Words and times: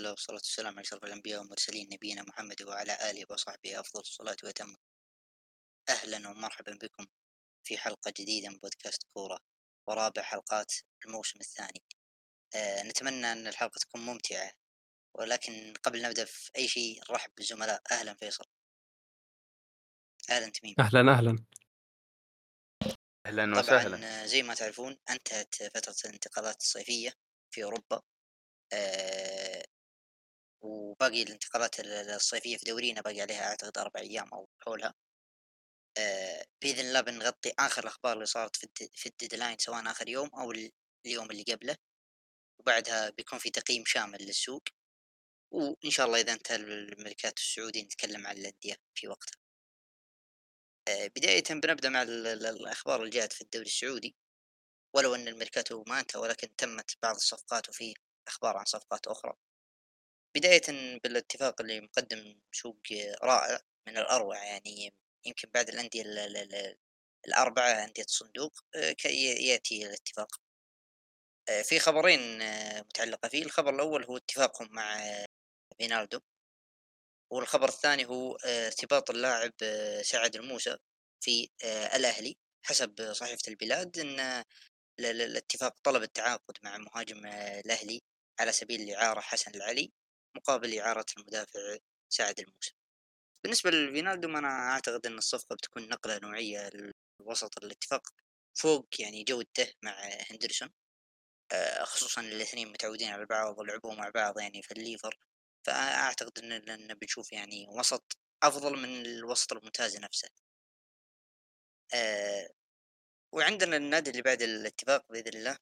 الله 0.00 0.10
والصلاة 0.10 0.36
والسلام 0.36 0.72
على 0.72 0.80
أشرف 0.80 1.04
الأنبياء 1.04 1.40
والمرسلين 1.40 1.88
نبينا 1.92 2.22
محمد 2.22 2.62
وعلى 2.62 3.10
آله 3.10 3.24
وصحبه. 3.30 3.80
أفضل 3.80 4.00
الصلاة 4.00 4.36
وأتم. 4.44 4.76
أهلا 5.88 6.28
ومرحبا 6.28 6.72
بكم 6.82 7.06
في 7.64 7.78
حلقة 7.78 8.12
جديدة 8.18 8.48
من 8.48 8.58
بودكاست 8.58 9.02
كورة 9.14 9.38
ورابع 9.86 10.22
حلقات 10.22 10.72
الموسم 11.06 11.40
الثاني. 11.40 11.82
أه 12.54 12.82
نتمنى 12.82 13.32
أن 13.32 13.46
الحلقة 13.46 13.78
تكون 13.78 14.00
ممتعة 14.00 14.52
ولكن 15.14 15.74
قبل 15.82 16.02
نبدأ 16.02 16.24
في 16.24 16.50
أي 16.56 16.68
شيء 16.68 17.00
نرحب 17.10 17.30
بالزملاء. 17.36 17.82
أهلا 17.90 18.14
فيصل. 18.14 18.44
أهلا 20.30 20.48
تميم. 20.48 20.74
أهلا 20.78 21.12
أهلا. 21.12 21.44
أهلا 23.26 23.58
وسهلا. 23.58 23.96
طبعا 23.96 24.26
زي 24.26 24.42
ما 24.42 24.54
تعرفون 24.54 24.98
أنتهت 25.10 25.54
فترة 25.54 25.96
الانتقالات 26.04 26.60
الصيفية 26.60 27.14
في 27.50 27.64
أوروبا. 27.64 28.02
أه 28.72 29.64
وباقي 30.60 31.22
الانتقالات 31.22 31.80
الصيفية 31.80 32.56
في 32.56 32.64
دورينا 32.64 33.00
باقي 33.00 33.20
عليها 33.20 33.48
أعتقد 33.48 33.78
أربع 33.78 34.00
أيام 34.00 34.28
أو 34.34 34.48
حولها. 34.58 34.94
بإذن 36.62 36.86
الله 36.88 37.00
بنغطي 37.00 37.52
آخر 37.58 37.82
الأخبار 37.82 38.12
اللي 38.12 38.26
صارت 38.26 38.56
في, 38.56 38.64
الد... 38.64 38.90
في 38.94 39.06
الديدلاين 39.08 39.58
سواء 39.58 39.90
آخر 39.90 40.08
يوم 40.08 40.28
أو 40.34 40.52
اليوم 41.06 41.30
اللي 41.30 41.42
قبله. 41.42 41.76
وبعدها 42.60 43.10
بيكون 43.10 43.38
في 43.38 43.50
تقييم 43.50 43.84
شامل 43.86 44.18
للسوق. 44.22 44.62
وإن 45.50 45.90
شاء 45.90 46.06
الله 46.06 46.20
إذا 46.20 46.32
انتهى 46.32 46.56
الملكات 46.56 47.38
السعودي 47.38 47.82
نتكلم 47.82 48.26
عن 48.26 48.36
الأندية 48.36 48.76
في 48.94 49.08
وقتها. 49.08 49.40
بداية 50.88 51.44
بنبدأ 51.50 51.88
مع 51.88 52.02
الأخبار 52.02 53.00
اللي 53.00 53.10
جاءت 53.10 53.32
في 53.32 53.40
الدوري 53.40 53.66
السعودي. 53.66 54.16
ولو 54.96 55.14
أن 55.14 55.28
الميركاتو 55.28 55.84
ما 55.86 56.00
انتهى 56.00 56.20
ولكن 56.20 56.56
تمت 56.56 56.98
بعض 57.02 57.14
الصفقات 57.14 57.68
وفي 57.68 57.94
أخبار 58.28 58.56
عن 58.56 58.64
صفقات 58.64 59.06
أخرى. 59.06 59.34
بداية 60.34 60.98
بالاتفاق 61.04 61.60
اللي 61.60 61.80
مقدم 61.80 62.40
سوق 62.52 62.80
رائع 63.22 63.60
من 63.88 63.98
الأروع 63.98 64.44
يعني 64.44 64.94
يمكن 65.26 65.48
بعد 65.54 65.68
الأندية 65.68 66.02
الأربعة 67.28 67.84
أندية 67.84 68.02
الصندوق 68.02 68.52
آه، 68.76 68.92
كي 68.92 69.46
يأتي 69.46 69.86
الاتفاق. 69.86 70.40
آه، 71.48 71.62
في 71.62 71.78
خبرين 71.78 72.42
آه، 72.42 72.80
متعلقة 72.80 73.28
فيه. 73.28 73.42
الخبر 73.42 73.74
الأول 73.74 74.04
هو 74.04 74.16
اتفاقهم 74.16 74.68
مع 74.72 75.04
فينالدوم 75.78 76.20
والخبر 77.32 77.68
الثاني 77.68 78.06
هو 78.06 78.36
ارتباط 78.36 79.10
اللاعب 79.10 79.52
سعد 80.02 80.36
الموسى 80.36 80.76
في 81.20 81.48
الأهلي 81.94 82.36
حسب 82.66 83.12
صحيفة 83.12 83.42
البلاد 83.48 83.98
أن 83.98 84.44
الاتفاق 85.00 85.76
طلب 85.84 86.02
التعاقد 86.02 86.58
مع 86.62 86.78
مهاجم 86.78 87.26
الأهلي 87.26 88.02
على 88.40 88.52
سبيل 88.52 88.80
الإعارة 88.80 89.20
حسن 89.20 89.50
العلي. 89.54 89.92
مقابل 90.36 90.78
إعارة 90.78 91.06
المدافع 91.18 91.78
سعد 92.12 92.40
الموسى. 92.40 92.72
بالنسبة 93.44 93.70
لفينالدو 93.70 94.28
أنا 94.38 94.48
أعتقد 94.48 95.06
أن 95.06 95.18
الصفقة 95.18 95.54
بتكون 95.56 95.88
نقلة 95.88 96.18
نوعية 96.18 96.70
لوسط 97.20 97.64
الاتفاق 97.64 98.02
فوق 98.58 98.88
يعني 99.00 99.24
جودته 99.24 99.72
مع 99.84 99.92
هندرسون 100.30 100.70
آه، 101.52 101.84
خصوصا 101.84 102.20
الاثنين 102.20 102.68
متعودين 102.72 103.08
على 103.10 103.26
بعض 103.26 103.58
ولعبوا 103.58 103.94
مع 103.94 104.10
بعض 104.10 104.38
يعني 104.40 104.62
في 104.62 104.72
الليفر. 104.72 105.18
فأعتقد 105.66 106.38
أن 106.38 106.94
بنشوف 106.94 107.32
يعني 107.32 107.66
وسط 107.68 108.18
أفضل 108.42 108.76
من 108.78 109.06
الوسط 109.06 109.52
الممتاز 109.52 109.96
نفسه. 109.96 110.28
أه 111.94 112.50
وعندنا 113.34 113.76
النادي 113.76 114.10
اللي 114.10 114.22
بعد 114.22 114.42
الاتفاق 114.42 115.04
بإذن 115.12 115.38
الله 115.38 115.58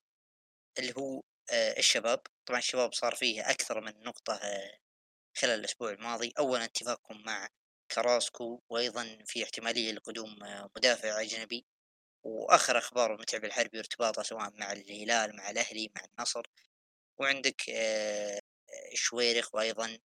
اللي 0.78 0.94
هو 0.98 1.22
أه 1.52 1.78
الشباب. 1.78 2.20
طبعا 2.48 2.58
الشباب 2.58 2.92
صار 2.94 3.14
فيه 3.14 3.50
أكثر 3.50 3.80
من 3.80 4.02
نقطة 4.02 4.34
أه 4.34 4.78
خلال 5.38 5.60
الأسبوع 5.60 5.90
الماضي. 5.90 6.32
أولا 6.38 6.64
اتفاقهم 6.64 7.22
مع 7.22 7.48
كراسكو 7.94 8.62
وأيضا 8.70 9.18
في 9.26 9.44
احتمالية 9.44 9.92
لقدوم 9.92 10.44
آه، 10.44 10.70
مدافع 10.76 11.20
أجنبي. 11.20 11.66
وآخر 12.24 12.78
أخبار 12.78 13.18
متعب 13.20 13.44
الحربي 13.44 13.78
وارتباطه 13.78 14.22
سواء 14.22 14.50
مع 14.58 14.72
الهلال 14.72 15.36
مع 15.36 15.50
الأهلي 15.50 15.92
مع 15.96 16.02
النصر. 16.04 16.42
وعندك 17.20 17.70
آه، 17.70 18.40
شويرخ 18.94 19.54
وأيضا 19.54 19.98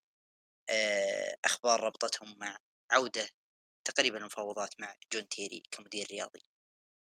آه، 0.69 1.37
أخبار 1.45 1.81
ربطتهم 1.83 2.39
مع 2.39 2.57
عودة 2.91 3.29
تقريبا 3.85 4.17
المفاوضات 4.17 4.79
مع 4.79 4.95
جون 5.13 5.29
تيري 5.29 5.63
كمدير 5.71 6.07
رياضي. 6.11 6.45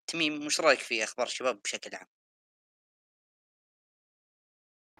تميم 0.06 0.46
وش 0.46 0.60
رأيك 0.60 0.80
في 0.80 1.04
أخبار 1.04 1.26
الشباب 1.26 1.62
بشكل 1.62 1.96
عام؟ 1.96 2.08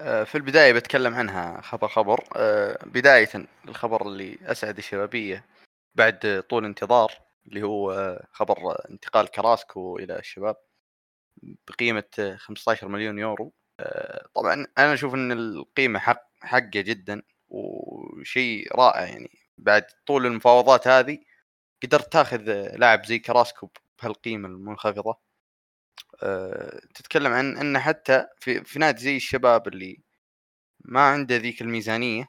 آه، 0.00 0.24
في 0.24 0.34
البداية 0.34 0.72
بتكلم 0.72 1.14
عنها 1.14 1.60
خبر 1.60 1.88
خبر. 1.88 2.24
آه، 2.36 2.78
بداية 2.86 3.28
الخبر 3.68 4.06
اللي 4.06 4.38
أسعد 4.42 4.78
الشبابية 4.78 5.44
بعد 5.94 6.44
طول 6.50 6.64
انتظار 6.64 7.12
اللي 7.46 7.62
هو 7.62 7.92
آه، 7.92 8.26
خبر 8.32 8.56
انتقال 8.90 9.28
كراسكو 9.28 9.98
إلى 9.98 10.18
الشباب 10.18 10.56
بقيمة 11.68 12.36
15 12.38 12.88
مليون 12.88 13.18
يورو. 13.18 13.52
طبعا 14.34 14.66
أنا 14.78 14.94
أشوف 14.94 15.14
أن 15.14 15.32
القيمة 15.32 15.98
حق 15.98 16.28
حقة 16.40 16.70
جدا 16.80 17.22
وشيء 17.48 18.76
رائع 18.76 19.04
يعني. 19.06 19.30
بعد 19.58 19.84
طول 20.06 20.26
المفاوضات 20.26 20.88
هذه 20.88 21.18
قدرت 21.82 22.12
تاخذ 22.12 22.42
لاعب 22.76 23.06
زي 23.06 23.18
كراسكو 23.18 23.70
بهالقيمة 24.02 24.48
المنخفضة. 24.48 25.10
آه، 25.10 25.18
تتكلم 26.94 27.32
عن 27.32 27.56
انه 27.56 27.78
حتى 27.78 28.26
في, 28.36 28.64
في 28.64 28.78
نادي 28.78 29.02
زي 29.02 29.16
الشباب 29.16 29.68
اللي 29.68 30.02
ما 30.84 31.00
عنده 31.00 31.36
ذيك 31.36 31.62
الميزانية 31.62 32.28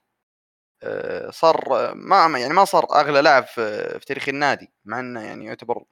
آه، 0.84 1.30
صار 1.32 1.64
ما 1.96 2.40
يعني 2.40 2.54
ما 2.54 2.66
صار 2.66 2.86
أغلى 3.02 3.22
لاعب 3.22 3.44
في, 3.46 4.00
تاريخ 4.08 4.30
النادي 4.30 4.74
مع 4.86 5.00
إنه 5.00 5.22
يعني 5.24 5.46
يعتبر 5.46 5.84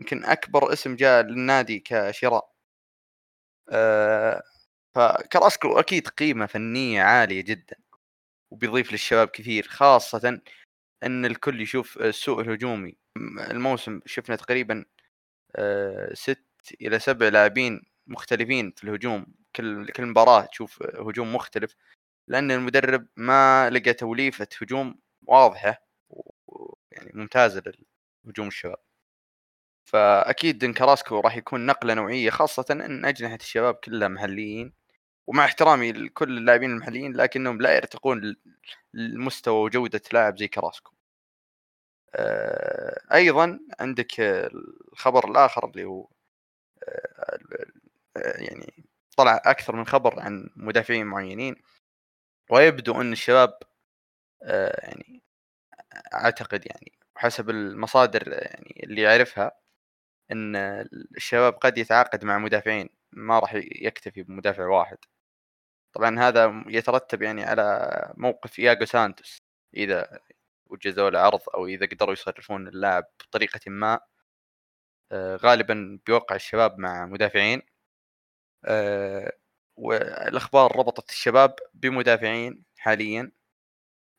يمكن 0.00 0.24
أكبر 0.24 0.72
اسم 0.72 0.96
جاء 0.96 1.22
للنادي 1.22 1.80
كشراء. 1.80 2.52
آه، 3.70 4.42
فكراسكو 4.96 5.80
أكيد 5.80 6.08
قيمة 6.08 6.46
فنية 6.46 7.02
عالية 7.02 7.42
جدا 7.42 7.76
وبيضيف 8.52 8.92
للشباب 8.92 9.28
كثير 9.28 9.68
خاصة 9.68 10.40
إن 11.04 11.26
الكل 11.26 11.60
يشوف 11.60 11.98
السوق 11.98 12.38
الهجومي. 12.40 12.96
الموسم 13.50 14.00
شفنا 14.06 14.36
تقريبا 14.36 14.84
ست 16.14 16.44
إلى 16.80 16.98
سبع 16.98 17.28
لاعبين 17.28 17.82
مختلفين 18.06 18.72
في 18.76 18.84
الهجوم 18.84 19.26
كل 19.56 19.86
كل 19.88 20.06
مباراة 20.06 20.46
تشوف 20.46 20.82
هجوم 20.82 21.34
مختلف 21.34 21.76
لأن 22.28 22.50
المدرب 22.50 23.06
ما 23.16 23.70
لقى 23.70 23.94
توليفة 23.94 24.48
هجوم 24.62 25.00
واضحة 25.22 25.82
ويعني 26.48 27.12
ممتازة 27.14 27.62
لهجوم 28.26 28.48
الشباب. 28.48 28.78
فأكيد 29.84 30.64
إن 30.64 30.72
كراسكو 30.74 31.20
راح 31.20 31.36
يكون 31.36 31.66
نقلة 31.66 31.94
نوعية 31.94 32.30
خاصة 32.30 32.64
إن 32.70 33.04
أجنحة 33.04 33.34
الشباب 33.36 33.74
كلها 33.74 34.08
محليين 34.08 34.72
ومع 35.26 35.44
احترامي 35.44 35.92
لكل 35.92 36.38
اللاعبين 36.38 36.70
المحليين 36.70 37.12
لكنهم 37.16 37.62
لا 37.62 37.76
يرتقون 37.76 38.36
لمستوى 38.94 39.64
وجودة 39.64 40.02
لاعب 40.12 40.38
زي 40.38 40.48
كراسكو. 40.48 40.92
آه، 42.14 43.00
أيضا 43.14 43.60
عندك 43.80 44.20
الخبر 44.20 45.30
الآخر 45.30 45.66
اللي 45.70 45.84
هو 45.84 46.08
يعني 48.16 48.84
طلع 49.16 49.42
أكثر 49.44 49.76
من 49.76 49.86
خبر 49.86 50.20
عن 50.20 50.50
مدافعين 50.56 51.06
معينين 51.06 51.56
ويبدو 52.50 53.00
أن 53.00 53.12
الشباب 53.12 53.58
آه، 54.44 54.86
يعني 54.86 55.22
أعتقد 56.14 56.66
يعني 56.66 56.92
حسب 57.16 57.50
المصادر 57.50 58.28
يعني 58.28 58.80
اللي 58.84 59.02
يعرفها 59.02 59.52
أن 60.32 60.56
الشباب 61.16 61.54
قد 61.54 61.78
يتعاقد 61.78 62.24
مع 62.24 62.38
مدافعين 62.38 62.88
ما 63.12 63.38
راح 63.38 63.54
يكتفي 63.56 64.22
بمدافع 64.22 64.66
واحد. 64.66 64.98
طبعا 65.94 66.20
هذا 66.20 66.64
يترتب 66.68 67.22
يعني 67.22 67.44
على 67.44 67.90
موقف 68.16 68.58
ياغو 68.58 68.84
سانتوس 68.86 69.38
إذا 69.76 70.20
وجزوا 70.66 71.10
له 71.10 71.18
عرض 71.20 71.40
أو 71.54 71.66
إذا 71.66 71.86
قدروا 71.86 72.12
يصرفون 72.12 72.68
اللاعب 72.68 73.04
بطريقة 73.20 73.60
ما. 73.70 74.00
غالبا 75.14 75.98
بيوقع 76.06 76.36
الشباب 76.36 76.78
مع 76.78 77.06
مدافعين. 77.06 77.62
آه، 78.64 79.32
والأخبار 79.76 80.76
ربطت 80.76 81.10
الشباب 81.10 81.54
بمدافعين 81.74 82.64
حاليا 82.78 83.32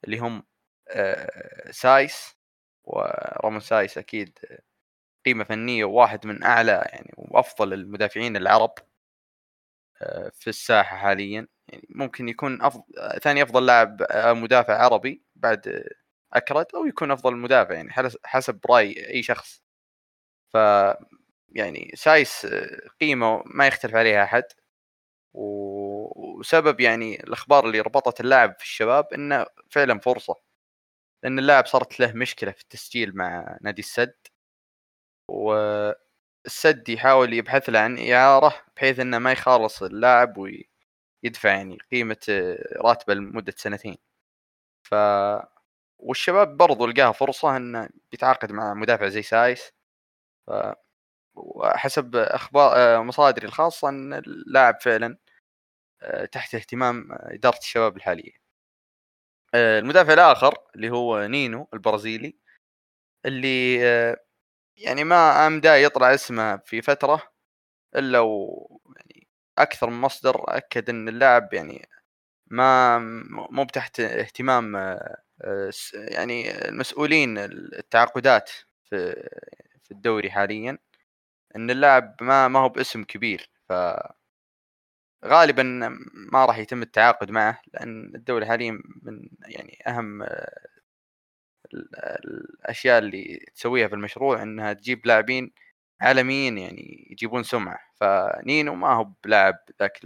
اللي 0.05 0.19
هم 0.19 0.43
آه، 0.91 1.71
سايس 1.71 2.37
وراموس 2.85 3.61
سايس 3.61 3.97
أكيد 3.97 4.39
قيمة 5.27 5.45
فنية 5.45 5.85
وواحد 5.85 6.27
من 6.27 6.43
أعلى 6.43 6.71
يعني 6.93 7.11
وأفضل 7.17 7.73
المدافعين 7.73 8.37
العرب 8.37 8.75
في 10.33 10.47
الساحة 10.49 10.97
حاليا. 10.97 11.47
يعني 11.67 11.87
ممكن 11.89 12.29
يكون 12.29 12.61
افضل 12.61 12.83
ثاني 13.23 13.43
أفضل 13.43 13.65
لاعب 13.65 14.01
مدافع 14.37 14.77
عربي 14.83 15.23
بعد 15.35 15.83
أكرد 16.33 16.65
أو 16.75 16.85
يكون 16.85 17.11
أفضل 17.11 17.35
مدافع 17.37 17.73
يعني 17.75 17.91
حسب 18.25 18.59
رأي 18.69 19.09
أي 19.09 19.23
شخص. 19.23 19.62
ف 20.53 20.57
يعني 21.50 21.91
سايس 21.95 22.47
قيمة 23.01 23.44
ما 23.45 23.67
يختلف 23.67 23.95
عليها 23.95 24.23
أحد. 24.23 24.44
وسبب 25.33 26.81
يعني 26.81 27.23
الأخبار 27.23 27.65
اللي 27.67 27.81
ربطت 27.81 28.21
اللاعب 28.21 28.55
في 28.59 28.63
الشباب 28.65 29.07
إنه 29.13 29.47
فعلًا 29.71 30.00
فرصة، 30.00 30.35
لأن 31.23 31.39
اللاعب 31.39 31.67
صارت 31.67 32.01
له 32.01 32.13
مشكلة 32.13 32.51
في 32.51 32.61
التسجيل 32.63 33.17
مع 33.17 33.57
نادي 33.61 33.81
السد. 33.81 34.15
والسد 35.29 36.89
يحاول 36.89 37.33
يبحث 37.33 37.69
له 37.69 37.79
عن 37.79 38.09
إعارة 38.11 38.53
بحيث 38.77 39.00
إنه 39.00 39.19
ما 39.19 39.31
يخالص 39.31 39.83
اللاعب 39.83 40.38
ويدفع 41.23 41.50
يعني 41.50 41.77
قيمة 41.91 42.17
راتبه 42.85 43.13
لمدة 43.13 43.53
سنتين. 43.57 43.97
ف 44.83 44.95
والشباب 46.00 46.57
برضو 46.57 46.88
لقاها 46.88 47.11
فرصة 47.11 47.57
إنه 47.57 47.89
يتعاقد 48.13 48.51
مع 48.51 48.73
مدافع 48.73 49.07
زي 49.09 49.21
سايس. 49.21 49.73
وحسب 51.35 52.15
أخبار 52.15 53.03
مصادري 53.03 53.47
الخاصة 53.47 53.89
إن 53.89 54.13
اللاعب 54.13 54.77
فعلًا 54.81 55.17
تحت 56.31 56.55
اهتمام 56.55 57.07
إدارة 57.11 57.57
الشباب 57.57 57.97
الحالية. 57.97 58.31
المدافع 59.55 60.13
الآخر 60.13 60.53
اللي 60.75 60.89
هو 60.89 61.27
نينو 61.27 61.67
البرازيلي 61.73 62.35
اللي 63.25 63.75
يعني 64.77 65.03
ما 65.03 65.47
أمدى 65.47 65.69
يطلع 65.69 66.13
اسمه 66.13 66.57
في 66.57 66.81
فترة 66.81 67.23
إلا 67.97 68.19
و 68.19 68.81
يعني 68.97 69.27
أكثر 69.59 69.89
من 69.91 70.01
مصدر 70.01 70.45
أكد 70.57 70.89
إن 70.89 71.09
اللاعب 71.09 71.53
يعني 71.53 71.89
ما 72.47 72.99
مو 73.51 73.65
بتحت 73.65 73.99
اهتمام 73.99 74.75
يعني 75.93 76.67
المسؤولين 76.69 77.37
التعاقدات 77.39 78.51
في 78.89 79.29
الدوري 79.93 80.31
حاليًا، 80.31 80.79
إن 81.57 81.71
اللاعب 81.71 82.15
ما 82.21 82.49
ما 82.49 82.59
هو 82.59 82.69
باسم 82.69 83.03
كبير 83.05 83.51
ف 83.69 83.73
غالبًا 85.25 85.63
ما 86.31 86.45
راح 86.45 86.57
يتم 86.57 86.81
التعاقد 86.81 87.31
معه 87.31 87.61
لأن 87.73 88.11
الدوري 88.15 88.45
حاليًا 88.45 88.71
من 89.03 89.29
يعني 89.47 89.79
أهم 89.87 90.23
الأشياء 92.25 92.99
اللي 92.99 93.45
تسويها 93.55 93.87
في 93.87 93.95
المشروع 93.95 94.41
إنها 94.43 94.73
تجيب 94.73 95.05
لاعبين 95.07 95.51
عالميين 96.01 96.57
يعني 96.57 97.07
يجيبون 97.11 97.43
سمعة 97.43 97.79
فنينو 97.95 98.75
ما 98.75 98.93
هو 98.93 99.07
بلاعب 99.23 99.55
ذاك 99.81 99.99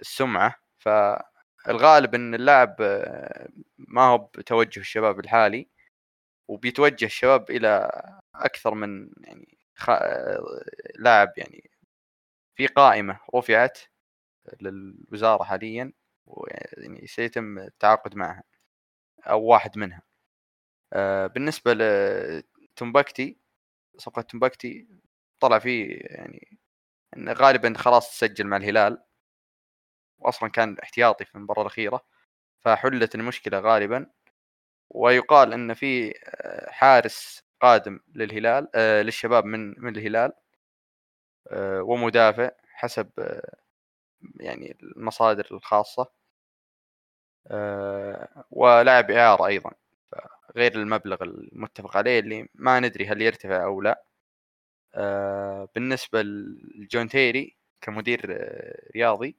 السمعة 0.00 0.54
فالغالب 0.78 2.14
إن 2.14 2.34
اللاعب 2.34 2.76
ما 3.78 4.02
هو 4.02 4.18
بتوجه 4.18 4.80
الشباب 4.80 5.20
الحالي 5.20 5.68
وبيتوجه 6.48 7.04
الشباب 7.06 7.50
إلى 7.50 7.90
أكثر 8.34 8.74
من 8.74 9.10
يعني 9.24 9.58
خ... 9.76 9.90
لاعب 10.98 11.32
يعني 11.36 11.70
في 12.56 12.66
قائمة 12.66 13.20
رفعت 13.36 13.78
للوزارة 14.62 15.44
حاليا 15.44 15.92
ويعني 16.26 17.06
سيتم 17.06 17.58
التعاقد 17.58 18.16
معها 18.16 18.42
أو 19.26 19.42
واحد 19.44 19.78
منها. 19.78 20.02
آه، 20.92 21.26
بالنسبة 21.26 21.74
لتومباكتي 21.74 23.38
صفقة 23.98 24.22
تومباكتي 24.22 24.88
طلع 25.40 25.58
فيه 25.58 25.98
يعني 26.02 26.58
انه 27.16 27.32
غالبا 27.34 27.74
خلاص 27.78 28.18
سجل 28.20 28.46
مع 28.48 28.56
الهلال. 28.56 29.04
واصلا 30.18 30.48
كان 30.50 30.76
احتياطي 30.82 31.24
في 31.24 31.34
المباراة 31.34 31.62
الأخيرة 31.62 32.00
فحلت 32.60 33.14
المشكلة 33.14 33.58
غالبا. 33.58 34.06
ويقال 34.90 35.52
إن 35.52 35.74
في 35.74 36.14
آه، 36.26 36.70
حارس 36.70 37.42
قادم 37.60 38.00
للهلال 38.14 38.68
آه 38.74 39.02
للشباب 39.02 39.44
من 39.44 39.74
من 39.84 39.96
الهلال 39.96 40.32
آه 41.50 41.82
ومدافع 41.82 42.50
حسب 42.68 43.10
يعني 44.40 44.76
المصادر 44.82 45.48
الخاصة 45.52 46.06
ولاعب 48.50 49.10
إعارة 49.10 49.46
أيضا 49.46 49.70
غير 50.56 50.74
المبلغ 50.74 51.22
المتفق 51.22 51.96
عليه 51.96 52.20
اللي 52.20 52.48
ما 52.54 52.80
ندري 52.80 53.06
هل 53.08 53.22
يرتفع 53.22 53.64
أو 53.64 53.80
لا. 53.82 54.04
بالنسبة 55.74 56.22
لجون 56.22 57.08
تيري 57.08 57.56
كمدير 57.80 58.20
رياضي 58.96 59.36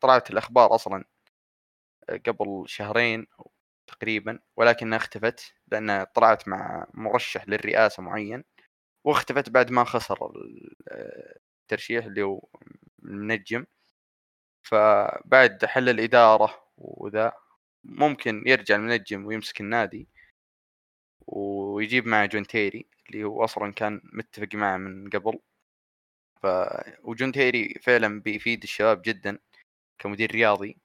طلعت 0.00 0.30
الأخبار 0.30 0.74
أصلا 0.74 1.04
قبل 2.26 2.64
شهرين 2.66 3.26
تقريبا 3.86 4.38
ولكنها 4.56 4.98
اختفت 4.98 5.54
لأن 5.72 6.04
طلعت 6.14 6.48
مع 6.48 6.86
مرشح 6.94 7.48
للرئاسة 7.48 8.02
معين 8.02 8.44
واختفت 9.04 9.50
بعد 9.50 9.70
ما 9.72 9.84
خسر 9.84 10.18
آه، 10.88 11.38
الترشيح 11.62 12.04
اللي 12.04 12.22
هو 12.22 12.48
المنجم 13.04 13.66
فبعد 14.62 15.64
حل 15.64 15.88
الإدارة 15.88 16.64
وذا 16.78 17.32
ممكن 17.84 18.42
يرجع 18.46 18.76
المنجم 18.76 19.26
ويمسك 19.26 19.60
النادي 19.60 20.08
ويجيب 21.26 22.06
معه 22.06 22.26
جون 22.26 22.46
تيري 22.46 22.86
اللي 23.06 23.24
هو 23.24 23.44
أصلا 23.44 23.72
كان 23.72 24.00
متفق 24.12 24.48
معه 24.54 24.76
من 24.76 25.10
قبل. 25.10 25.38
ف 26.42 26.46
وجون 27.02 27.32
تيري 27.32 27.74
فعلا 27.82 28.20
بيفيد 28.20 28.62
الشباب 28.62 29.02
جدا 29.02 29.38
كمدير 29.98 30.30
رياضي. 30.32 30.78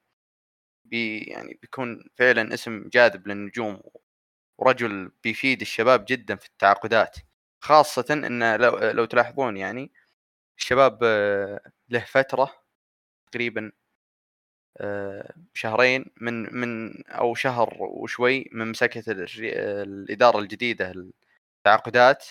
بي 0.92 1.20
يعني 1.20 1.60
بيكون 1.62 2.04
فعلا 2.16 2.54
اسم 2.54 2.90
جاذب 2.94 3.28
للنجوم 3.28 3.82
ورجل 4.60 5.12
بيفيد 5.24 5.62
الشباب 5.62 6.06
جدا 6.10 6.36
في 6.36 6.48
التعاقدات 6.48 7.18
خاصة 7.64 8.06
انه 8.12 8.56
لو 8.58 8.78
لو 8.80 9.06
تلاحظون 9.06 9.58
يعني 9.58 9.92
الشباب 10.60 11.04
له 11.90 12.00
فترة 12.00 12.54
تقريبا 13.32 13.72
آه، 14.78 15.34
شهرين 15.54 16.06
من 16.22 16.56
من 16.56 17.04
أو 17.10 17.36
شهر 17.36 17.78
وشوي 17.80 18.50
من 18.52 18.68
مسكة 18.68 19.04
الإدارة 19.84 20.40
الجديدة 20.40 20.94
التعاقدات 21.58 22.26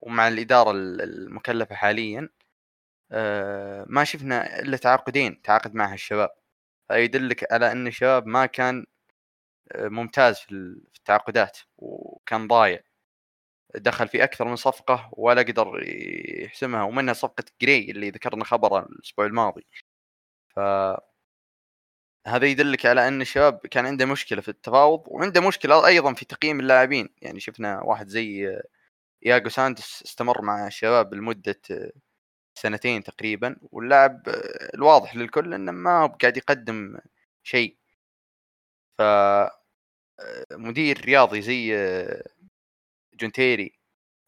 ومع 0.00 0.28
الإدارة 0.28 0.70
المكلفة 0.72 1.74
حاليا 1.74 2.28
آه، 3.12 3.86
ما 3.88 4.04
شفنا 4.04 4.60
إلا 4.60 4.78
تعاقدين 4.78 5.42
تعاقد 5.42 5.74
معها 5.74 5.94
الشباب. 5.94 6.30
فيدلك 6.90 7.52
على 7.52 7.72
إن 7.72 7.86
الشباب 7.86 8.26
ما 8.26 8.46
كان 8.46 8.86
آه، 9.72 9.88
ممتاز 9.88 10.38
في 10.38 10.52
التعاقدات 10.98 11.58
وكان 11.78 12.48
ضايع. 12.48 12.80
دخل 13.74 14.08
في 14.08 14.24
أكثر 14.24 14.48
من 14.48 14.56
صفقة 14.56 15.10
ولا 15.12 15.42
قدر 15.42 15.82
يحسمها 16.44 16.82
ومنها 16.82 17.14
صفقة 17.14 17.44
جري 17.62 17.90
اللي 17.90 18.10
ذكرنا 18.10 18.44
خبره 18.44 18.80
الأسبوع 18.86 19.26
الماضي. 19.26 19.66
ف 20.56 20.60
هذا 22.26 22.46
يدلك 22.46 22.86
على 22.86 23.08
إن 23.08 23.20
الشباب 23.20 23.58
كان 23.66 23.86
عنده 23.86 24.06
مشكلة 24.06 24.40
في 24.40 24.48
التفاوض 24.48 25.02
وعنده 25.06 25.40
مشكلة 25.48 25.86
أيضا 25.86 26.14
في 26.14 26.24
تقييم 26.24 26.60
اللاعبين. 26.60 27.08
يعني 27.22 27.40
شفنا 27.40 27.82
واحد 27.82 28.08
زي 28.08 28.58
ياغو 29.22 29.48
سانتوس 29.48 30.02
استمر 30.06 30.42
مع 30.42 30.66
الشباب 30.66 31.14
لمدة 31.14 31.60
سنتين 32.54 33.02
تقريبا 33.04 33.56
واللاعب 33.62 34.22
الواضح 34.74 35.16
للكل 35.16 35.54
إنه 35.54 35.72
ما 35.72 36.02
هو 36.02 36.06
قاعد 36.08 36.36
يقدم 36.36 36.98
شيء. 37.44 37.76
ف 38.98 39.02
مدير 40.52 41.00
رياضي 41.04 41.42
زي 41.42 41.74
جون 43.14 43.41
تيري 43.41 43.78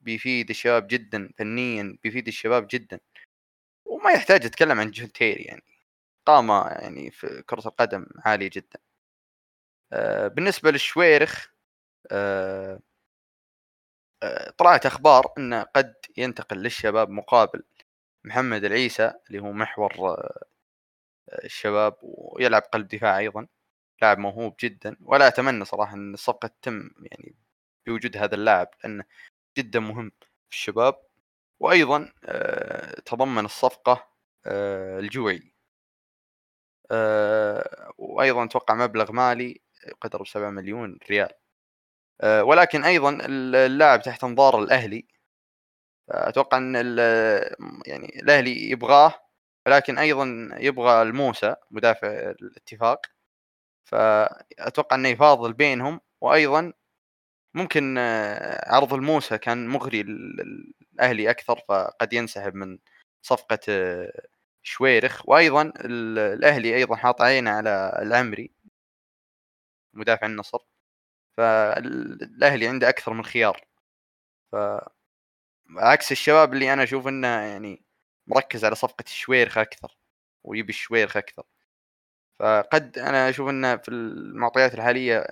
بيفيد 0.00 0.50
الشباب 0.50 0.87
جدا 0.87 1.31
فنيا 1.38 1.99
بيفيد 2.02 2.26
الشباب 2.29 2.69
جدا. 2.71 3.00
وما 3.87 4.12
يحتاج 4.12 4.45
أتكلم 4.47 4.81
عن 4.81 4.91
جون 4.90 5.13
تيري 5.13 5.42
يعني. 5.45 5.64
قامة 6.26 6.69
يعني 6.69 7.11
في 7.11 7.43
كرة 7.47 7.69
القدم 7.69 8.07
عالية 8.25 8.50
جدا. 8.55 8.81
آه، 9.93 10.29
بالنسبة 10.29 10.71
للشويرخ 10.71 11.49
آه، 12.12 12.81
آه، 14.23 14.50
طلعت 14.59 14.87
أخبار 14.87 15.33
أنه 15.38 15.62
قد 15.62 15.95
ينتقل 16.17 16.57
للشباب 16.59 17.11
مقابل 17.11 17.62
محمد 18.25 18.64
العيسى 18.64 19.12
اللي 19.29 19.38
هو 19.41 19.52
محور 19.52 20.17
الشباب 21.45 21.97
ويلعب 22.02 22.62
قلب 22.62 22.88
دفاع 22.88 23.19
أيضا. 23.19 23.47
لاعب 24.02 24.19
موهوب 24.19 24.57
جدا. 24.61 24.97
ولا 25.00 25.29
أتمنى 25.29 25.64
صراحة 25.64 25.95
أن 25.95 26.14
الصفقة 26.14 26.49
تتم 26.49 26.91
يعني 27.02 27.35
بوجود 27.87 28.17
هذا 28.17 28.35
اللاعب 28.35 28.69
لأنه 28.85 29.05
جدا 29.59 29.81
مهم 29.81 30.12
في 30.50 30.57
الشباب. 30.57 30.95
وأيضا 31.61 32.12
تضمن 33.07 33.45
الصفقة 33.45 34.09
الجوعي. 35.00 35.52
آه، 36.91 37.93
وأيضا 37.99 38.45
أتوقع 38.45 38.75
مبلغ 38.75 39.12
مالي 39.12 39.61
يقدر 39.88 40.23
ب 40.23 40.26
7 40.26 40.50
مليون 40.50 40.99
ريال. 41.11 41.31
آه، 42.21 42.45
ولكن 42.45 42.85
أيضا 42.85 43.19
اللاعب 43.26 44.02
تحت 44.02 44.25
انظار 44.25 44.59
الأهلي 44.62 45.07
أتوقع 46.11 46.59
أن 46.59 46.75
يعني 47.87 48.21
الأهلي 48.23 48.71
يبغاه 48.71 49.14
ولكن 49.66 49.99
أيضا 49.99 50.50
يبغى 50.59 51.02
الموسى 51.02 51.54
مدافع 51.71 52.09
الاتفاق. 52.30 53.06
فأتوقع 53.87 54.97
أنه 54.97 55.09
يفاضل 55.11 55.52
بينهم. 55.52 56.00
وأيضا 56.23 56.73
ممكن 57.54 57.99
آه، 57.99 58.75
عرض 58.75 58.94
الموسى 58.94 59.38
كان 59.38 59.68
مغري 59.68 60.02
للأهلي 60.02 61.30
أكثر 61.30 61.61
فقد 61.68 62.12
ينسحب 62.12 62.54
من 62.56 62.78
صفقة 63.23 63.61
شويرخ. 64.62 65.28
وأيضا 65.28 65.73
الأهلي 65.85 66.76
أيضا 66.76 66.97
حاط 66.97 67.23
عينه 67.23 67.50
على 67.50 67.99
العمري 68.02 68.52
مدافع 69.94 70.26
النصر. 70.26 70.59
فالاهلي 71.38 72.68
عنده 72.68 72.88
أكثر 72.88 73.12
من 73.14 73.25
خيار. 73.25 73.66
ف 74.52 74.56
عكس 75.76 76.12
الشباب 76.12 76.52
اللي 76.52 76.73
أنا 76.73 76.83
أشوف 76.83 77.09
إنه 77.09 77.29
يعني 77.29 77.83
مركز 78.26 78.64
على 78.64 78.75
صفقة 78.75 79.05
الشويرخ 79.07 79.59
أكثر 79.59 79.97
ويبي 80.45 80.71
الشويرخ 80.71 81.17
أكثر. 81.17 81.45
فقد 82.38 82.99
أنا 82.99 83.29
أشوف 83.29 83.49
إنه 83.49 83.76
في 83.76 83.88
المعطيات 83.88 84.75
الحالية 84.75 85.26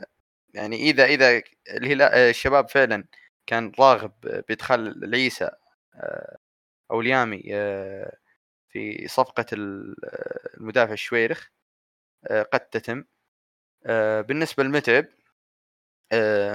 يعني 0.55 0.77
إذا 0.77 1.05
إذا 1.05 1.43
الهلال 1.71 2.15
الشباب 2.15 2.71
فعلا 2.71 3.05
كان 3.47 3.73
راغب 3.81 4.13
بإدخال 4.49 5.05
العيسى 5.05 5.51
آه، 5.95 6.39
أو 6.91 7.01
اليامي 7.01 7.43
آه، 7.55 8.17
في 8.69 9.09
صفقة 9.09 9.47
المدافع 9.53 10.93
الشويرخ 10.93 11.49
آه، 12.31 12.43
قد 12.43 12.61
تتم. 12.61 13.05
بالنسبة 14.29 14.63
لمتعب 14.65 15.07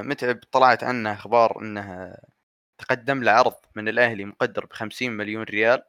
متعب 0.03 0.39
طلعت 0.51 0.83
عنه 0.83 1.13
أخبار 1.13 1.61
إنه 1.61 2.15
تقدم 2.77 3.23
له 3.23 3.31
عرض 3.31 3.55
من 3.75 3.87
الأهلي 3.89 4.25
مقدر 4.25 4.65
ب 4.65 4.73
50 4.73 5.11
مليون 5.11 5.43
ريال 5.43 5.83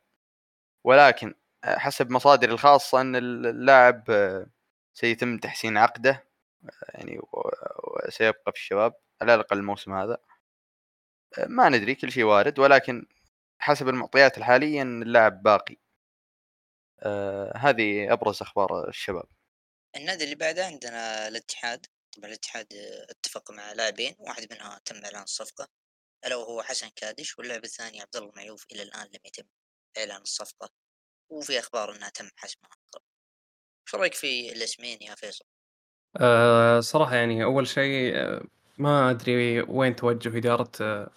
ولكن 0.84 1.34
حسب 1.64 2.10
مصادري 2.10 2.52
الخاصة 2.52 3.00
أن 3.00 3.16
اللاعب 3.16 4.04
سيتم 4.94 5.38
تحسين 5.38 5.76
عقده 5.78 6.26
يعني 6.94 7.20
وسيبقى 7.32 8.52
في 8.52 8.58
الشباب 8.58 8.94
على 9.22 9.34
الأقل 9.34 9.58
الموسم 9.58 9.92
هذا. 9.92 10.18
ما 11.46 11.68
ندري 11.68 11.94
كل 11.94 12.12
شيء 12.12 12.24
وارد 12.24 12.58
ولكن 12.58 13.06
حسب 13.58 13.88
المعطيات 13.88 14.38
الحالية 14.38 14.82
أن 14.82 15.02
اللاعب 15.02 15.42
باقي. 15.42 15.76
آه 17.00 17.56
هذه 17.56 18.12
أبرز 18.12 18.42
أخبار 18.42 18.88
الشباب. 18.88 19.26
النادي 19.96 20.24
اللي 20.24 20.34
بعده 20.34 20.66
عندنا 20.66 21.28
الاتحاد. 21.28 21.86
طبعا 22.16 22.28
الاتحاد 22.28 22.66
اتفق 23.10 23.50
مع 23.50 23.72
لاعبين 23.72 24.14
واحد 24.18 24.46
منها 24.52 24.80
تم 24.84 25.04
إعلان 25.04 25.22
الصفقه 25.22 25.68
ألا 26.24 26.36
وهو 26.36 26.62
حسن 26.62 26.88
كادش 26.96 27.38
واللاعب 27.38 27.64
الثاني 27.64 28.00
عبد 28.00 28.16
الله 28.16 28.32
معيوف 28.36 28.66
إلى 28.72 28.82
الآن 28.82 29.06
لم 29.06 29.20
يتم 29.24 29.44
إعلان 29.98 30.22
الصفقة 30.22 30.68
وفي 31.30 31.58
أخبار 31.58 31.96
إنها 31.96 32.08
تم 32.08 32.28
حسمها 32.36 32.70
إيش 33.86 33.94
رأيك 33.94 34.14
في 34.14 34.52
الأسمين 34.52 34.98
يا 35.02 35.14
فيصل؟ 35.14 35.44
أه 36.20 36.80
صراحة 36.80 37.14
يعني 37.14 37.44
أول 37.44 37.66
شيء 37.66 38.16
آه، 38.16 38.44
ما 38.78 39.10
أدري 39.10 39.60
وين 39.60 39.96
توجه 39.96 40.38
إدارة 40.38 40.70
أه 40.80 41.10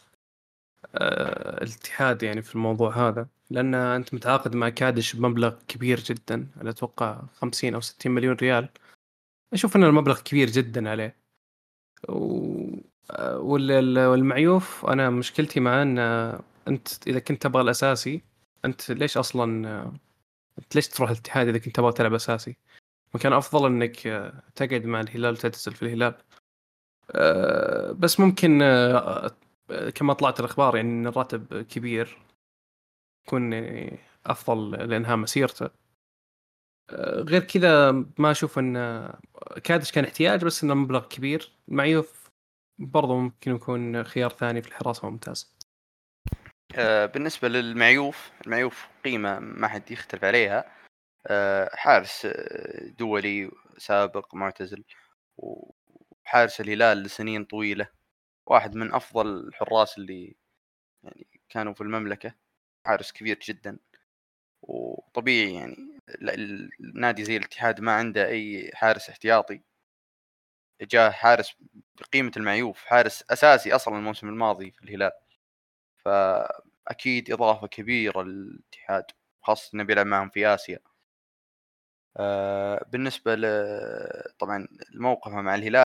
آه، 0.95 1.63
الاتحاد 1.63 2.23
يعني 2.23 2.41
في 2.41 2.55
الموضوع 2.55 3.09
هذا 3.09 3.27
لأن 3.49 3.75
أنت 3.75 4.13
متعاقد 4.13 4.55
مع 4.55 4.69
كادش 4.69 5.15
بمبلغ 5.15 5.59
كبير 5.67 5.99
جدا 5.99 6.47
أنا 6.61 6.69
أتوقع 6.69 7.21
50 7.33 7.73
أو 7.73 7.81
60 7.81 8.11
مليون 8.11 8.35
ريال. 8.35 8.69
أشوف 9.53 9.75
أن 9.75 9.83
المبلغ 9.83 10.21
كبير 10.21 10.49
جدا 10.49 10.89
عليه. 10.89 11.17
و... 12.09 12.88
والمعيوف 13.19 14.85
أنا 14.85 15.09
مشكلتي 15.09 15.59
مع 15.59 15.81
أن 15.81 15.99
أنت 16.67 17.07
إذا 17.07 17.19
كنت 17.19 17.41
تبغى 17.41 17.61
الأساسي 17.61 18.21
أنت 18.65 18.91
ليش 18.91 19.17
أصلا 19.17 19.83
أنت 20.59 20.75
ليش 20.75 20.87
تروح 20.87 21.09
الاتحاد 21.09 21.47
إذا 21.47 21.57
كنت 21.57 21.75
تبغى 21.75 21.93
تلعب 21.93 22.13
أساسي؟ 22.13 22.57
وكان 23.13 23.33
أفضل 23.33 23.65
إنك 23.65 23.97
تقعد 24.55 24.85
مع 24.85 25.01
الهلال 25.01 25.33
وتعتزل 25.33 25.73
في 25.73 25.83
الهلال. 25.83 26.15
بس 27.99 28.19
ممكن 28.19 28.59
كما 29.95 30.13
طلعت 30.13 30.39
الأخبار 30.39 30.75
يعني 30.75 30.89
إن 30.89 31.07
الراتب 31.07 31.61
كبير 31.61 32.17
يكون 33.27 33.53
يعني 33.53 33.99
أفضل 34.25 34.71
لانهاء 34.71 35.17
مسيرته. 35.17 35.69
غير 37.01 37.43
كذا 37.43 37.91
ما 37.91 38.31
أشوف 38.31 38.59
إن 38.59 39.09
كادش 39.63 39.91
كان 39.91 40.03
احتياج 40.03 40.45
بس 40.45 40.63
إنه 40.63 40.73
مبلغ 40.73 41.07
كبير. 41.07 41.51
معيوف 41.67 42.28
برضه 42.79 43.15
ممكن 43.15 43.55
يكون 43.55 44.03
خيار 44.03 44.29
ثاني 44.29 44.61
في 44.61 44.67
الحراسة 44.67 45.09
ممتاز. 45.09 45.55
بالنسبة 47.13 47.47
للمعيوف 47.47 48.31
المعيوف 48.45 48.87
قيمة 49.05 49.39
ما 49.39 49.67
حد 49.67 49.91
يختلف 49.91 50.23
عليها. 50.23 50.75
آه، 51.27 51.69
حارس 51.75 52.25
آه، 52.25 52.87
دولي 52.87 53.51
سابق 53.77 54.35
معتزل 54.35 54.83
وحارس 55.37 56.61
الهلال 56.61 57.03
لسنين 57.03 57.45
طويلة. 57.45 57.87
واحد 58.47 58.75
من 58.75 58.93
أفضل 58.93 59.27
الحراس 59.47 59.97
اللي 59.97 60.35
يعني 61.03 61.27
كانوا 61.49 61.73
في 61.73 61.81
المملكة. 61.81 62.33
حارس 62.85 63.11
كبير 63.11 63.39
جدا. 63.47 63.79
وطبيعي 64.61 65.53
يعني 65.55 65.99
النادي 66.79 67.23
زي 67.23 67.37
الاتحاد 67.37 67.81
ما 67.81 67.91
عنده 67.91 68.27
أي 68.27 68.71
حارس 68.73 69.09
احتياطي. 69.09 69.61
جاء 70.81 71.11
حارس 71.11 71.55
بقيمة 72.01 72.31
المعيوف 72.37 72.85
حارس 72.85 73.23
أساسي 73.31 73.75
أصلا 73.75 73.97
الموسم 73.97 74.29
الماضي 74.29 74.71
في 74.71 74.83
الهلال. 74.83 75.11
فأكيد 76.05 77.31
إضافة 77.33 77.67
كبيرة 77.67 78.23
للاتحاد 78.23 79.05
خاصة 79.43 79.71
إنه 79.75 79.83
بيلعب 79.83 80.05
معهم 80.07 80.29
في 80.29 80.47
آسيا. 80.47 80.79
آه، 82.17 82.85
بالنسبة 82.91 83.35
ل 83.35 83.45
طبعًا 84.39 84.67
موقفه 84.95 85.41
مع 85.41 85.55
الهلال 85.55 85.83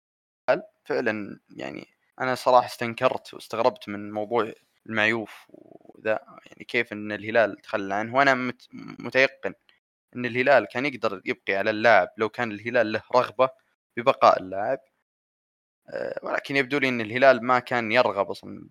فعلًا 0.84 1.40
يعني 1.50 1.88
أنا 2.20 2.36
صراحة 2.36 2.66
استنكرت 2.66 3.34
واستغربت 3.34 3.90
من 3.90 4.12
موضوع 4.12 4.52
المعيوف 4.86 5.46
وذا 5.50 6.20
يعني 6.46 6.64
كيف 6.64 6.92
إن 6.92 7.12
الهلال 7.12 7.56
تخلى 7.62 7.94
عنه. 7.94 8.16
وأنا 8.16 8.34
مت 8.34 8.68
متيقن 9.00 9.54
إن 10.16 10.26
الهلال 10.26 10.66
كان 10.68 10.86
يقدر 10.86 11.22
يبقي 11.26 11.54
على 11.56 11.70
اللاعب 11.70 12.08
لو 12.18 12.28
كان 12.30 12.52
الهلال 12.52 12.92
له 12.92 13.02
رغبة 13.16 13.50
ببقاء 13.96 14.40
اللاعب 14.42 14.78
آه، 15.90 16.20
ولكن 16.22 16.56
يبدو 16.56 16.78
لي 16.78 16.88
إن 16.88 17.00
الهلال 17.00 17.44
ما 17.46 17.58
كان 17.58 17.92
يرغب 17.92 18.30
أصلًا 18.30 18.68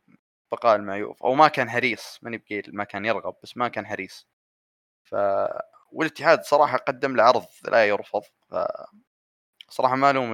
بقاء 0.51 0.75
المعيوف 0.75 1.23
أو 1.23 1.33
ما 1.35 1.47
كان 1.47 1.69
حريص 1.69 2.19
ماني 2.23 2.37
بقايل 2.37 2.63
ما 2.73 2.83
كان 2.83 3.05
يرغب 3.05 3.35
بس 3.43 3.57
ما 3.57 3.67
كان 3.67 3.85
حريص. 3.87 4.27
ف 5.05 5.15
والاتحاد 5.93 6.43
صراحة 6.43 6.77
قدم 6.77 7.15
له 7.17 7.23
عرض 7.23 7.45
لا 7.71 7.85
يرفض 7.85 8.23
ف 8.51 8.55
صراحة 9.69 9.95
ما 9.95 10.11
الوم 10.11 10.33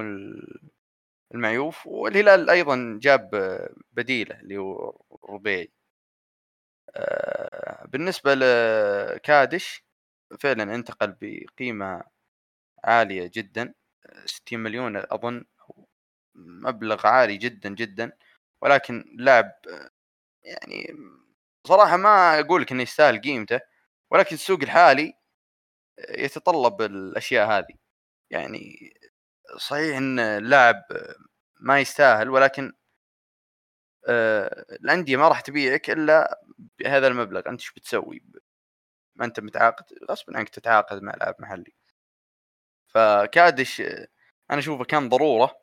المعيوف. 1.34 1.86
والهلال 1.86 2.50
أيضا 2.50 2.98
جاب 3.02 3.30
بديله 3.92 4.40
اللي 4.40 4.58
هو 4.58 4.96
ربيعي. 5.30 5.72
آه، 6.96 7.86
بالنسبة 7.86 8.34
لكادش 8.34 9.84
فعلا 10.40 10.74
انتقل 10.74 11.16
بقيمة 11.20 12.02
عالية 12.84 13.30
جدا. 13.34 13.74
60 14.26 14.58
مليون 14.60 14.96
أظن 14.96 15.44
مبلغ 16.34 17.06
عالي 17.06 17.36
جدا 17.36 17.68
جدا. 17.74 18.12
ولكن 18.62 19.16
لاعب 19.18 19.52
يعني 20.44 20.96
صراحة 21.66 21.96
ما 21.96 22.40
أقول 22.40 22.62
لك 22.62 22.72
إنه 22.72 22.82
يستاهل 22.82 23.20
قيمته 23.20 23.60
ولكن 24.10 24.34
السوق 24.36 24.60
الحالي 24.62 25.14
يتطلب 26.10 26.82
الأشياء 26.82 27.50
هذه. 27.50 27.74
يعني 28.30 28.94
صحيح 29.58 29.96
إن 29.96 30.18
اللاعب 30.20 30.84
ما 31.60 31.80
يستاهل 31.80 32.30
ولكن 32.30 32.72
آه، 34.08 34.64
الأندية 34.72 35.16
ما 35.16 35.28
راح 35.28 35.40
تبيعك 35.40 35.90
إلا 35.90 36.40
بهذا 36.78 37.06
المبلغ. 37.06 37.40
أنت 37.48 37.60
إيش 37.60 37.72
بتسوي؟ 37.72 38.22
ما 39.16 39.24
أنت 39.26 39.40
متعاقد 39.40 39.84
غصبا 40.10 40.38
عنك 40.38 40.48
تتعاقد 40.48 41.02
مع 41.02 41.14
لاعب 41.14 41.36
محلي. 41.40 41.74
فكادش 42.94 43.80
أنا 44.50 44.58
أشوفه 44.58 44.84
كان 44.84 45.08
ضرورة 45.08 45.60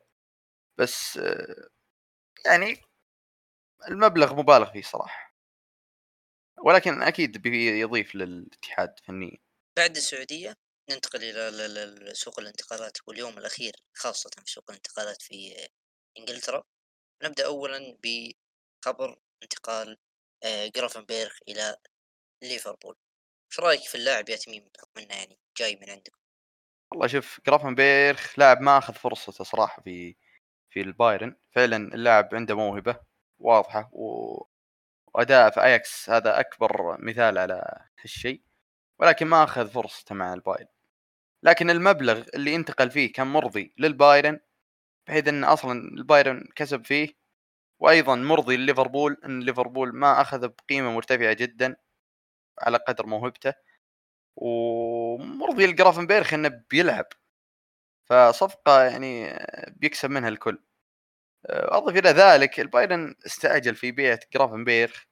بس 0.78 1.20
يعني 2.46 2.82
المبلغ 3.88 4.34
مبالغ 4.34 4.72
فيه 4.72 4.82
صراحة. 4.82 5.34
ولكن 6.58 7.02
أكيد 7.02 7.38
بيضيف 7.38 8.14
للاتحاد 8.14 8.98
فنيا 9.04 9.38
بعد 9.78 9.96
السعودية 9.96 10.54
ننتقل 10.90 11.24
إلى 11.24 12.14
سوق 12.14 12.40
الانتقالات 12.40 12.98
واليوم 13.06 13.38
الأخير 13.38 13.72
خاصة 13.94 14.30
في 14.44 14.52
سوق 14.52 14.70
الانتقالات 14.70 15.22
في 15.22 15.68
إنجلترا. 16.18 16.64
نبدأ 17.22 17.46
أولا 17.46 17.98
بخبر 18.04 19.18
انتقال 19.42 19.98
آه، 20.44 20.66
جرافنبيرغ 20.76 21.32
إلى 21.48 21.76
ليفربول. 22.42 22.96
إيش 23.52 23.60
رأيك 23.60 23.82
في 23.82 23.94
اللاعب 23.94 24.28
يا 24.28 24.36
تميم 24.36 24.68
بحكم 24.74 25.00
انه 25.00 25.14
يعني 25.14 25.38
جاي 25.58 25.76
من 25.76 25.90
عندكم؟ 25.90 26.17
والله 26.90 27.06
شوف 27.06 27.40
جرافنبيرغ 27.46 28.20
لاعب 28.36 28.60
ما 28.60 28.78
أخذ 28.78 28.94
فرصته 28.94 29.44
صراحة 29.44 29.82
في 29.82 30.16
في 30.70 30.80
البايرن. 30.80 31.36
فعلا 31.52 31.76
اللاعب 31.94 32.28
عنده 32.34 32.54
موهبة 32.56 32.96
واضحة 33.38 33.90
و... 33.92 34.42
وأداء 35.14 35.50
في 35.50 35.64
أياكس 35.64 36.10
هذا 36.10 36.40
أكبر 36.40 36.96
مثال 37.00 37.38
على 37.38 37.80
هالشيء 38.02 38.42
ولكن 39.00 39.26
ما 39.26 39.44
أخذ 39.44 39.68
فرصته 39.70 40.14
مع 40.14 40.34
البايرن. 40.34 40.68
لكن 41.44 41.70
المبلغ 41.70 42.24
اللي 42.34 42.56
انتقل 42.56 42.90
فيه 42.90 43.12
كان 43.12 43.26
مرضي 43.26 43.74
للبايرن 43.78 44.40
بحيث 45.08 45.28
إن 45.28 45.44
أصلا 45.44 45.72
البايرن 45.98 46.48
كسب 46.56 46.86
فيه. 46.86 47.14
وأيضا 47.80 48.16
مرضي 48.16 48.56
لليفربول 48.56 49.16
إن 49.26 49.40
ليفربول 49.40 49.96
ما 49.96 50.20
أخذ 50.20 50.48
بقيمة 50.48 50.92
مرتفعة 50.92 51.32
جدا 51.34 51.76
على 52.60 52.78
قدر 52.78 53.06
موهبته. 53.06 53.54
ومرضي 54.38 55.64
لجرافنبيرخ 55.64 56.34
إنه 56.34 56.62
بيلعب. 56.70 57.06
فصفقة 58.10 58.82
يعني 58.84 59.38
بيكسب 59.68 60.10
منها 60.10 60.28
الكل. 60.28 60.62
أضف 61.46 61.96
إلى 61.96 62.10
ذلك 62.10 62.60
البايرن 62.60 63.14
استعجل 63.26 63.74
في 63.74 63.92
بيع 63.92 64.18
جرافنبيرخ 64.34 65.04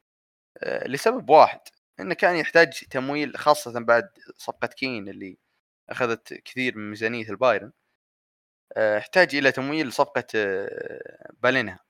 لسبب 0.66 1.30
واحد 1.30 1.61
إنه 2.00 2.14
كان 2.14 2.37
يحتاج 2.37 2.85
تمويل 2.90 3.37
خاصة 3.38 3.80
بعد 3.80 4.11
صفقة 4.37 4.66
كين 4.66 5.09
اللي 5.09 5.38
أخذت 5.90 6.35
كثير 6.35 6.76
من 6.78 6.90
ميزانية 6.90 7.30
البايرن. 7.30 7.73
احتاج 8.76 9.35
إلى 9.37 9.52
تمويل 9.52 9.92
صفقة 9.92 10.25
بالينها. 11.42 11.80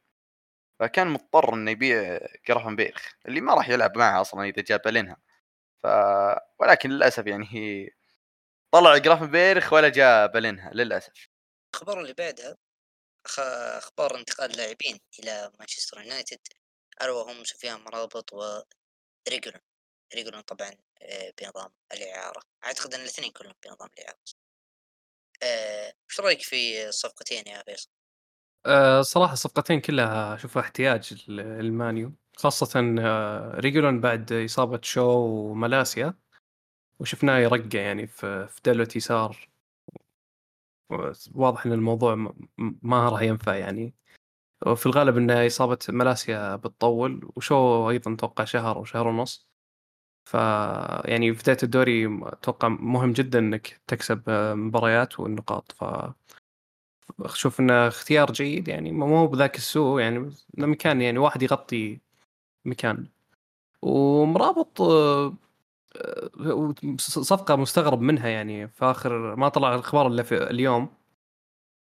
فكان 0.80 1.06
مضطر 1.08 1.54
إنه 1.54 1.70
يبيع 1.70 2.20
جرافنبيرخ 2.48 3.12
اللي 3.28 3.40
ما 3.40 3.54
راح 3.54 3.68
يلعب 3.68 3.98
معه 3.98 4.20
أصلا 4.20 4.44
إذا 4.44 4.62
جاب 4.62 4.82
بالينها. 4.84 5.16
ف 5.82 5.86
ولكن 6.58 6.90
للأسف 6.90 7.26
يعني 7.26 7.46
هي 7.50 7.90
طلع 8.70 8.96
جرافنبيرخ 8.96 9.72
ولا 9.72 9.88
جاء 9.88 10.26
بالينها 10.26 10.70
للأسف. 10.74 11.28
الخبر 11.74 12.00
اللي 12.00 12.12
بعدها 12.12 12.56
أخبار 13.78 14.18
انتقال 14.18 14.56
لاعبين 14.56 15.00
إلى 15.18 15.52
مانشستر 15.58 16.00
يونايتد 16.00 16.40
الا 17.02 17.10
وهم 17.10 17.44
سفيان 17.44 17.80
أمرابط 17.80 18.32
وريجولون 18.32 19.60
ريجولون. 20.14 20.40
طبعا 20.40 20.70
آه، 21.02 21.32
بنظام 21.40 21.70
الإعارة. 21.92 22.42
أعتقد 22.64 22.94
إن 22.94 23.00
الاثنين 23.00 23.30
كلهم 23.30 23.54
بنظام 23.64 23.88
الإعارة. 23.98 24.18
آه، 25.42 25.92
إيش 26.10 26.20
رأيك 26.20 26.42
في 26.42 26.88
الصفقتين 26.88 27.46
يا 27.46 27.62
فيصل؟ 27.62 27.88
أه 28.66 29.02
صراحة 29.02 29.32
الصفقتين 29.32 29.80
كلها 29.80 30.34
أشوفها 30.34 30.62
احتياج 30.62 31.24
ال 31.28 31.42
Man 31.42 31.84
U. 31.84 32.12
خاصة 32.36 32.96
أه 33.00 33.60
ريجولون 33.60 34.00
بعد 34.00 34.32
إصابة 34.32 34.80
شو 34.82 35.02
ومالاسيا 35.02 36.14
وشفناه 37.00 37.38
يرقى 37.38 37.78
يعني 37.78 38.06
في 38.06 38.48
دلوة 38.64 38.88
يسار. 38.96 39.48
واضح 41.34 41.66
إن 41.66 41.72
الموضوع 41.72 42.14
ما 42.82 43.08
راح 43.08 43.22
ينفع 43.22 43.54
يعني. 43.56 43.94
وفي 44.66 44.86
الغالب 44.86 45.16
إن 45.16 45.30
إصابة 45.30 45.78
ملاسيا 45.88 46.56
بتطول 46.56 47.30
وشو 47.36 47.90
أيضا 47.90 48.14
أتوقع 48.14 48.44
شهر 48.44 48.76
أو 48.76 48.84
شهر 48.84 49.08
ونص. 49.08 49.48
ف 50.26 50.34
يعني 51.04 51.32
بداية 51.32 51.58
الدوري 51.62 52.20
أتوقع 52.22 52.68
مهم 52.68 53.12
جدا 53.12 53.38
إنك 53.38 53.80
تكسب 53.86 54.30
مباريات 54.56 55.20
والنقاط 55.20 55.72
ف 55.72 55.84
أشوف 57.20 57.60
انه 57.60 57.88
اختيار 57.88 58.32
جيد 58.32 58.68
يعني 58.68 58.92
مو 58.92 59.26
بذاك 59.26 59.56
السوء 59.56 60.00
يعني 60.00 60.30
مكان 60.58 61.02
يعني 61.02 61.18
واحد 61.18 61.42
يغطي 61.42 62.00
مكان. 62.66 63.06
ومرابط 63.82 64.82
صفقة 66.98 67.56
مستغرب 67.56 68.00
منها 68.00 68.28
يعني 68.28 68.68
في 68.68 68.84
اخر 68.84 69.36
ما 69.36 69.48
طلع 69.48 69.74
الأخبار 69.74 70.06
إلا 70.06 70.22
في 70.22 70.36
اليوم. 70.50 70.88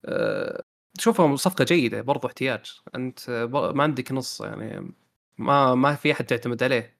أه، 0.04 0.62
شوفها 0.98 1.36
صفقة 1.36 1.64
جيدة 1.64 2.00
برضو 2.02 2.28
احتياج. 2.28 2.80
أنت 2.94 3.30
ما 3.74 3.82
عندك 3.82 4.12
نص 4.12 4.40
يعني 4.40 4.92
ما 5.38 5.74
ما 5.74 5.94
في 5.94 6.12
أحد 6.12 6.26
تعتمد 6.26 6.62
عليه. 6.62 6.96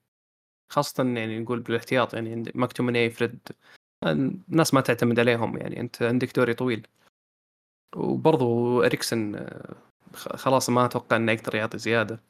خاصة 0.70 1.04
يعني 1.04 1.40
نقول 1.40 1.60
بالاحتياط 1.60 2.14
يعني 2.14 2.52
ماكتوميني 2.54 3.10
فريد 3.10 3.38
الناس 4.06 4.74
ما 4.74 4.80
تعتمد 4.80 5.20
عليهم 5.20 5.56
يعني 5.58 5.80
أنت 5.80 6.02
عندك 6.02 6.36
دوري 6.36 6.54
طويل. 6.54 6.86
وبرضو 7.96 8.82
إريكسن 8.84 9.46
خلاص 10.14 10.70
ما 10.70 10.84
أتوقع 10.84 11.16
إنه 11.16 11.32
يقدر 11.32 11.54
يعطي 11.54 11.78
زيادة. 11.78 12.20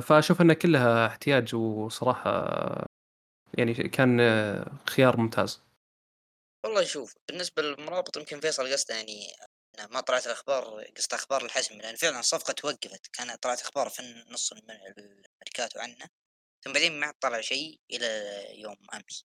فأشوف 0.00 0.40
انها 0.40 0.54
كلها 0.54 1.06
احتياج 1.06 1.54
وصراحة 1.54 2.30
يعني 3.58 3.74
كان 3.74 4.20
خيار 4.90 5.16
ممتاز. 5.16 5.62
والله 6.64 6.84
شوف 6.84 7.14
بالنسبة 7.28 7.62
للمرابط 7.62 8.16
يمكن 8.16 8.40
فيصل 8.40 8.72
قصده 8.72 8.94
يعني 8.94 9.32
ما 9.90 10.00
طلعت 10.00 10.26
الأخبار 10.26 10.84
قصد 10.96 11.14
أخبار 11.14 11.44
الحسم 11.44 11.78
لأن 11.78 11.96
فعلا 11.96 12.20
الصفقة 12.20 12.52
توقفت 12.52 13.06
كان 13.12 13.36
طلعت 13.36 13.60
أخبار 13.60 13.88
في 13.88 14.24
نص 14.30 14.52
الميركاتو 14.52 15.80
عنه 15.80 16.06
ثم 16.64 16.72
بعدين 16.72 17.00
ما 17.00 17.12
طلع 17.20 17.40
شيء 17.40 17.80
إلى 17.90 18.06
يوم 18.60 18.76
أمس. 18.94 19.24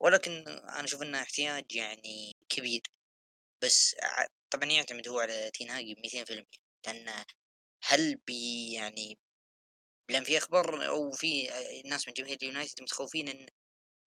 ولكن 0.00 0.32
أنا 0.48 0.84
أشوف 0.84 1.02
إنه 1.02 1.22
احتياج 1.22 1.76
يعني 1.76 2.36
كبير 2.48 2.82
بس 3.62 3.96
طبعا 4.50 4.64
يعتمد 4.64 5.08
هو 5.08 5.18
على 5.20 5.50
ميتين 5.74 6.24
في 6.24 6.32
المية 6.32 6.44
لأن 6.86 7.24
هل 7.84 8.16
بي 8.16 8.72
يعني 8.72 9.18
لأن 10.08 10.24
في 10.24 10.38
أخبار 10.38 10.86
أو 10.86 11.12
في 11.12 11.48
ناس 11.84 12.08
من 12.08 12.14
جماهير 12.14 12.36
اليونايتد 12.42 12.82
متخوفين 12.82 13.28
إن 13.28 13.46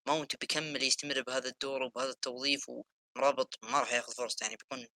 ماونت 0.08 0.36
بيكمل 0.42 0.84
يستمر 0.84 1.22
بهذا 1.22 1.50
الدور 1.50 1.84
وبهذا 1.84 2.10
التوظيف 2.10 2.66
ومرابط 2.70 3.60
ما 3.64 3.80
راح 3.80 3.94
ياخذ 3.94 4.14
فرصته 4.14 4.44
يعني 4.44 4.56
بيكون 4.56 4.88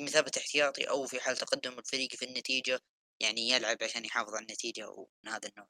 مثابة 0.00 0.30
احتياطي 0.38 0.84
أو 0.90 1.06
في 1.06 1.20
حال 1.20 1.36
تقدم 1.36 1.78
الفريق 1.78 2.14
في 2.14 2.24
النتيجة 2.24 2.80
يعني 3.20 3.48
يلعب 3.50 3.76
عشان 3.82 4.04
يحافظ 4.04 4.34
على 4.34 4.42
النتيجة 4.42 4.88
ومن 4.88 5.32
هذا 5.32 5.48
النوع. 5.48 5.68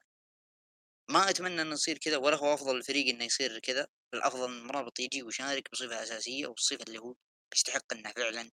ما 1.09 1.29
أتمنى 1.29 1.61
أنه 1.61 1.73
يصير 1.73 1.97
كذا 1.97 2.17
ولا 2.17 2.37
هو 2.37 2.53
أفضل 2.53 2.77
الفريق 2.77 3.07
أنه 3.07 3.25
يصير 3.25 3.59
كذا. 3.59 3.87
الأفضل 4.13 4.43
أن 4.51 4.63
مرابط 4.63 4.99
يجي 4.99 5.23
ويشارك 5.23 5.71
بصفة 5.71 6.03
أساسية 6.03 6.47
والصفة 6.47 6.83
اللي 6.87 6.99
هو 6.99 7.15
يستحق 7.55 7.93
أنه 7.93 8.11
فعلا 8.11 8.51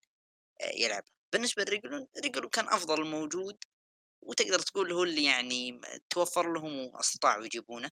آه، 0.60 0.72
يلعب. 0.74 1.04
بالنسبة 1.32 1.64
لريجلون 1.64 2.06
ريجلون 2.24 2.48
كان 2.48 2.68
أفضل 2.68 3.04
موجود 3.06 3.56
وتقدر 4.24 4.58
تقول 4.58 4.92
هو 4.92 5.04
اللي 5.04 5.24
يعني 5.24 5.80
توفر 6.10 6.52
لهم 6.52 6.78
واستطاعوا 6.78 7.44
يجيبونه 7.44 7.90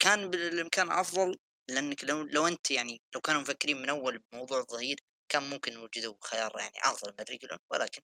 كان 0.00 0.30
بالامكان 0.30 0.92
أفضل 0.92 1.38
لأنك 1.70 2.04
لو 2.04 2.22
لو 2.22 2.46
أنت 2.46 2.70
يعني 2.70 3.02
لو 3.14 3.20
كانوا 3.20 3.40
مفكرين 3.40 3.76
من 3.82 3.88
أول 3.88 4.18
بموضوع 4.18 4.58
الظهير 4.60 5.00
كان 5.28 5.42
ممكن 5.50 5.76
وجدوا 5.76 6.14
خيار 6.24 6.58
يعني 6.58 6.74
أفضل 6.84 7.14
من 7.18 7.24
ريجلون. 7.30 7.58
ولكن 7.70 8.02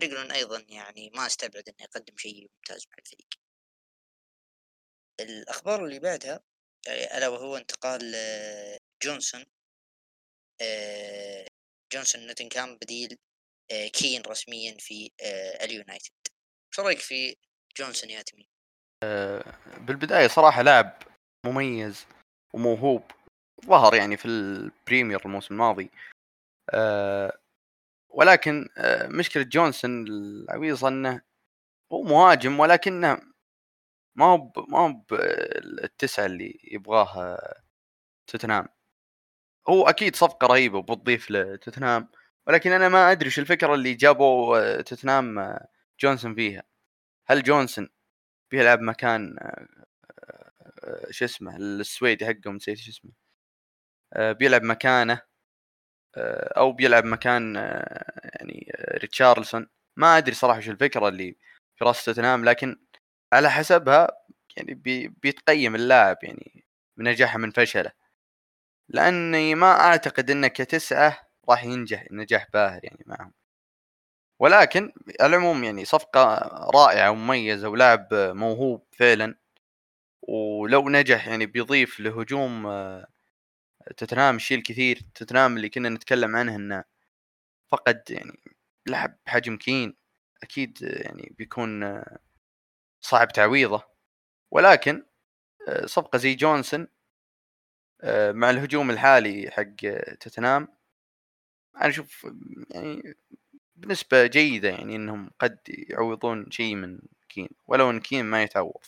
ريجلون 0.00 0.30
أيضا 0.32 0.66
يعني 0.68 1.10
ما 1.14 1.26
استبعد 1.26 1.68
إنه 1.68 1.76
يقدم 1.80 2.16
شيء 2.18 2.50
ممتاز 2.56 2.86
مع 2.90 2.96
الفريق. 2.98 3.28
الأخبار 5.20 5.84
اللي 5.84 5.98
بعدها 5.98 6.40
يعني 6.86 7.18
ألا 7.18 7.28
وهو 7.28 7.56
انتقال 7.56 8.12
آه، 8.14 8.78
جونسون. 9.02 9.44
آه، 10.60 11.46
جونسون 11.92 12.26
نوتنغهام 12.26 12.76
بديل 12.76 13.18
آه، 13.70 13.88
كين 13.88 14.22
رسميا 14.22 14.76
في 14.78 15.10
اليونايتد. 15.62 16.12
شو 16.70 16.82
رأيك 16.82 16.98
في 16.98 17.36
جونسون 17.76 18.10
يا 18.10 18.22
تميم؟ 18.22 18.46
بالبداية 19.86 20.28
صراحة 20.28 20.62
لاعب 20.62 21.02
مميز 21.46 22.06
وموهوب 22.54 23.02
ظهر 23.66 23.94
يعني 23.94 24.16
في 24.16 24.28
ال 24.28 24.39
Premier 24.39 25.20
الموسم 25.26 25.54
الماضي 25.54 25.90
أه 26.74 27.38
ولكن 28.10 28.68
أه 28.78 29.06
مشكلة 29.08 29.42
جونسون 29.42 30.06
العويصة 30.08 30.88
إنه 30.88 31.22
هو 31.92 32.02
مهاجم 32.02 32.60
ولكنه 32.60 33.20
ما 34.16 34.24
هو 34.24 34.52
ما 34.68 34.78
هو 34.78 35.02
التسعة 35.84 36.26
اللي 36.26 36.60
يبغاه 36.64 37.38
توتنهام 38.26 38.68
هو 39.68 39.88
أكيد 39.88 40.16
صفقة 40.16 40.46
رهيبة 40.46 40.78
وبتضيف 40.78 41.30
لتوتنهام 41.30 42.08
ولكن 42.46 42.72
أنا 42.72 42.88
ما 42.88 43.12
أدري 43.12 43.26
إيش 43.26 43.38
الفكرة 43.38 43.74
اللي 43.74 43.94
جابوا 43.94 44.58
آه، 44.58 44.80
توتنهام 44.80 45.38
آه، 45.38 45.68
جونسون 46.02 46.34
فيها. 46.34 46.62
هل 47.28 47.42
جونسون 47.42 47.88
بيلعب 48.52 48.80
مكان 48.80 49.36
آه، 50.84 51.10
شو 51.10 51.24
اسمه 51.24 51.56
السويدي 51.56 52.26
حقهم 52.26 52.56
نسيت 52.56 52.78
شو 52.78 52.90
اسمه. 52.90 53.10
آه، 54.12 54.32
بيلعب 54.32 54.62
مكانه 54.62 55.22
آه، 56.16 56.54
أو 56.58 56.72
بيلعب 56.72 57.04
مكان 57.04 57.54
يعني 58.24 58.72
ريتشارلسون. 59.02 59.68
ما 59.96 60.18
أدري 60.18 60.34
صراحة 60.34 60.58
وش 60.58 60.68
الفكرة 60.70 61.08
اللي 61.08 61.36
في 61.76 61.84
راس 61.84 62.04
توتنهام 62.04 62.44
لكن 62.44 62.76
على 63.32 63.50
حسبها 63.50 64.08
يعني 64.56 64.74
بي 64.74 65.08
بيتقيم 65.08 65.74
اللاعب 65.74 66.18
يعني 66.24 66.64
من 66.98 67.06
نجاحه 67.10 67.38
من 67.38 67.50
فشله. 67.50 67.92
لأني 68.88 69.54
ما 69.54 69.72
أعتقد 69.80 70.30
انه 70.30 70.48
كتسعة 70.48 71.20
راح 71.50 71.64
ينجح 71.64 72.04
نجاح 72.12 72.48
باهر 72.54 72.80
يعني 72.84 73.04
معهم. 73.06 73.32
ولكن 74.40 74.92
على 75.20 75.36
العموم 75.36 75.64
يعني 75.64 75.84
صفقة 75.84 76.34
رائعة 76.74 77.10
ومميزة 77.10 77.68
ولاعب 77.68 78.08
موهوب 78.12 78.82
فعلا. 78.92 79.34
ولو 80.22 80.88
نجح 80.90 81.28
يعني 81.28 81.46
بيضيف 81.46 82.00
لهجوم 82.00 82.66
آه، 82.66 83.08
توتنهام 83.96 84.38
شيء 84.38 84.62
كثير. 84.62 85.00
توتنهام 85.14 85.56
اللي 85.56 85.68
كنا 85.68 85.88
نتكلم 85.88 86.36
عنه 86.36 86.56
إنه 86.56 86.84
فقد 87.68 88.02
يعني 88.10 88.40
لاعب 88.86 89.16
بحجم 89.26 89.56
كين. 89.56 89.96
أكيد 90.42 90.78
يعني 90.82 91.34
بيكون 91.38 91.82
آه، 91.84 92.18
صعب 93.00 93.28
تعويضه. 93.32 93.84
ولكن 94.52 95.04
آه، 95.68 95.86
صفقة 95.86 96.18
زي 96.18 96.34
جونسون 96.34 96.88
مع 98.30 98.50
الهجوم 98.50 98.90
الحالي 98.90 99.50
حق 99.50 99.76
توتنهام 100.20 100.68
أنا 101.76 101.88
أشوف 101.88 102.26
يعني 102.70 103.14
بنسبة 103.80 104.26
جيدة 104.26 104.68
يعني 104.68 104.96
إنهم 104.96 105.30
قد 105.38 105.58
يعوضون 105.68 106.50
شيء 106.50 106.74
من 106.74 106.98
كين 107.28 107.48
ولو 107.66 107.90
إن 107.90 108.00
كين 108.00 108.24
ما 108.24 108.42
يتعوض. 108.42 108.84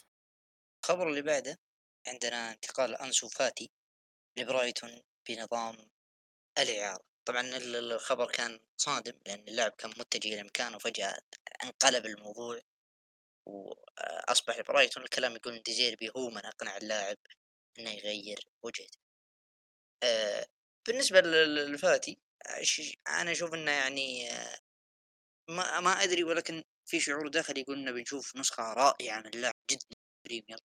الخبر 0.84 1.08
اللي 1.08 1.22
بعده 1.22 1.58
عندنا 2.06 2.52
انتقال 2.52 2.96
أنسو 2.96 3.28
فاتي 3.28 3.70
لبرايتون 4.38 5.02
بنظام 5.28 5.76
الإعارة. 6.58 7.04
طبعا 7.24 7.40
ال- 7.40 7.76
ال- 7.76 7.92
الخبر 7.92 8.30
كان 8.32 8.60
صادم 8.76 9.12
لأن 9.26 9.40
اللاعب 9.48 9.72
كان 9.72 9.90
متجه 9.90 10.28
إلى 10.34 10.42
مكان 10.42 10.74
وفجأة 10.74 11.18
انقلب 11.64 12.06
الموضوع 12.06 12.60
وأصبح 13.46 14.60
برايتون 14.60 15.02
الكلام 15.02 15.36
يقول 15.36 15.62
ديزيربي 15.62 16.10
هو 16.16 16.30
من 16.30 16.46
أقنع 16.46 16.76
اللاعب 16.76 17.16
إنه 17.78 17.90
يغير 17.90 18.48
وجهته. 18.62 18.98
آه، 20.02 20.46
بالنسبة 20.88 21.20
لل- 21.20 21.54
للفاتي 21.54 22.18
أنا 23.08 23.32
أشوف 23.32 23.54
إنه 23.54 23.70
يعني 23.70 24.30
آه، 24.32 24.58
ما 25.48 25.80
ما 25.80 25.90
أدري 26.02 26.24
ولكن 26.24 26.62
في 26.86 27.00
شعور 27.00 27.28
داخلي 27.28 27.60
يقول 27.60 27.78
إنه 27.78 27.90
بنشوف 27.92 28.36
نسخة 28.36 28.72
رائعة 28.72 29.20
من 29.20 29.26
اللاعب 29.26 29.54
جدا 29.70 29.96
بريمير 30.24 30.58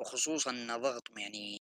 وخصوصا 0.00 0.50
إن 0.50 0.76
ضغط 0.80 1.18
يعني 1.18 1.62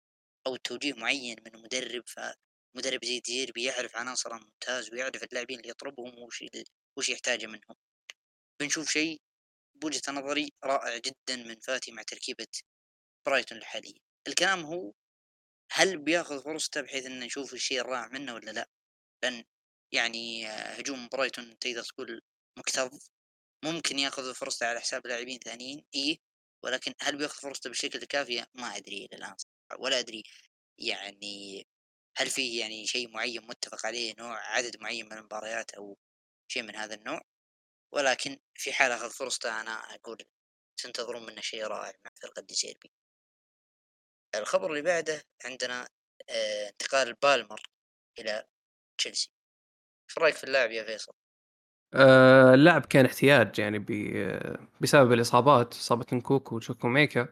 أو 0.47 0.55
توجيه 0.55 0.93
معين 0.93 1.38
من 1.45 1.62
مدرب 1.62 2.03
فمدرب 2.08 3.05
زي 3.05 3.19
ديزيربي 3.19 3.63
يعرف 3.63 3.95
عناصره 3.95 4.36
ممتاز 4.38 4.93
ويعرف 4.93 5.23
اللاعبين 5.23 5.60
اللي 5.60 5.69
يطلبهم 5.69 6.19
وش 6.19 6.43
وش 6.97 7.10
يحتاجه 7.10 7.45
منهم. 7.45 7.75
بنشوف 8.60 8.89
شيء 8.91 9.21
بوجهة 9.75 10.12
نظري 10.12 10.51
رائع 10.63 10.97
جدا 10.97 11.36
من 11.36 11.60
فاتي 11.60 11.91
مع 11.91 12.03
تركيبة 12.03 12.47
برايتون 13.25 13.58
الحالية. 13.58 13.99
الكلام 14.27 14.65
هو 14.65 14.93
هل 15.71 15.97
بياخذ 15.97 16.43
فرصته 16.43 16.81
بحيث 16.81 17.05
إنه 17.05 17.25
نشوف 17.25 17.53
الشيء 17.53 17.81
الرائع 17.81 18.08
منه 18.08 18.34
ولا 18.34 18.51
لا؟ 18.51 18.69
لأن 19.23 19.43
يعني 19.93 20.47
آه، 20.49 20.73
هجوم 20.79 21.08
برايتون 21.08 21.60
تقدر 21.60 21.84
تقول 21.84 22.21
مكتظ 22.58 23.00
ممكن 23.65 24.00
ياخذ 24.00 24.34
فرصته 24.34 24.68
على 24.68 24.80
حساب 24.80 25.08
لاعبين 25.08 25.39
ثانيين 25.39 25.86
إيه 25.96 26.20
ولكن 26.63 26.94
هل 27.02 27.18
بياخذ 27.18 27.41
فرصته 27.41 27.70
بالشكل 27.70 28.00
الكافي 28.00 28.46
ما 28.54 28.78
أدري 28.78 29.06
إلى 29.06 29.18
الآن 29.18 29.36
ولا 29.80 30.00
أدري. 30.00 30.24
يعني 30.78 31.68
هل 32.18 32.30
فيه 32.30 32.60
يعني 32.62 32.88
شيء 32.88 33.10
معين 33.10 33.48
متفق 33.48 33.86
عليه 33.86 34.15
نوع 34.20 34.39
عدد 34.56 34.82
معين 34.82 35.06
من 35.06 35.13
المباريات 35.13 35.72
أو 35.72 35.98
شيء 36.48 36.63
من 36.63 36.76
هذا 36.76 36.96
النوع؟ 36.96 37.22
ولكن 37.94 38.39
في 38.56 38.74
حال 38.74 38.91
أخذ 38.91 39.10
فرصته 39.12 39.62
أنا 39.62 39.72
أقول 39.96 40.18
تنتظرون 40.78 41.26
منه 41.26 41.41
شيء 41.41 41.63
رائع 41.63 41.94
مع 42.06 42.12
فرقة 42.22 42.41
ديسيربي 42.41 42.91
الخبر 44.36 44.70
اللي 44.72 44.82
بعده 44.82 45.24
عندنا 45.46 45.89
آه، 46.30 46.70
انتقال 46.70 47.13
بالمر 47.13 47.62
إلى 48.20 48.48
تشيلسي. 48.98 49.32
إيش 50.10 50.18
رأيك 50.18 50.36
في 50.36 50.44
اللاعب 50.44 50.72
يا 50.72 50.84
فيصل؟ 50.84 51.13
آه، 51.97 52.53
اللاعب 52.53 52.86
كان 52.86 53.05
احتياج 53.05 53.60
يعني 53.60 53.79
بسبب 54.81 55.13
الإصابات 55.13 55.73
إصابة 55.73 56.05
نكوكو 56.13 56.55
وشوكو 56.55 56.88
ميكا. 56.88 57.27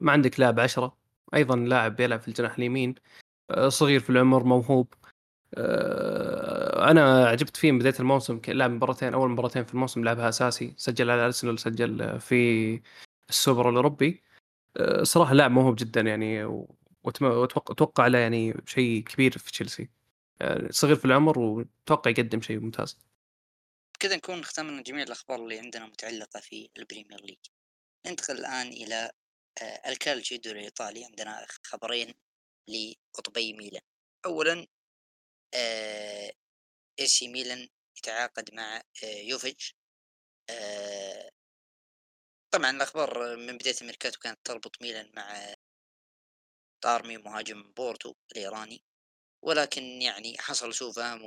ما 0.00 0.12
عندك 0.12 0.40
لاعب 0.40 0.60
عشرة. 0.60 0.96
أيضا 1.34 1.56
لاعب 1.56 1.96
بيلعب 1.96 2.20
في 2.20 2.28
الجناح 2.28 2.54
اليمين. 2.58 2.94
آه، 3.50 3.68
صغير 3.68 4.00
في 4.00 4.10
العمر 4.10 4.44
موهوب. 4.44 4.94
آه، 5.54 6.90
أنا 6.90 7.28
عجبت 7.28 7.56
فيه 7.56 7.72
من 7.72 7.78
بداية 7.78 7.94
الموسم 8.00 8.40
لعب 8.48 8.70
مباراتين 8.70 9.14
أول 9.14 9.30
مباراتين 9.30 9.64
في 9.64 9.74
الموسم 9.74 10.04
لعبها 10.04 10.28
أساسي. 10.28 10.74
سجل 10.76 11.10
على 11.10 11.26
أرسنال 11.26 11.58
سجل 11.58 12.20
في 12.20 12.80
السوبر 13.28 13.70
الأوروبي. 13.70 14.22
صراحة 15.02 15.34
لاعب 15.34 15.50
موهوب 15.50 15.76
جدا 15.76 16.00
يعني 16.00 16.44
واتوقع 17.04 17.72
أتوقع 17.72 18.06
له 18.06 18.18
يعني 18.18 18.62
شيء 18.66 19.02
كبير 19.04 19.38
في 19.38 19.52
تشيلسي. 19.52 19.90
صغير 20.70 20.96
في 20.96 21.04
العمر 21.04 21.38
وأتوقع 21.38 22.10
يقدم 22.10 22.40
شيء 22.40 22.60
ممتاز. 22.60 23.05
بكذا 23.96 24.16
نكون 24.16 24.44
ختمنا 24.44 24.82
جميع 24.82 25.02
الأخبار 25.02 25.42
اللي 25.42 25.58
عندنا 25.58 25.86
متعلقة 25.86 26.40
في 26.40 26.70
البريمير 26.78 27.20
ليج. 27.24 27.38
ننتقل 28.06 28.38
الآن 28.38 28.68
إلى 28.68 29.10
آه، 29.62 29.88
الكالتشيو 29.88 30.34
الدوري 30.34 30.58
الإيطالي. 30.58 31.04
عندنا 31.04 31.46
خبرين 31.64 32.14
لقطبي 32.68 33.52
ميلان. 33.52 33.82
اولا 34.26 34.66
آه، 35.54 36.32
إي 37.00 37.06
سي 37.06 37.28
ميلان 37.28 37.68
يتعاقد 37.98 38.54
مع 38.54 38.82
آه، 39.04 39.06
يوفيتش. 39.06 39.74
آه، 40.50 41.30
طبعا 42.54 42.70
الأخبار 42.70 43.36
من 43.36 43.58
بداية 43.58 43.76
الميركاتو 43.80 44.20
كانت 44.20 44.38
تربط 44.44 44.82
ميلان 44.82 45.12
مع 45.16 45.54
طارمي 46.84 47.16
مهاجم 47.18 47.72
بورتو 47.72 48.14
الإيراني. 48.32 48.82
ولكن 49.44 49.82
يعني 49.82 50.38
حصل 50.38 50.74
سوء 50.74 50.92
فهم 50.92 51.24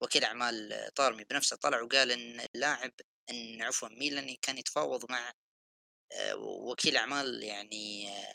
وكيل 0.00 0.24
أعمال 0.24 0.88
طارمي 0.96 1.24
بنفسه 1.24 1.56
طلع 1.56 1.80
وقال 1.82 2.12
إن 2.12 2.46
اللاعب 2.54 2.92
إن 3.30 3.62
عفوا 3.62 3.88
ميلان 3.88 4.36
كان 4.42 4.58
يتفاوض 4.58 5.10
مع 5.10 5.32
آه، 6.12 6.36
وكيل 6.36 6.96
أعمال 6.96 7.42
يعني 7.42 8.08
آه، 8.10 8.34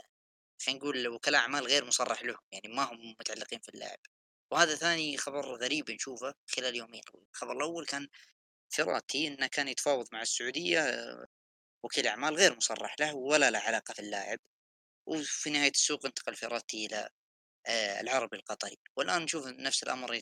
خلينا 0.65 0.80
نقول 0.80 1.08
وكلاء 1.08 1.41
أعمال 1.41 1.67
غير 1.67 1.86
مصرح 1.86 2.24
لهم 2.24 2.38
يعني 2.52 2.76
ما 2.76 2.84
هم 2.84 3.15
متعلقين 3.19 3.60
في 3.60 3.69
اللاعب. 3.69 4.00
وهذا 4.52 4.76
ثاني 4.76 5.17
خبر 5.17 5.56
غريب 5.56 5.91
نشوفه 5.91 6.34
خلال 6.56 6.76
يومين. 6.76 7.04
الخبر 7.34 7.52
الأول 7.58 7.86
كان 7.86 8.08
فيراتي 8.69 9.28
إنه 9.28 9.47
كان 9.47 9.67
يتفاوض 9.67 10.08
مع 10.13 10.21
السعودية 10.21 10.80
آه، 10.82 11.28
وكيل 11.84 12.08
أعمال 12.08 12.36
غير 12.36 12.56
مصرح 12.58 12.95
له 13.00 13.15
ولا 13.15 13.52
له 13.52 13.60
علاقة 13.60 13.93
في 13.93 14.00
اللاعب. 14.00 14.39
وفي 15.08 15.50
نهاية 15.50 15.71
السوق 15.71 16.06
انتقل 16.06 16.36
فيراتي 16.36 16.86
إلى 16.86 17.10
العربي 17.69 18.38
القطري. 18.38 18.78
والآن 18.97 19.21
نشوف 19.24 19.47
نفس 19.47 19.84
الأمر 19.84 20.13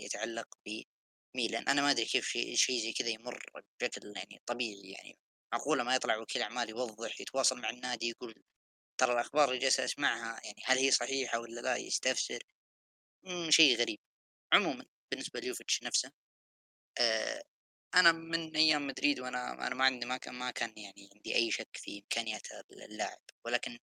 يتعلق 0.00 0.48
بميلان. 0.66 1.68
أنا 1.68 1.82
ما 1.82 1.90
أدري 1.90 2.04
كيف 2.04 2.24
شيء 2.28 2.54
شيء 2.56 2.80
زي 2.82 2.92
كذا 2.92 3.08
يمر 3.08 3.42
بشكل 3.80 4.12
يعني 4.16 4.42
طبيعي 4.46 4.90
يعني. 4.90 5.18
معقولة 5.52 5.84
ما 5.84 5.94
يطلع 5.94 6.16
وكيل 6.16 6.42
أعمال 6.42 6.70
يوضح 6.70 7.20
يتواصل 7.20 7.60
مع 7.60 7.70
النادي 7.70 8.08
يقول 8.08 8.34
ترى 9.00 9.12
الأخبار 9.12 9.48
اللي 9.48 9.58
جالس 9.58 9.80
أسمعها 9.80 10.40
يعني 10.44 10.62
هل 10.64 10.78
هي 10.78 10.90
صحيحة 10.90 11.40
ولا 11.40 11.60
لا 11.60 11.76
يستفسر. 11.76 12.42
شيء 13.48 13.76
غريب. 13.78 13.98
عموما 14.52 14.86
بالنسبة 15.10 15.40
ليوفيتش 15.40 15.82
نفسه 15.82 16.12
آه 16.98 17.42
أنا 17.94 18.12
من 18.12 18.56
أيام 18.56 18.86
مدريد 18.86 19.20
وأنا 19.20 19.66
أنا 19.66 19.74
ما 19.74 19.84
عندي 19.84 20.06
ما 20.06 20.16
كان 20.16 20.34
ما 20.34 20.50
كان 20.50 20.72
يعني 20.76 21.10
عندي 21.14 21.34
أي 21.34 21.50
شك 21.50 21.68
في 21.76 21.98
إمكانيات 21.98 22.42
اللاعب. 22.72 23.18
ولكن 23.44 23.78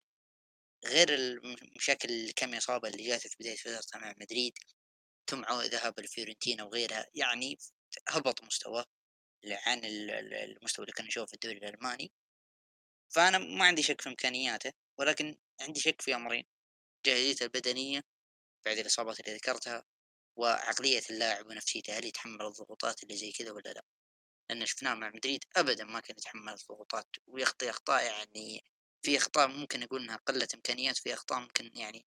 غير 0.86 1.14
المشاكل 1.14 2.10
الكم 2.12 2.56
إصابة 2.56 2.88
اللي 2.90 3.04
جات 3.08 3.28
في 3.28 3.36
بداية 3.40 3.56
فترته 3.56 4.00
مع 4.00 4.14
مدريد 4.22 4.54
ثم 5.30 5.46
عو- 5.46 5.62
ذهاب 5.62 6.00
لفيورنتينا 6.00 6.64
وغيرها 6.64 7.06
يعني 7.16 7.58
هبط 8.10 8.44
مستواه 8.44 8.86
عن 9.46 9.86
ال- 9.86 10.12
ال- 10.12 10.34
المستوى 10.34 10.84
اللي 10.86 10.94
كان 10.94 11.06
نشوفه 11.06 11.26
في 11.26 11.34
الدوري 11.34 11.58
الألماني. 11.58 12.12
فأنا 13.10 13.38
ما 13.38 13.66
عندي 13.66 13.84
شك 13.84 14.02
في 14.02 14.10
إمكانياته 14.10 14.74
ولكن 15.00 15.38
عندي 15.62 15.80
شك 15.80 16.02
في 16.02 16.16
أمرين 16.16 16.46
جاهزيته 17.06 17.44
البدنية 17.44 18.02
بعد 18.66 18.78
الإصابات 18.78 19.20
اللي 19.20 19.36
ذكرتها 19.36 19.86
وعقلية 20.38 21.02
اللاعب 21.10 21.48
ونفسيته 21.48 21.98
هل 21.98 22.06
يتحمل 22.06 22.42
الضغوطات 22.46 23.04
اللي 23.04 23.18
زي 23.18 23.32
كذا 23.32 23.52
ولا 23.52 23.70
لا؟ 23.74 23.84
لأن 24.50 24.66
شفناه 24.66 24.94
مع 24.96 25.10
مدريد 25.16 25.44
أبدا 25.56 25.84
ما 25.84 26.00
كان 26.00 26.16
يتحمل 26.18 26.54
الضغوطات 26.54 27.08
ويخطي 27.28 27.70
أخطاء 27.70 28.04
يعني 28.06 28.64
في 29.06 29.18
أخطاء 29.18 29.48
ممكن 29.48 29.84
أقول 29.84 30.04
إنها 30.04 30.16
قلة 30.16 30.48
إمكانيات 30.56 30.98
في 30.98 31.14
أخطاء 31.14 31.40
ممكن 31.40 31.72
يعني 31.74 32.06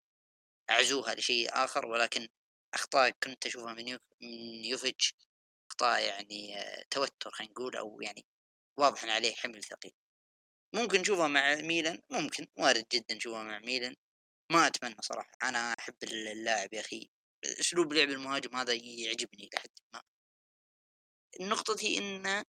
أعزوها 0.71 1.15
لشيء 1.15 1.49
آخر 1.53 1.87
ولكن 1.87 2.29
أخطاء 2.75 3.11
كنت 3.11 3.47
أشوفها 3.47 3.75
من, 3.75 3.93
من 4.21 4.65
يوفيتش 4.65 5.15
أخطاء 5.71 6.03
يعني 6.03 6.57
توتر 6.91 7.31
خلينا 7.31 7.53
نقول 7.53 7.77
أو 7.77 8.01
يعني 8.01 8.27
واضح 8.79 9.05
عليه 9.05 9.35
حمل 9.35 9.65
ثقيل. 9.65 9.93
ممكن 10.75 11.01
نشوفها 11.01 11.29
مع 11.29 11.55
ميلان؟ 11.55 12.03
ممكن 12.11 12.47
وارد 12.59 12.87
جدا 12.93 13.15
نشوفها 13.15 13.43
مع 13.43 13.59
ميلان. 13.59 13.97
ما 14.53 14.67
أتمنى 14.67 14.97
صراحة 15.03 15.33
أنا 15.43 15.75
أحب 15.79 15.95
اللاعب 16.03 16.75
يا 16.75 16.81
أخي. 16.81 17.11
أسلوب 17.45 17.93
لعب 17.93 18.09
المهاجم 18.09 18.57
هذا 18.57 18.73
يعجبني 18.73 19.51
لحد 19.55 19.71
ما. 19.95 20.03
النقطة 21.41 21.77
هي 21.81 21.99
إن 21.99 22.45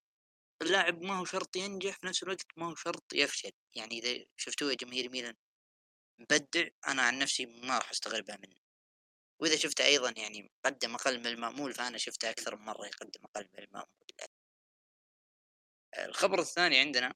اللاعب 0.62 1.02
ما 1.02 1.18
هو 1.18 1.24
شرط 1.24 1.56
ينجح 1.56 1.98
في 1.98 2.06
نفس 2.06 2.22
الوقت 2.22 2.46
ما 2.56 2.66
هو 2.66 2.74
شرط 2.74 3.12
يفشل. 3.14 3.52
يعني 3.74 3.98
إذا 3.98 4.24
شفتوه 4.36 4.74
جماهير 4.74 5.10
ميلان 5.10 5.34
مبدع 6.18 6.68
أنا 6.88 7.02
عن 7.02 7.18
نفسي 7.18 7.46
ما 7.46 7.78
راح 7.78 7.90
أستغربها 7.90 8.36
منه. 8.36 8.56
وإذا 9.40 9.56
شفته 9.56 9.84
أيضا 9.84 10.14
يعني 10.16 10.50
قدم 10.64 10.94
أقل 10.94 11.18
من 11.18 11.26
المأمول 11.26 11.72
فأنا 11.72 11.98
شفته 11.98 12.30
أكثر 12.30 12.56
من 12.56 12.64
مرة 12.64 12.86
يقدم 12.86 13.24
أقل 13.24 13.48
من 13.54 13.64
المأمول. 13.64 13.88
الخبر 15.98 16.40
الثاني 16.40 16.78
عندنا 16.78 17.14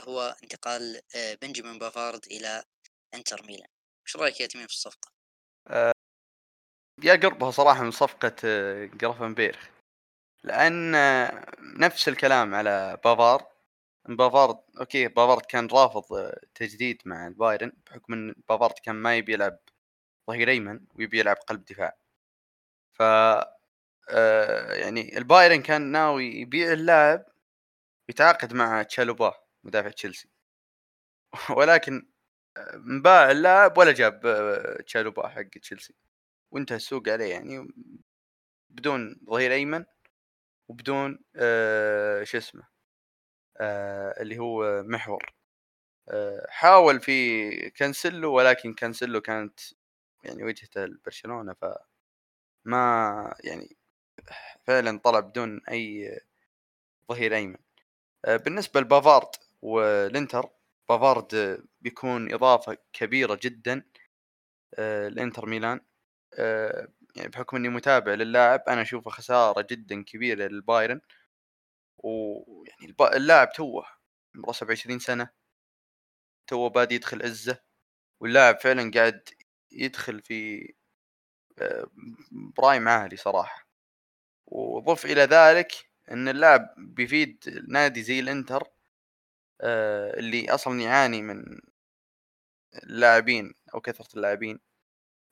هو 0.00 0.36
انتقال 0.42 1.02
آه، 1.16 1.34
بنجامين 1.34 1.78
بافارد 1.78 2.26
إلى 2.26 2.64
إنتر 3.14 3.42
ميلان. 3.42 3.68
إيش 4.06 4.16
رأيك 4.16 4.40
يا 4.40 4.46
تميم 4.46 4.66
في 4.66 4.72
الصفقة؟ 4.72 5.12
يا 7.04 7.14
قربها 7.14 7.50
صراحة 7.50 7.82
من 7.82 7.90
صفقة 7.90 8.36
آه، 8.44 8.84
جرافنبيرخ 8.84 9.79
لأن 10.44 10.94
آه، 10.94 11.46
نفس 11.78 12.08
الكلام 12.08 12.54
على 12.54 12.98
بافارد 13.04 13.44
بافارد 14.08 14.58
okay 14.80 15.08
بافارد 15.08 15.42
كان 15.46 15.66
رافض 15.72 16.12
آه، 16.14 16.40
تجديد 16.54 17.02
مع 17.04 17.26
البايرن 17.26 17.72
بحكم 17.86 18.12
إن 18.12 18.34
بافارد 18.48 18.74
كان 18.84 18.94
ما 18.96 19.16
يبي 19.16 19.32
يلعب 19.32 19.58
ظهير 20.30 20.50
أيمن 20.50 20.80
ويبي 20.94 21.20
يلعب 21.20 21.36
قلب 21.36 21.64
دفاع. 21.64 21.96
ف 22.92 23.02
آه، 24.10 24.72
يعني 24.74 25.18
البايرن 25.18 25.62
كان 25.62 25.82
ناوي 25.82 26.26
يبيع 26.26 26.72
اللاعب 26.72 27.26
يتعاقد 28.10 28.54
مع 28.54 28.82
تشالوبا 28.82 29.34
مدافع 29.64 29.90
تشيلسي. 29.90 30.28
ولكن 31.58 32.06
انباع 32.76 33.30
اللاعب 33.30 33.78
ولا 33.78 33.92
جاب 33.92 34.26
آه، 34.26 34.82
تشالوبا 34.82 35.28
حق 35.28 35.42
تشيلسي. 35.62 35.94
وانتهى 36.52 36.76
السوق 36.76 37.08
عليه 37.08 37.26
يعني 37.32 37.68
بدون 38.70 39.20
ظهير 39.30 39.52
أيمن. 39.52 39.84
وبدون 40.70 41.20
آه 41.36 42.24
شو 42.24 42.38
اسمه 42.38 42.64
آه 43.60 44.22
اللي 44.22 44.38
هو 44.38 44.84
محور. 44.84 45.34
آه 46.10 46.46
حاول 46.50 47.00
في 47.00 47.50
كانسلو 47.70 48.34
ولكن 48.34 48.74
كانسلو 48.74 49.20
كانت 49.20 49.60
يعني 50.24 50.44
وجهته 50.44 50.84
لبرشلونه 50.86 51.54
ف 51.54 51.66
ما 52.66 53.34
يعني 53.44 53.76
فعلا 54.68 54.98
طلع 55.04 55.20
بدون 55.20 55.60
أي 55.70 56.20
ظهير 57.12 57.36
أيمن. 57.36 57.56
بالنسبة 58.28 58.80
لبافارد 58.80 59.28
والإنتر 59.62 60.50
بافارد 60.88 61.62
بيكون 61.80 62.34
إضافة 62.34 62.78
كبيرة 62.92 63.38
جدا 63.44 63.84
الانتر 64.80 65.46
ميلان. 65.46 65.80
يعني 67.20 67.30
بحكم 67.32 67.56
إني 67.56 67.68
متابع 67.68 68.14
للاعب 68.14 68.60
أنا 68.68 68.82
أشوفه 68.82 69.10
خسارة 69.10 69.66
جدا 69.70 70.04
كبيرة 70.04 70.46
للبايرن. 70.48 71.00
ويعني 71.98 72.94
اللاعب 73.16 73.52
توه 73.52 73.86
عمره 74.36 74.52
27 74.52 74.98
سنة. 74.98 75.30
توه 76.46 76.70
بادي 76.70 76.94
يدخل 76.94 77.22
عزه. 77.22 77.60
واللاعب 78.20 78.60
فعلا 78.60 78.90
قاعد 78.94 79.28
يدخل 79.72 80.22
في 80.22 80.72
آه، 81.58 81.86
prime 82.32 82.88
عالي 82.88 83.16
صراحة. 83.16 83.68
وضف 84.46 85.06
إلى 85.06 85.22
ذلك 85.22 85.72
إن 86.12 86.28
اللاعب 86.28 86.74
بيفيد 86.78 87.64
نادي 87.68 88.02
زي 88.02 88.20
الإنتر 88.20 88.64
آه، 89.60 90.18
اللي 90.20 90.50
أصلا 90.54 90.80
يعاني 90.82 91.22
من 91.22 91.60
اللاعبين 92.84 93.54
أو 93.74 93.80
كثرة 93.80 94.08
اللاعبين. 94.16 94.60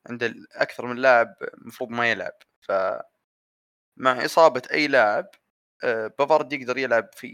عنده 0.06 0.34
أكثر 0.52 0.86
من 0.86 0.96
لاعب 0.96 1.34
المفروض 1.58 1.90
ما 1.90 2.10
يلعب 2.10 2.32
ف 2.60 2.72
مع 3.96 4.24
إصابة 4.24 4.62
أي 4.72 4.88
لاعب 4.88 5.26
آه، 5.84 6.06
بافارد 6.18 6.52
يقدر 6.52 6.78
يلعب 6.78 7.10
في 7.14 7.28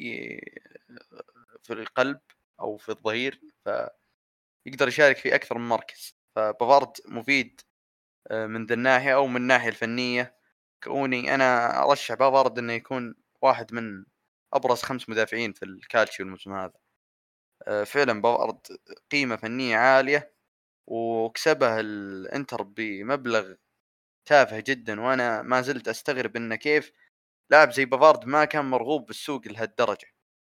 في 1.63 1.73
القلب 1.73 2.21
أو 2.61 2.77
في 2.77 2.89
الظهير 2.89 3.41
ف 3.65 3.69
يقدر 4.67 4.89
يشارك 4.89 5.17
في 5.17 5.35
أكثر 5.35 5.59
من 5.59 5.69
مركز 5.69 6.17
فبافارد 6.37 6.93
مفيد 7.09 7.61
آه، 8.33 8.47
من 8.47 8.67
ذا 8.67 8.75
الناحية 8.75 9.15
أو 9.17 9.29
من 9.29 9.37
الناحية 9.37 9.71
الفنية. 9.71 10.37
كوني 10.85 11.37
أنا 11.37 11.79
أرشح 11.85 12.17
بافارد 12.17 12.59
إنه 12.61 12.75
يكون 12.75 13.17
واحد 13.43 13.75
من 13.75 14.07
أبرز 14.55 14.83
خمس 14.83 15.11
مدافعين 15.11 15.55
في 15.55 15.65
الكالتشيو 15.65 16.27
الموسم 16.27 16.55
هذا. 16.55 16.73
آه، 17.69 17.85
فعلا 17.85 18.23
بافارد 18.23 18.61
قيمة 19.13 19.37
فنية 19.37 19.79
عالية. 19.79 20.34
وكسبها 20.87 21.81
الإنتر 21.81 22.63
بمبلغ 22.63 23.55
تافه 24.27 24.61
جدا 24.61 25.01
وأنا 25.01 25.43
ما 25.43 25.61
زلت 25.63 25.89
أستغرب 25.89 26.37
إنه 26.37 26.57
كيف 26.57 26.93
لاعب 27.51 27.73
زي 27.73 27.85
بافارد 27.85 28.25
ما 28.25 28.45
كان 28.45 28.65
مرغوب 28.65 29.07
بالسوق 29.07 29.49
لهالدرجة. 29.49 30.15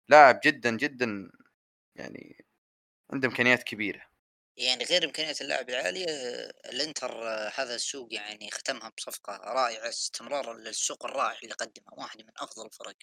لاعب 0.08 0.40
جدا 0.44 0.76
جدا 0.76 1.30
يعني 1.96 2.46
عنده 3.12 3.28
إمكانيات 3.28 3.62
كبيرة. 3.62 4.02
يعني 4.56 4.84
غير 4.84 5.04
إمكانيات 5.04 5.40
اللاعب 5.40 5.70
العالية 5.70 6.06
الإنتر 6.70 7.28
هذا 7.54 7.74
السوق 7.74 8.14
يعني 8.14 8.50
ختمها 8.50 8.92
بصفقة 8.98 9.36
رائعة 9.36 9.88
استمرار 9.88 10.54
للسوق 10.58 11.04
الرائع 11.04 11.38
اللي 11.42 11.54
قدمه 11.54 11.94
واحد 11.98 12.22
من 12.22 12.32
أفضل 12.38 12.66
الفرق 12.66 12.96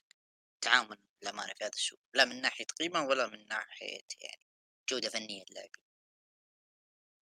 تعامل 0.61 0.97
للامانه 1.21 1.53
في 1.53 1.63
هذا 1.63 1.71
السوق. 1.73 1.99
لا 2.13 2.25
من 2.25 2.41
ناحية 2.41 2.65
قيمة 2.79 3.05
ولا 3.07 3.27
من 3.27 3.47
ناحية 3.47 4.01
يعني 4.21 4.47
جودة 4.89 5.09
فنية 5.09 5.43
للاعبين. 5.51 5.83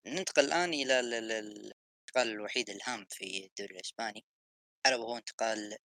ننتقل 0.08 0.46
الآن 0.46 0.74
إلى 0.74 1.00
الانتقال 1.00 2.28
الوحيد 2.32 2.70
الهام 2.70 3.06
في 3.10 3.46
الدوري 3.46 3.76
الإسباني. 3.76 4.26
الا 4.88 4.96
وهو 4.96 5.18
انتقال 5.18 5.78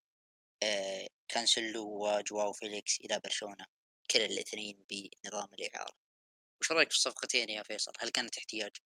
آه، 0.62 1.06
كانسلو 1.28 2.06
وجواو 2.06 2.52
فيليكس 2.52 3.00
إلى 3.00 3.20
برشلونة. 3.24 3.66
كلا 4.10 4.24
الاثنين 4.24 4.84
بنظام 4.90 5.48
الإعارة. 5.52 5.92
وش 6.60 6.72
رأيك 6.72 6.90
في 6.90 6.96
الصفقتين 6.96 7.48
يا 7.48 7.62
فيصل؟ 7.62 7.92
هل 8.00 8.08
كانت 8.08 8.38
احتياج؟ 8.38 8.76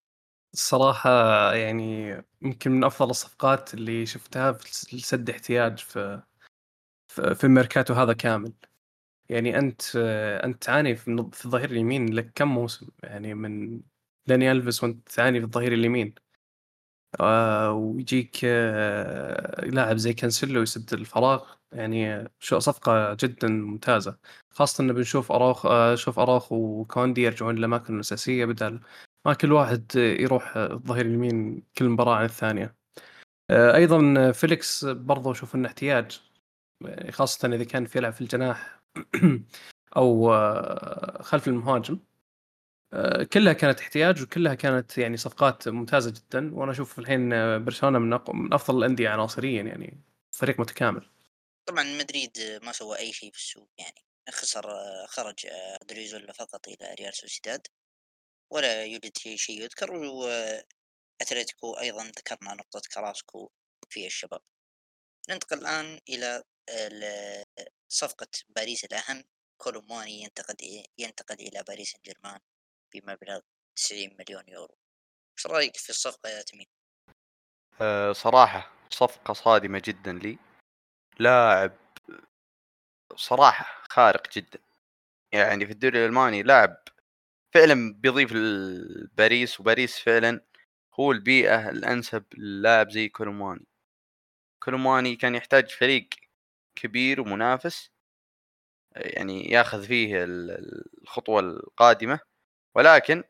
الصراحة 0.55 1.11
يعني 1.55 2.23
يمكن 2.43 2.71
من 2.71 2.85
أفضل 2.85 3.11
الصفقات 3.11 3.75
اللي 3.75 4.07
شفتها 4.07 4.53
في 4.53 4.97
لسد 4.97 5.31
احتياج 5.31 5.79
في 5.79 6.23
في 7.09 7.45
الميركاتو 7.45 7.95
هذا 7.95 8.13
كامل. 8.13 8.53
يعني 9.29 9.59
أنت 9.59 9.97
أنت 10.45 10.63
تعاني 10.63 10.97
في 10.97 11.09
الظهير 11.45 11.71
اليمين 11.71 12.15
لك 12.15 12.33
كم 12.35 12.49
موسم؟ 12.49 12.89
يعني 13.03 13.35
من 13.35 13.83
داني 14.27 14.53
ألفيس 14.53 14.85
وأنت 14.85 15.09
تعاني 15.09 15.39
في 15.41 15.47
الظهير 15.47 15.73
اليمين. 15.73 16.15
آه 17.21 17.73
ويجيك 17.73 18.41
آه 18.45 19.65
لاعب 19.65 19.97
زي 19.97 20.13
كانسيلو 20.15 20.63
يسد 20.63 20.93
الفراغ. 20.93 21.45
يعني 21.73 22.29
شو 22.39 22.59
صفقة 22.59 23.15
جدا 23.21 23.49
ممتازة. 23.49 24.19
خاصة 24.51 24.85
إنه 24.85 24.93
بنشوف 24.93 25.33
أراوخو 25.33 25.67
آه 25.67 25.95
شوف 25.95 26.19
أراوخو 26.19 26.53
وكوندي 26.53 27.23
يرجعون 27.23 27.55
للأماكن 27.57 27.95
الأساسية 27.95 28.45
بدل 28.45 28.81
ما 29.25 29.35
كل 29.35 29.53
واحد 29.53 29.93
يروح 29.97 30.57
الظهير 30.57 31.07
اليمين 31.07 31.63
كل 31.79 31.89
مباراة 31.89 32.15
عن 32.17 32.25
الثانية. 32.25 32.77
آه 33.51 33.75
أيضا 33.77 34.33
فيليكس 34.33 34.85
برضو 34.85 35.33
أشوف 35.33 35.55
إنه 35.55 35.69
احتياج. 35.69 36.21
خاصة 37.11 37.49
إذا 37.55 37.65
كان 37.65 37.87
في 37.87 37.99
يلعب 37.99 38.13
في 38.13 38.21
الجناح 38.21 38.83
أو 39.97 40.35
آه 40.35 41.23
خلف 41.23 41.49
المهاجم. 41.49 41.95
آه، 41.95 42.10
كلها 43.33 43.53
كانت 43.53 43.81
احتياج 43.81 44.23
وكلها 44.23 44.55
كانت 44.55 44.99
يعني 44.99 45.17
صفقات 45.17 45.69
ممتازة 45.69 46.11
جدا 46.11 46.55
وأنا 46.55 46.73
أشوف 46.73 46.99
الحين 46.99 47.29
برشلونة 47.65 47.99
من, 47.99 48.19
من 48.29 48.53
أفضل 48.53 48.79
الأندية 48.79 49.09
عناصريا 49.09 49.63
يعني 49.63 50.01
فريق 50.31 50.61
متكامل. 50.61 51.11
طبعا 51.67 51.85
مدريد 51.85 52.61
ما 52.63 52.73
سوى 52.73 52.99
أي 52.99 53.13
شيء 53.13 53.33
في 53.33 53.39
السوق 53.39 53.71
يعني 53.79 54.05
خسر 54.31 54.73
خرج 55.09 55.47
أودريوزولا 55.89 56.33
فقط 56.33 56.69
إلى 56.69 56.95
ريال 56.95 57.15
سوسيداد 57.15 57.67
ولا 58.53 58.85
يوجد 58.85 59.19
شيء 59.19 59.63
يذكر 59.63 59.93
واتلتيكو 59.93 61.73
أيضا 61.73 62.05
ذكرنا 62.05 62.55
نقطة 62.55 62.83
كراسكو 62.95 63.51
في 63.89 64.07
الشباب. 64.07 64.41
ننتقل 65.31 65.59
الآن 65.59 66.01
إلى 66.09 66.43
صفقة 67.89 68.29
باريس 68.49 68.85
الأهم 68.85 69.25
كولوماني 69.57 70.23
ينتقل 70.23 70.57
ينتقل 70.99 71.35
إلى 71.35 71.65
باريس 71.69 71.91
سان 71.91 72.01
جيرمان 72.05 72.41
بمبلغ 72.95 73.41
90 73.77 74.17
مليون 74.19 74.45
يورو. 74.49 74.75
إيش 75.39 75.47
رأيك 75.47 75.77
في 75.77 75.91
الصفقة 75.91 76.29
يا 76.29 76.43
تميم 76.43 76.67
أه 77.81 78.13
صراحة 78.13 78.73
صفقة 78.91 79.35
صادمة 79.35 79.83
جدا 79.85 80.13
لي. 80.13 80.39
لاعب 81.19 81.73
صراحة 83.17 83.85
خارق 83.91 84.33
جدا. 84.33 84.59
يعني 85.33 85.67
في 85.67 85.73
الدوري 85.73 85.99
الألماني 85.99 86.43
لاعب 86.43 86.77
فعلا 87.55 87.95
بيضيف 87.95 88.33
لباريس 88.33 89.61
وباريس 89.61 89.99
فعلا 89.99 90.41
هو 91.01 91.13
البيئة 91.13 91.71
الأنسب 91.71 92.25
للاعب 92.39 92.91
زي 92.91 93.09
كولوماني. 93.09 93.67
كولوماني 94.65 95.17
كان 95.17 95.35
يحتاج 95.35 95.71
فريق 95.71 96.09
كبير 96.77 97.21
ومنافس 97.21 97.91
يعني 98.97 99.51
ياخذ 99.51 99.87
فيه 99.87 100.25
الخطوة 100.25 101.41
القادمة. 101.41 102.21
ولكن 102.77 103.25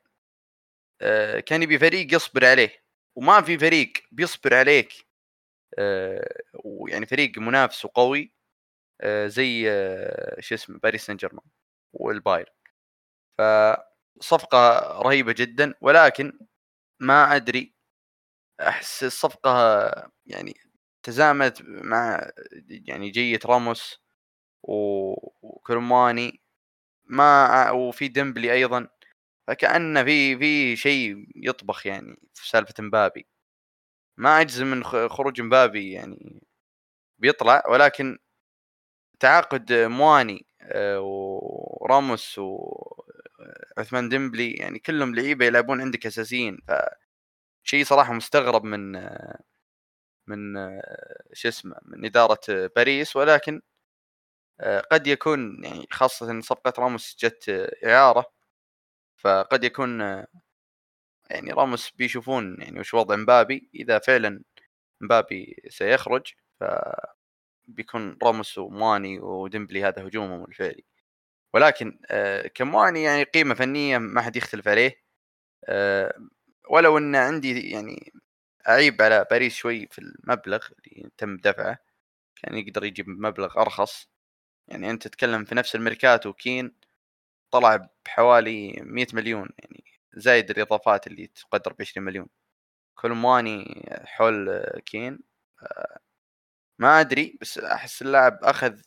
آه، 1.02 1.40
كان 1.40 1.62
يبي 1.62 1.78
فريق 1.78 2.14
يصبر 2.14 2.46
عليه. 2.46 2.70
وما 3.16 3.40
في 3.42 3.58
فريق 3.58 3.92
بيصبر 4.12 4.54
عليك 4.54 4.92
آه، 5.78 6.28
ويعني 6.64 7.06
فريق 7.06 7.38
منافس 7.38 7.84
وقوي 7.84 8.32
آه، 9.00 9.28
زي 9.28 9.64
شو 10.40 10.56
اسمه 10.56 10.78
باريس 10.78 11.06
سان 11.06 11.16
جيرمان 11.16 11.46
والباير 11.94 12.52
فصفقة 13.38 14.78
رهيبة 15.02 15.32
جدا 15.38 15.74
ولكن 15.80 16.38
ما 17.00 17.36
أدري 17.36 17.74
أحس 18.60 19.04
الصفقة 19.04 19.52
يعني 20.26 20.54
تزامنت 21.02 21.62
مع 21.66 22.30
يعني 22.68 23.10
جية 23.10 23.40
راموس 23.46 24.02
وكرماني 24.62 26.40
ما 27.06 27.70
وفي 27.72 28.08
ديمبلي 28.08 28.52
أيضا. 28.52 28.88
فكأن 29.50 30.04
في 30.06 30.38
في 30.38 30.76
شيء 30.76 31.26
يطبخ 31.36 31.86
يعني 31.86 32.16
في 32.34 32.48
سالفة 32.50 32.74
مبابي. 32.84 33.26
ما 34.18 34.42
أجزم 34.42 34.66
من 34.66 34.84
خروج 35.10 35.42
مبابي 35.42 35.92
يعني 35.92 36.42
بيطلع 37.18 37.62
ولكن 37.70 38.18
تعاقد 39.20 39.72
مواني 39.72 40.46
آه، 40.62 41.00
وراموس 41.00 42.38
وعثمان 42.38 44.08
ديمبلي 44.08 44.50
يعني 44.52 44.78
كلهم 44.78 45.14
لعيبة 45.14 45.46
يلعبون 45.46 45.80
عندك 45.80 46.06
أساسيين. 46.06 46.58
ف 46.68 46.72
شيء 47.64 47.84
صراحة 47.84 48.12
مستغرب 48.14 48.64
من 48.64 48.92
من 50.26 50.54
شو 51.32 51.48
اسمه 51.48 51.76
من 51.84 52.04
إدارة 52.04 52.40
باريس. 52.76 53.16
ولكن 53.16 53.60
آه، 54.60 54.80
قد 54.92 55.06
يكون 55.06 55.64
يعني 55.64 55.86
خاصة 55.92 56.30
ان 56.30 56.40
صفقة 56.42 56.72
راموس 56.78 57.16
جت 57.20 57.50
إعارة. 57.86 58.26
فقد 59.20 59.64
يكون 59.64 60.00
يعني 61.30 61.52
راموس 61.52 61.90
بيشوفون 61.90 62.56
يعني 62.60 62.80
وش 62.80 62.94
وضع 62.94 63.16
مبابي 63.16 63.70
إذا 63.74 63.98
فعلا 63.98 64.42
مبابي 65.00 65.62
سيخرج 65.68 66.32
ف 66.60 66.64
بيكون 67.68 68.18
راموس 68.24 68.58
وماني 68.58 69.20
وديمبلي 69.20 69.84
هذا 69.84 70.02
هجومهم 70.08 70.44
الفعلي. 70.44 70.84
ولكن 71.54 72.00
آه 72.10 72.48
كمواني 72.48 73.02
يعني 73.04 73.24
قيمة 73.24 73.54
فنية 73.54 73.98
ما 73.98 74.22
حد 74.22 74.36
يختلف 74.36 74.68
عليه. 74.68 75.02
آه 75.66 76.14
ولو 76.70 76.98
إن 76.98 77.16
عندي 77.16 77.70
يعني 77.70 78.12
أعيب 78.68 79.02
على 79.02 79.26
باريس 79.30 79.54
شوي 79.54 79.88
في 79.92 79.98
المبلغ 80.00 80.66
اللي 80.88 81.10
تم 81.18 81.36
دفعه 81.38 81.78
كان 82.36 82.58
يقدر 82.58 82.84
يجيب 82.84 83.08
مبلغ 83.08 83.60
أرخص. 83.62 84.10
يعني 84.68 84.90
أنت 84.90 85.08
تتكلم 85.08 85.44
في 85.44 85.54
نفس 85.54 85.76
الميركاتو 85.76 86.32
كين 86.32 86.72
طلع 87.52 87.88
بحوالي 88.06 88.72
100 88.82 89.06
مليون 89.14 89.48
يعني 89.58 89.84
زايد 90.14 90.50
الإضافات 90.50 91.06
اللي 91.06 91.26
تقدر 91.26 91.72
ب 91.72 91.82
20 91.82 92.06
مليون 92.06 92.26
كولو 92.96 93.40
مواني 93.40 93.84
حول 94.06 94.62
كين 94.86 95.20
ما 96.78 97.00
أدري 97.00 97.38
بس 97.40 97.58
أحس 97.58 98.02
اللاعب 98.02 98.38
أخذ 98.44 98.80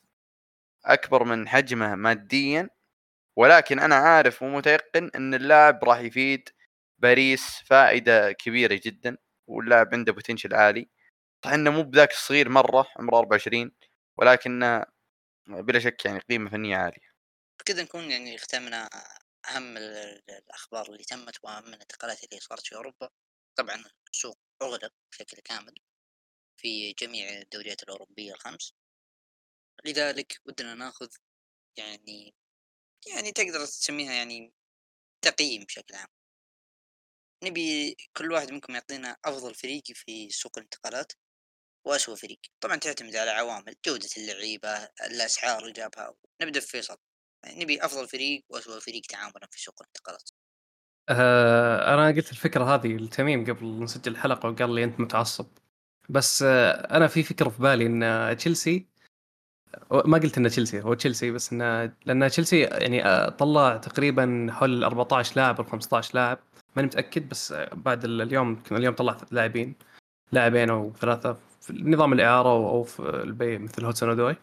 أكبر 0.85 1.23
من 1.23 1.47
حجمه 1.49 1.95
ماديا. 1.95 2.69
ولكن 3.37 3.79
أنا 3.79 3.95
عارف 3.95 4.43
ومتيقن 4.43 5.11
إن 5.15 5.33
اللاعب 5.33 5.85
راح 5.85 5.99
يفيد 5.99 6.49
باريس 6.99 7.63
فائدة 7.67 8.31
كبيرة 8.31 8.81
جدا 8.85 9.17
واللاعب 9.47 9.89
عنده 9.95 10.13
بوتنشل 10.13 10.55
عالي. 10.55 10.89
صح 11.45 11.51
إنه 11.53 11.71
مو 11.71 11.83
بذاك 11.83 12.11
الصغير 12.11 12.49
مرة 12.49 12.87
عمره 12.99 13.17
24 13.19 13.71
ولكنه 14.17 14.85
بلا 15.49 15.79
شك 15.79 16.05
يعني 16.05 16.19
قيمة 16.19 16.49
فنية 16.51 16.77
عالية. 16.77 17.12
كذا 17.65 17.83
نكون 17.83 18.11
يعني 18.11 18.37
ختمنا 18.37 18.89
أهم 19.49 19.77
الأخبار 19.77 20.91
اللي 20.91 21.03
تمت 21.03 21.43
وأهم 21.43 21.73
الانتقالات 21.73 22.23
اللي 22.23 22.39
صارت 22.39 22.67
في 22.67 22.75
أوروبا. 22.75 23.09
طبعا 23.57 23.83
السوق 24.13 24.39
أغلق 24.61 24.93
بشكل 25.11 25.37
كامل 25.41 25.75
في 26.57 26.93
جميع 26.93 27.29
الدوريات 27.29 27.83
الأوروبية 27.83 28.33
الخمس. 28.33 28.73
لذلك 29.85 30.41
ودنا 30.45 30.75
ناخذ 30.75 31.09
يعني 31.77 32.35
يعني 33.07 33.31
تقدر 33.31 33.65
تسميها 33.65 34.13
يعني 34.13 34.53
تقييم 35.21 35.63
بشكل 35.63 35.95
عام. 35.95 36.07
نبي 37.43 37.95
كل 38.17 38.31
واحد 38.31 38.51
منكم 38.51 38.73
يعطينا 38.73 39.17
أفضل 39.25 39.55
فريق 39.55 39.83
في 39.93 40.29
سوق 40.29 40.57
الانتقالات 40.57 41.13
وأسوأ 41.85 42.15
فريق. 42.15 42.39
طبعا 42.61 42.75
تعتمد 42.75 43.15
على 43.15 43.31
عوامل 43.31 43.75
جودة 43.85 44.09
اللعيبة 44.17 44.83
الأسعار 44.85 45.61
اللي 45.63 45.73
جابها. 45.73 46.15
نبدأ 46.41 46.59
في 46.59 46.67
فيصل 46.67 46.97
نبي 47.47 47.85
أفضل 47.85 48.07
فريق 48.07 48.43
وأسوأ 48.49 48.79
فريق 48.79 49.01
تعاملا 49.09 49.47
في 49.51 49.61
سوق 49.61 49.75
الانتقالات. 49.81 50.29
آه 51.09 51.93
أنا 51.93 52.07
قلت 52.07 52.31
الفكرة 52.31 52.75
هذه 52.75 52.97
لتميم 52.97 53.45
قبل 53.45 53.83
نسجل 53.83 54.11
الحلقة 54.11 54.49
وقال 54.49 54.75
لي 54.75 54.83
أنت 54.83 54.99
متعصب. 54.99 55.47
بس 56.09 56.43
آه 56.43 56.71
أنا 56.71 57.07
في 57.07 57.23
فكرة 57.23 57.49
في 57.49 57.61
بالي 57.61 57.85
إن 57.85 58.37
تشيلسي 58.37 58.93
ما 59.91 60.17
قلت 60.17 60.37
انه 60.37 60.49
تشيلسي 60.49 60.81
هو 60.81 60.93
تشيلسي 60.93 61.31
بس 61.31 61.53
انه 61.53 61.93
لأن 62.05 62.29
تشيلسي 62.29 62.59
يعني 62.61 63.05
آه، 63.05 63.29
طلع 63.29 63.77
تقريبا 63.77 64.47
حول 64.51 64.83
14 64.83 65.35
لاعب 65.35 65.61
أو 65.61 65.63
15 65.63 66.15
لاعب 66.15 66.39
ماني 66.75 66.87
متأكد 66.87 67.29
بس 67.29 67.53
بعد 67.73 68.05
اليوم 68.05 68.63
اليوم 68.71 68.95
طلع 68.95 69.17
لاعبين 69.31 69.75
لاعبين 70.31 70.69
أو 70.69 70.93
ثلاثة 70.93 71.33
في 71.61 71.73
نظام 71.73 72.13
الإعارة 72.13 72.49
أو 72.49 72.83
في 72.83 72.99
البيع 72.99 73.57
مثل 73.57 73.85
هوتسون 73.85 74.09
ودوي 74.09 74.35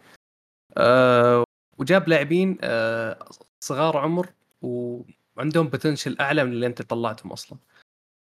أه 0.77 1.45
وجاب 1.81 2.09
لاعبين 2.09 2.59
أه 2.63 3.29
صغار 3.61 3.97
عمر 3.97 4.33
وعندهم 4.63 5.69
بوتنشل 5.69 6.17
أعلى 6.21 6.45
من 6.45 6.53
اللي 6.53 6.67
أنت 6.67 6.83
طلعتهم 6.83 7.33
أصلا. 7.33 7.59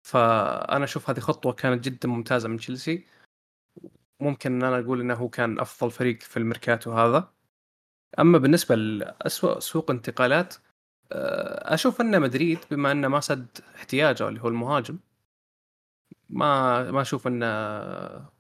فأنا 0.08 0.84
أشوف 0.84 1.10
هذه 1.10 1.20
خطوة 1.20 1.54
كانت 1.54 1.86
جدا 1.86 2.10
ممتازة 2.10 2.50
من 2.50 2.58
تشيلسي. 2.58 3.06
ممكن 4.20 4.54
إن 4.54 4.64
أنا 4.64 4.80
أقول 4.80 5.02
إنه 5.02 5.14
هو 5.14 5.30
كان 5.30 5.60
أفضل 5.60 5.92
فريق 5.92 6.22
في 6.22 6.38
الميركاتو 6.38 6.92
هذا. 6.94 7.34
أما 8.20 8.38
بالنسبة 8.38 8.76
لاسوء 8.76 9.60
سوق 9.60 9.92
انتقالات 9.92 10.56
آه، 11.12 11.74
أشوف 11.74 12.02
إن 12.02 12.22
مدريد 12.22 12.60
بما 12.72 12.92
إنه 12.92 13.08
ما 13.08 13.20
سد 13.20 13.48
احتياجه 13.76 14.30
اللي 14.30 14.42
هو 14.42 14.48
المهاجم 14.48 15.00
ما 16.30 16.92
ما 16.92 17.02
أشوف 17.02 17.28
إنه 17.28 17.46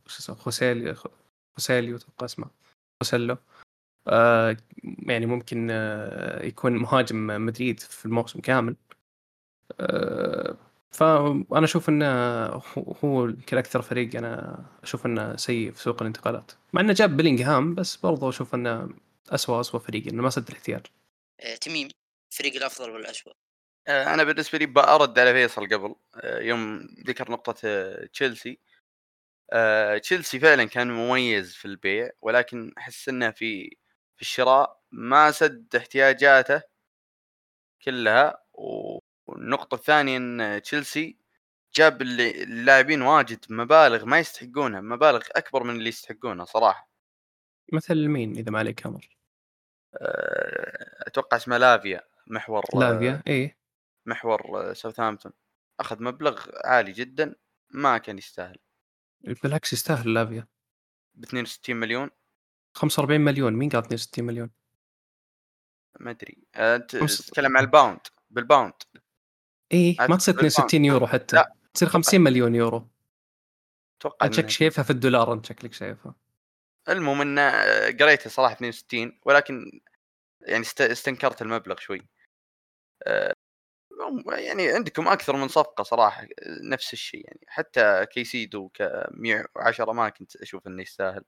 شو 0.08 0.19
اسمه 0.19 0.36
خوسيلي 0.36 0.95
خوسيليو 1.58 1.95
أتوقع 1.97 2.25
اسمه 2.25 2.47
خوسيلو 3.04 3.38
آه 4.08 4.58
يعني 5.00 5.26
ممكن 5.26 5.68
آه 5.72 6.46
يكون 6.46 6.72
مهاجم 6.78 7.28
مدريد 7.46 7.80
في 7.80 8.06
الموسم 8.06 8.39
كامل. 8.39 8.76
آه 9.80 10.58
فأنا 10.91 11.63
أشوف 11.65 11.89
إنه 11.89 12.06
هو 13.04 13.26
يمكن 13.26 13.58
أكثر 13.58 13.82
فريق 13.82 14.15
أنا 14.15 14.65
أشوف 14.84 15.06
إنه 15.06 15.36
سيء 15.36 15.72
في 15.72 15.82
سوق 15.82 16.02
الانتقالات. 16.02 16.52
مع 16.74 16.82
إنه 16.82 16.94
جاب 16.94 17.18
بيلينغهام 17.18 17.76
بس 17.76 17.96
برضه 17.96 18.30
أشوف 18.30 18.56
إنه 18.56 18.89
اسوء 19.30 19.60
اسوء 19.60 19.82
فريق 19.82 20.08
إنه 20.08 20.24
ما 20.24 20.30
سد 20.30 20.48
الاحتياج 20.50 20.82
تميم 21.62 21.89
الفريق 22.32 22.56
الأفضل 22.56 22.89
والاسوء 22.89 23.34
آه، 23.88 24.13
أنا 24.13 24.24
بالنسبة 24.24 24.58
لي 24.58 24.65
بأرد 24.65 25.20
على 25.20 25.34
فيصل 25.34 25.68
قبل 25.68 25.96
يوم 26.24 26.88
ذكر 27.08 27.32
نقطة 27.32 27.54
تشيلسي. 28.13 28.60
تشيلسي 30.02 30.39
فعلا 30.39 30.63
كان 30.65 30.91
مميز 30.91 31.56
في 31.56 31.65
البيع 31.65 32.10
ولكن 32.22 32.74
أحس 32.78 33.10
إنه 33.10 33.32
في 33.32 33.78
في 34.15 34.21
الشراء 34.21 34.82
ما 34.91 35.32
سد 35.32 35.75
احتياجاته 35.75 36.62
كلها 37.82 38.45
والنقطة 39.28 39.75
الثانية 39.75 40.17
إن 40.17 40.62
تشيلسي 40.62 41.17
جاب 41.73 42.01
اللاعبين 42.01 43.01
واجد 43.01 43.45
مبالغ 43.49 44.06
ما 44.06 44.19
يستحقونها 44.19 44.82
مبالغ 44.82 45.21
أكبر 45.32 45.63
من 45.63 45.75
اللي 45.75 45.89
يستحقونها 45.89 46.45
صراحة. 46.45 46.89
مثل 47.73 48.08
مين 48.08 48.36
إذا 48.38 48.51
ما 48.51 48.60
عليك 48.60 48.86
أمر؟ 48.86 49.17
أتوقع 51.08 51.38
اسمه 51.38 51.58
لافيا 51.58 52.01
محور 52.28 52.63
لافيا 52.73 53.23
اي 53.28 53.58
محور 54.06 54.73
ساوثهامبتون. 54.73 55.34
أخذ 55.80 56.04
مبلغ 56.04 56.45
عالي 56.63 56.91
جدا 56.91 57.36
ما 57.69 57.97
كان 57.97 58.17
يستاهل. 58.17 58.58
بالعكس 59.43 59.73
يستاهل 59.73 60.13
لافيا. 60.13 60.47
ب 61.15 61.23
62 61.23 61.75
مليون. 61.75 62.10
45 62.76 63.22
مليون. 63.22 63.54
مين 63.54 63.70
قال 63.70 63.84
62 63.84 64.26
مليون؟ 64.26 64.50
ما 66.00 66.12
أدري. 66.12 66.38
انت 66.56 66.96
تتكلم 66.96 67.58
عن 67.58 67.64
ال 67.63 67.69
pound. 67.69 68.00
بال 68.30 68.40
pound. 68.40 68.74
إي 69.74 69.98
ما 70.00 70.16
تصير 70.18 70.36
62 70.36 70.86
يورو 70.86 71.08
حتى. 71.08 71.36
لا. 71.36 71.54
تصير 71.74 71.90
50 71.90 72.22
مليون 72.22 72.56
يورو. 72.56 72.88
أتوقع 74.00 74.26
أنت 74.26 74.50
شايفها 74.50 74.84
في 74.84 74.90
الدولار 74.90 75.34
أنت 75.34 75.46
شكلك 75.46 75.74
شايفها. 75.74 76.16
المهم 76.90 77.22
انه 77.22 77.52
قريته 78.00 78.30
صراحة 78.30 78.54
62 78.54 79.20
ولكن 79.26 79.82
يعني 80.42 80.66
استنكرت 80.80 81.42
المبلغ 81.42 81.76
شوي. 81.80 82.02
آه، 83.04 83.34
يعني 84.28 84.68
عندكم 84.68 85.08
أكثر 85.08 85.36
من 85.36 85.48
صفقة 85.48 85.84
صراحة 85.84 86.28
نفس 86.64 86.94
الشيء 86.94 87.26
يعني. 87.28 87.46
حتى 87.48 88.06
كيسيدو 88.06 88.70
ب 88.70 89.08
110 89.12 89.92
ما 89.92 90.10
كنت 90.10 90.36
أشوف 90.36 90.68
إنه 90.68 90.82
يستاهل. 90.82 91.24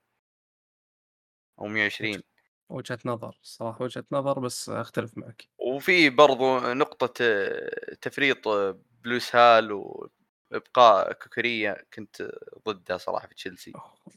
أو 1.59 1.67
120 1.67 2.23
وجهة 2.69 2.99
نظر 3.05 3.39
صراحة 3.41 3.83
وجهة 3.83 4.03
نظر 4.11 4.39
بس 4.39 4.69
أختلف 4.69 5.17
معك. 5.17 5.49
وفي 5.57 6.09
برضو 6.09 6.59
نقطة 6.59 7.13
تفريط 8.01 8.47
بلوس 9.03 9.35
هال 9.35 9.71
وإبقاء 10.51 11.13
كوكوريا 11.13 11.85
كنت 11.93 12.31
ضدها 12.67 12.97
صراحة 12.97 13.27
في 13.27 13.35
تشيلسي. 13.35 13.73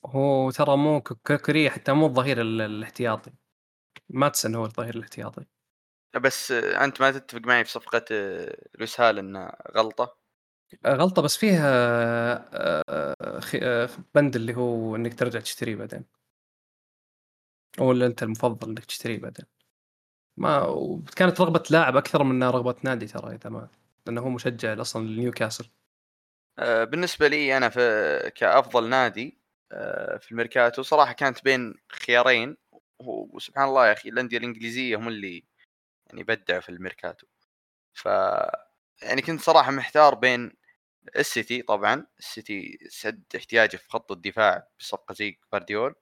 هو 0.06 0.50
ترى 0.50 0.76
مو 0.76 1.00
كوكوريا 1.00 1.70
حتى 1.70 1.92
مو 1.92 2.06
الظهير 2.06 2.40
الاحتياطي. 2.40 3.32
ماتسن 4.08 4.54
هو 4.54 4.64
الظهير 4.64 4.94
الاحتياطي. 4.94 5.44
بس 6.20 6.52
أنت 6.52 7.00
ما 7.00 7.10
تتفق 7.10 7.40
معي 7.40 7.64
في 7.64 7.70
صفقة 7.70 8.04
لويس 8.74 9.00
هال 9.00 9.18
انها 9.18 9.56
غلطة؟ 9.76 10.16
غلطة 10.86 11.22
بس 11.22 11.36
فيها 11.36 11.70
آه، 12.54 13.14
آه، 13.54 13.88
بند 14.14 14.36
اللي 14.36 14.56
هو 14.56 14.96
إنك 14.96 15.14
ترجع 15.14 15.40
تشتريه 15.40 15.76
بعدين. 15.76 16.04
ولا 17.78 18.06
أنت 18.06 18.22
المفضل 18.22 18.68
إنك 18.68 18.84
تشتريه 18.84 19.18
بعدين. 19.18 19.46
ما 20.36 21.02
كانت 21.16 21.40
رغبة 21.40 21.62
لاعب 21.70 21.96
أكثر 21.96 22.22
من 22.22 22.42
رغبة 22.42 22.74
نادي 22.82 23.06
ترى 23.06 23.34
اذا 23.34 23.50
ما 23.50 23.68
لأنه 24.06 24.20
هو 24.20 24.28
مشجع 24.28 24.80
أصلا 24.80 25.06
لنيوكاسل. 25.06 25.70
آه، 26.58 26.84
بالنسبة 26.84 27.28
لي 27.28 27.56
أنا 27.56 27.68
في 27.68 28.32
كأفضل 28.34 28.88
نادي 28.88 29.40
في 30.20 30.26
الميركاتو 30.30 30.82
صراحة 30.82 31.12
كانت 31.12 31.44
بين 31.44 31.74
خيارين. 31.88 32.56
وسبحان 32.98 33.68
الله 33.68 33.86
يا 33.88 33.92
أخي 33.92 34.08
الأندية 34.08 34.38
الإنجليزية 34.38 34.96
هم 34.96 35.08
اللي 35.08 35.44
يعني 36.06 36.22
بدعوا 36.24 36.60
في 36.60 36.68
الميركاتو. 36.68 37.26
ف 37.94 38.06
يعني 39.02 39.22
كنت 39.22 39.40
صراحة 39.40 39.70
محتار 39.70 40.14
بين 40.14 40.52
السيتي 41.16 41.62
طبعا 41.62 42.06
السيتي 42.18 42.78
سد 42.88 43.22
احتياجه 43.36 43.76
في 43.76 43.88
خط 43.88 44.12
الدفاع 44.12 44.68
بصفقة 44.78 45.12
زي 45.14 45.38
فارديول 45.52 45.94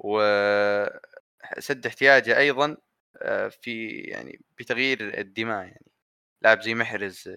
وسد 0.00 1.86
احتياجه 1.86 2.38
أيضا 2.38 2.76
آه، 3.22 3.48
في 3.48 3.90
يعني 4.00 4.40
بتغيير 4.58 5.18
الدماء 5.20 5.64
يعني. 5.66 5.86
لاعب 6.42 6.62
زي 6.62 6.74
محرز 6.74 7.30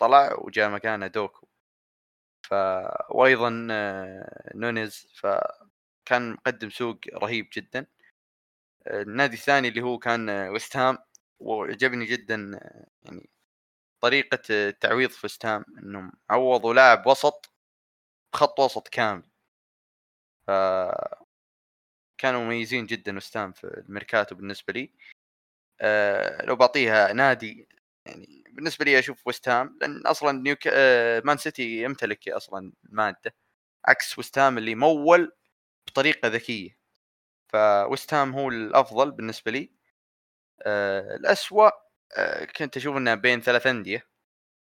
طلع 0.00 0.34
وجاء 0.38 0.70
مكانه 0.70 1.06
دوكو 1.06 1.48
ف 2.42 2.54
وأيضا 3.10 3.68
آه، 3.70 4.52
نونيز 4.54 5.08
فكان 5.14 6.32
مقدم 6.32 6.70
سوق 6.70 6.98
رهيب 7.14 7.48
جدا. 7.54 7.86
النادي 8.88 9.34
الثاني 9.36 9.68
اللي 9.68 9.82
هو 9.82 9.98
كان 9.98 10.30
ويست 10.30 10.76
هام 10.76 10.98
وعجبني 11.40 12.04
جدا 12.06 12.60
يعني 13.04 13.30
طريقة 14.02 14.70
تعويض 14.70 15.10
ويست 15.10 15.46
هام 15.46 15.64
إنهم 15.78 16.12
عوضوا 16.30 16.74
لاعب 16.74 17.06
وسط 17.06 17.50
بخط 18.34 18.60
وسط 18.60 18.88
كامل. 18.88 19.24
ف 20.46 20.50
كانوا 22.18 22.44
مميزين 22.44 22.86
جدا 22.86 23.16
ويست 23.16 23.36
هام 23.36 23.52
في 23.52 23.64
الميركاتو 23.88 24.34
بالنسبة 24.34 24.72
لي. 24.72 24.92
أه 25.80 26.46
لو 26.46 26.56
بعطيها 26.56 27.12
نادي 27.12 27.68
يعني 28.06 28.44
بالنسبة 28.50 28.84
لي 28.84 28.98
أشوف 28.98 29.26
ويست 29.28 29.48
هام 29.48 29.78
لأن 29.80 30.06
أصلا 30.06 30.32
نيوك 30.42 30.58
أه 30.68 31.22
مان 31.24 31.36
سيتي 31.36 31.82
يمتلك 31.82 32.28
أصلا 32.28 32.72
المادة 32.90 33.34
عكس 33.86 34.18
ويست 34.18 34.38
هام 34.38 34.58
اللي 34.58 34.74
مول 34.74 35.32
بطريقة 35.88 36.28
ذكية. 36.28 36.78
ف 37.48 37.61
ويست 37.61 38.14
هام 38.14 38.34
هو 38.34 38.48
الأفضل 38.50 39.10
بالنسبة 39.12 39.52
لي. 39.52 39.72
أه 40.62 41.16
الأسوأ 41.16 41.70
أه 42.18 42.44
كنت 42.44 42.76
أشوف 42.76 42.96
إنه 42.96 43.14
بين 43.14 43.40
ثلاث 43.42 43.66
أندية. 43.66 44.06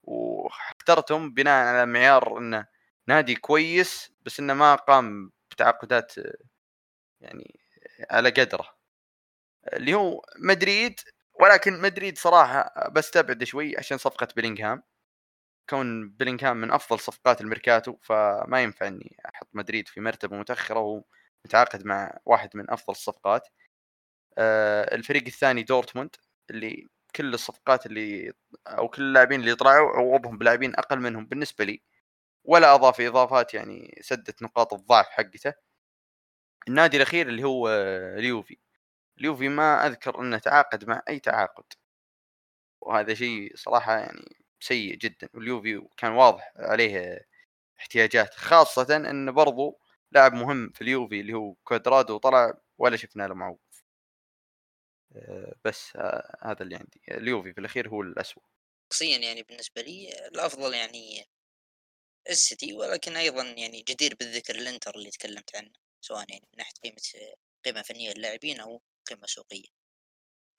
واخترتهم 0.05 1.35
بناء 1.35 1.67
على 1.67 1.87
معيار 1.87 2.39
إنه 2.39 2.67
نادي 3.09 3.35
كويس 3.37 4.13
بس 4.23 4.41
إنه 4.41 4.55
ما 4.55 4.75
قام 4.75 5.33
بتعاقدات 5.51 6.15
يعني 7.21 7.61
على 8.11 8.31
قدره. 8.31 8.75
اللي 9.73 9.95
هو 9.95 10.23
مدريد 10.39 11.01
ولكن 11.41 11.81
مدريد 11.81 12.19
صراحة 12.19 12.89
بستبعد 12.91 13.45
شوي 13.45 13.79
عشان 13.79 13.99
صفقة 13.99 14.29
بيلينغهام. 14.37 14.83
كون 15.71 16.11
بيلينغهام 16.11 16.57
من 16.57 16.73
أفضل 16.73 17.01
صفقات 17.01 17.41
الميركاتو 17.41 17.97
فما 18.03 18.63
ينفع 18.63 18.89
إني 18.89 19.17
أحط 19.35 19.49
مدريد 19.55 19.89
في 19.89 20.01
مرتبة 20.01 20.37
متأخرة 20.39 21.05
ومتعاقد 21.45 21.87
مع 21.87 22.19
واحد 22.27 22.51
من 22.57 22.71
أفضل 22.71 22.93
الصفقات. 22.93 23.49
آه، 24.39 24.95
الفريق 24.95 25.25
الثاني 25.27 25.63
دورتموند 25.63 26.17
اللي 26.51 26.87
كل 27.17 27.35
الصفقات 27.35 27.87
اللي 27.87 28.33
أو 28.69 28.89
كل 28.89 29.03
اللاعبين 29.03 29.41
اللي 29.41 29.55
طلعوا 29.55 29.91
عوضهم 29.97 30.39
بلاعبين 30.39 30.77
أقل 30.77 31.01
منهم 31.01 31.27
بالنسبة 31.27 31.65
لي. 31.65 31.83
ولا 32.45 32.75
أضاف 32.75 33.01
إضافات 33.01 33.55
يعني 33.55 33.99
سدت 34.03 34.43
نقاط 34.43 34.75
الضعف 34.75 35.07
حقته. 35.11 35.55
النادي 36.69 36.97
الأخير 36.97 37.29
اللي 37.29 37.45
هو 37.45 37.69
اليوفي. 38.19 38.59
اليوفي 39.19 39.49
ما 39.49 39.87
أذكر 39.87 40.21
إنه 40.21 40.39
تعاقد 40.39 40.85
مع 40.89 41.03
أي 41.09 41.21
تعاقد. 41.21 41.65
وهذا 42.81 43.15
شيء 43.15 43.57
صراحة 43.57 43.99
يعني 43.99 44.37
سيء 44.61 44.95
جدا. 44.97 45.29
واليوفي 45.35 45.89
كان 45.97 46.13
واضح 46.13 46.53
عليه 46.57 47.27
احتياجات 47.81 48.35
خاصة 48.35 48.97
انه 48.97 49.33
برضو 49.33 49.81
لاعب 50.13 50.35
مهم 50.35 50.71
في 50.75 50.83
اليوفي 50.83 51.21
اللي 51.21 51.33
هو 51.35 51.55
كوادرادو 51.65 52.19
طلع 52.19 52.55
ولا 52.79 52.97
شفنا 52.97 53.23
له 53.29 53.35
معوض. 53.35 53.59
بس 55.65 55.97
هذا 56.43 56.63
اللي 56.63 56.77
عندي. 56.77 57.01
اليوفي 57.11 57.53
في 57.53 57.61
الأخير 57.61 57.89
هو 57.89 58.03
الاسوء 58.03 58.45
شخصيا 58.93 59.19
يعني 59.19 59.43
بالنسبة 59.43 59.83
لي 59.83 60.29
الأفضل 60.29 60.75
يعني 60.75 61.25
السيتي 62.31 62.73
ولكن 62.73 63.17
أيضا 63.17 63.43
يعني 63.43 63.83
جدير 63.89 64.15
بالذكر 64.21 64.55
الإنتر 64.55 64.95
اللي 64.95 65.11
تكلمت 65.11 65.57
عنه. 65.57 65.73
سواء 66.01 66.31
يعني 66.31 66.49
من 66.53 66.59
ناحية 66.59 66.73
قيمة 66.85 66.97
قيمة 67.65 67.83
فنية 67.83 68.13
للاعبين 68.13 68.61
أو 68.61 68.83
قيمة 69.09 69.27
سوقية. 69.27 69.69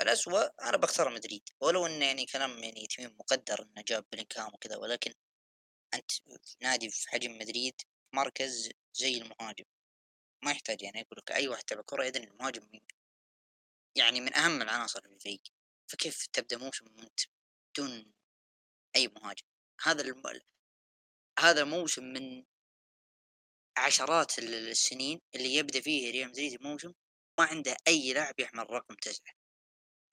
الأسوأ 0.01 0.69
أنا 0.69 0.77
بختار 0.77 1.09
مدريد 1.09 1.49
ولو 1.61 1.85
إنه 1.85 2.05
يعني 2.05 2.25
كلام 2.25 2.63
يعني 2.63 2.87
تميم 2.87 3.15
مقدر 3.19 3.61
إنه 3.63 3.83
جاب 3.87 4.05
بلينكام 4.11 4.53
وكذا 4.53 4.77
ولكن 4.77 5.13
أنت 5.93 6.11
نادي 6.61 6.89
في 6.89 7.09
حجم 7.09 7.37
مدريد 7.37 7.81
مركز 8.13 8.69
زي 8.93 9.17
المهاجم. 9.17 9.65
ما 10.43 10.51
يحتاج 10.51 10.81
يعني 10.81 11.01
أقول 11.01 11.17
لك 11.17 11.31
أي 11.31 11.47
واحد 11.47 11.63
تبع 11.63 11.81
كرة 11.81 12.05
يدري 12.05 12.23
المهاجم 12.23 12.69
يعني 13.95 14.21
من 14.21 14.35
أهم 14.35 14.61
العناصر 14.61 15.01
في 15.01 15.07
الفريق. 15.07 15.41
فكيف 15.87 16.27
تبدأ 16.27 16.57
موسم 16.57 16.85
وأنت 16.85 17.19
بدون 17.73 18.13
أي 18.95 19.07
مهاجم؟ 19.07 19.45
هذا 19.83 20.01
الم... 20.01 20.23
هذا 21.39 21.63
موسم 21.63 22.03
من 22.03 22.45
عشرات 23.79 24.39
السنين 24.39 25.19
اللي 25.35 25.55
يبدأ 25.55 25.81
فيه 25.81 26.11
ريال 26.11 26.29
مدريد 26.29 26.53
الموسم 26.53 26.93
ما 27.39 27.45
عنده 27.45 27.77
أي 27.87 28.13
لاعب 28.13 28.39
يحمل 28.39 28.69
رقم 28.69 28.95
تسعة. 28.95 29.33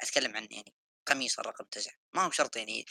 أتكلم 0.01 0.37
عن 0.37 0.49
يعني 0.51 0.75
قميص 1.07 1.39
الرقم 1.39 1.64
تسعة. 1.64 1.95
ما 2.14 2.23
هو 2.27 2.31
شرط 2.31 2.57
يعني 2.57 2.85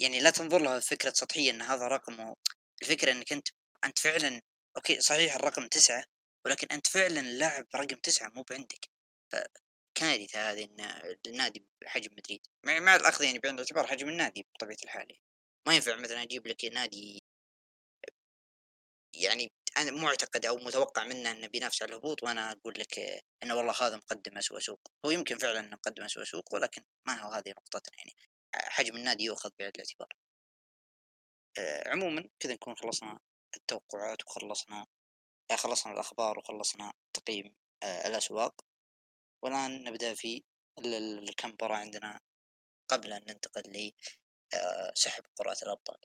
يعني 0.00 0.20
لا 0.20 0.30
تنظر 0.30 0.58
لها 0.62 0.80
فكرة 0.80 1.12
سطحية 1.12 1.50
أن 1.50 1.62
هذا 1.62 1.88
رقم 1.88 2.34
الفكرة 2.82 3.12
أنك 3.12 3.32
أنت 3.32 3.48
أنت 3.84 3.98
فعلا 3.98 4.42
أوكي 4.76 5.00
صحيح 5.00 5.34
الرقم 5.34 5.66
تسعة 5.66 6.04
ولكن 6.46 6.66
أنت 6.72 6.86
فعلا 6.86 7.20
لاعب 7.20 7.66
رقم 7.74 7.96
تسعة 7.96 8.28
مو 8.28 8.42
بعندك. 8.42 8.88
فكارثة 9.32 10.50
هذه 10.50 10.68
النادي 11.26 11.66
بحجم 11.82 12.10
مدريد. 12.12 12.40
مع 12.64 12.96
الأخذ 12.96 13.24
يعني 13.24 13.38
بعين 13.38 13.54
الاعتبار 13.54 13.86
حجم 13.86 14.08
النادي 14.08 14.46
بطبيعة 14.54 14.78
الحال 14.84 15.18
ما 15.66 15.74
ينفع 15.74 15.96
مثلا 15.96 16.22
أجيب 16.22 16.46
لك 16.46 16.64
نادي 16.64 17.22
يعني 19.18 19.52
أنا 19.76 19.90
معتقد 19.90 20.46
أو 20.46 20.56
متوقع 20.56 21.04
منه 21.04 21.30
إنه 21.30 21.46
بينافس 21.46 21.82
على 21.82 21.90
الهبوط 21.90 22.22
وأنا 22.22 22.52
أقول 22.52 22.74
لك 22.78 23.22
إنه 23.42 23.54
والله 23.54 23.74
هذا 23.80 23.96
مقدم 23.96 24.38
أسوأ 24.38 24.60
سوق. 24.60 24.80
هو 25.06 25.10
يمكن 25.10 25.38
فعلا 25.38 25.60
إنه 25.60 25.76
مقدم 25.76 26.02
أسوأ 26.04 26.24
سوق 26.24 26.54
ولكن 26.54 26.82
ما 27.06 27.20
هو 27.22 27.30
هذه 27.30 27.50
نقطتنا 27.50 27.96
يعني. 27.98 28.12
حجم 28.54 28.96
النادي 28.96 29.24
يؤخذ 29.24 29.50
بعين 29.58 29.70
الاعتبار. 29.70 30.08
آه، 31.58 31.88
عموما 31.88 32.28
كذا 32.40 32.52
نكون 32.52 32.76
خلصنا 32.76 33.18
التوقعات 33.56 34.26
وخلصنا 34.26 34.86
آه، 35.50 35.56
خلصنا 35.56 35.92
الأخبار 35.92 36.38
وخلصنا 36.38 36.92
تقييم 37.14 37.54
آه، 37.82 38.08
الأسواق. 38.08 38.54
والآن 39.42 39.84
نبدأ 39.84 40.14
في 40.14 40.44
الكم 40.78 41.48
مباراة 41.48 41.76
عندنا 41.76 42.20
قبل 42.88 43.12
أن 43.12 43.22
ننتقل 43.28 43.92
لسحب 44.94 45.24
قرعة 45.36 45.56
الأبطال. 45.62 45.98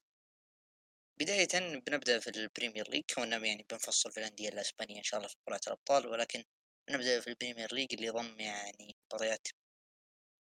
بداية 1.20 1.80
بنبدأ 1.80 2.20
في 2.20 2.30
البريمير 2.30 2.90
ليج 2.90 3.04
كوننا 3.16 3.38
يعني 3.38 3.66
بنفصل 3.70 4.12
في 4.12 4.18
الأندية 4.20 4.50
الأسبانية 4.50 4.98
إن 4.98 5.04
شاء 5.04 5.18
الله 5.18 5.30
في 5.30 5.36
قرعة 5.48 5.62
الأبطال 5.68 6.08
ولكن 6.08 6.44
نبدأ 6.90 7.20
في 7.20 7.28
البريمير 7.28 7.74
ليج 7.76 7.94
اللي 7.94 8.10
ضم 8.10 8.40
يعني 8.40 8.96
مباريات 9.14 9.48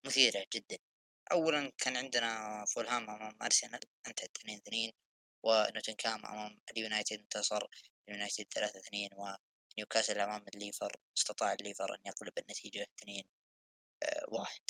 مثيرة 0.06 0.46
جدا. 0.54 0.78
أولا 1.32 1.72
كان 1.78 1.98
عندنا 1.98 2.66
فولهام 2.66 3.10
أمام 3.10 3.38
أرسنال 3.42 3.80
انتهت 4.08 4.38
اثنين 4.38 4.58
اثنين 4.58 4.92
ونوتنغهام 5.44 6.26
أمام 6.26 6.62
اليونايتد 6.72 7.20
انتصر 7.20 7.68
اليونايتد 8.10 8.46
ثلاثة 8.54 8.80
اثنين 8.80 9.10
ونيوكاسل 9.14 10.20
أمام 10.20 10.46
الليفر 10.56 10.96
استطاع 11.18 11.54
الليفر 11.54 11.96
أن 11.96 12.00
يقلب 12.06 12.34
النتيجة 12.40 12.88
اثنين 13.00 13.26
آه، 14.04 14.26
واحد. 14.28 14.62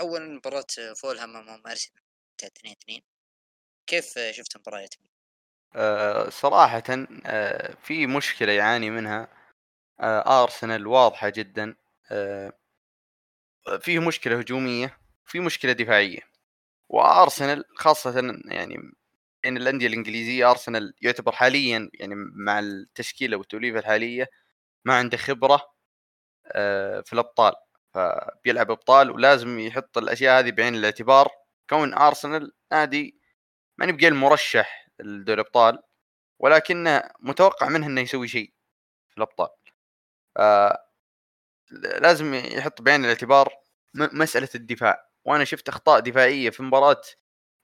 أولا 0.00 0.26
مباراة 0.26 0.94
فولهام 0.96 1.36
أمام 1.36 1.66
أرسنال 1.66 2.02
انتهت 2.32 2.58
اثنين 2.58 2.76
اثنين. 2.82 3.02
كيف 3.86 4.18
شفت؟ 4.30 4.56
آه، 4.68 4.88
صراحة 6.28 6.82
آه، 7.26 7.74
في 7.82 8.06
مشكلة 8.06 8.52
يعاني 8.52 8.90
منها 8.90 9.28
آه، 10.00 10.42
أرسنال 10.42 10.86
واضحة 10.86 11.28
جدا 11.28 11.76
فيه 13.80 13.98
مشكلة 13.98 14.38
هجومية 14.38 14.98
وفي 15.26 15.40
مشكلة 15.40 15.72
دفاعية. 15.72 16.20
وأرسنال 16.88 17.64
خاصة 17.76 18.40
يعني 18.44 18.76
بين 19.42 19.56
الأندية 19.56 19.86
الإنجليزية 19.86 20.50
أرسنال 20.50 20.94
يعتبر 21.02 21.32
حاليا 21.32 21.90
يعني 21.94 22.14
مع 22.16 22.58
التشكيلة 22.58 23.36
والتوليفة 23.36 23.78
الحالية 23.78 24.28
ما 24.84 24.94
عنده 24.98 25.16
خبرة 25.16 25.62
في 27.04 27.12
الأبطال. 27.12 27.54
فبيلعب 27.94 28.70
أبطال 28.70 29.10
ولازم 29.10 29.58
يحط 29.58 29.98
الأشياء 29.98 30.38
هذه 30.40 30.50
بعين 30.50 30.74
الاعتبار. 30.74 31.28
كون 31.70 31.94
أرسنال 31.94 32.52
نادي 32.72 33.20
ما 33.78 33.86
نبقى 33.86 34.08
المرشح 34.08 34.85
الدوري 35.00 35.40
الابطال 35.40 35.82
ولكنه 36.38 37.02
متوقع 37.20 37.68
منه 37.68 37.86
إنه 37.86 38.00
يسوي 38.00 38.28
شيء 38.28 38.52
في 39.10 39.18
الأبطال. 39.18 39.48
آه 40.36 40.86
لازم 42.00 42.34
يحط 42.34 42.82
بعين 42.82 43.04
الاعتبار 43.04 43.54
مسألة 43.94 44.48
الدفاع. 44.54 45.10
وأنا 45.24 45.44
شفت 45.44 45.68
أخطاء 45.68 46.00
دفاعية 46.00 46.50
في 46.50 46.62
مباراة 46.62 47.02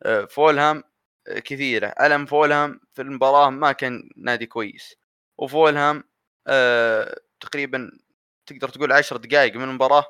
آه 0.03 0.25
فولهام 0.25 0.85
آه 1.29 1.39
كثيرة. 1.39 1.87
ألم 2.01 2.27
فولهام 2.27 2.81
في 2.95 3.03
المباراة 3.03 3.51
ما 3.51 3.73
كان 3.73 4.11
نادي 4.17 4.47
كويس. 4.47 4.95
وفولهام 5.39 6.05
تقريبا 7.41 7.91
تقدر 8.47 8.69
تقول 8.69 8.93
عشر 8.93 9.17
دقائق 9.17 9.57
من 9.57 9.65
المباراة 9.65 10.07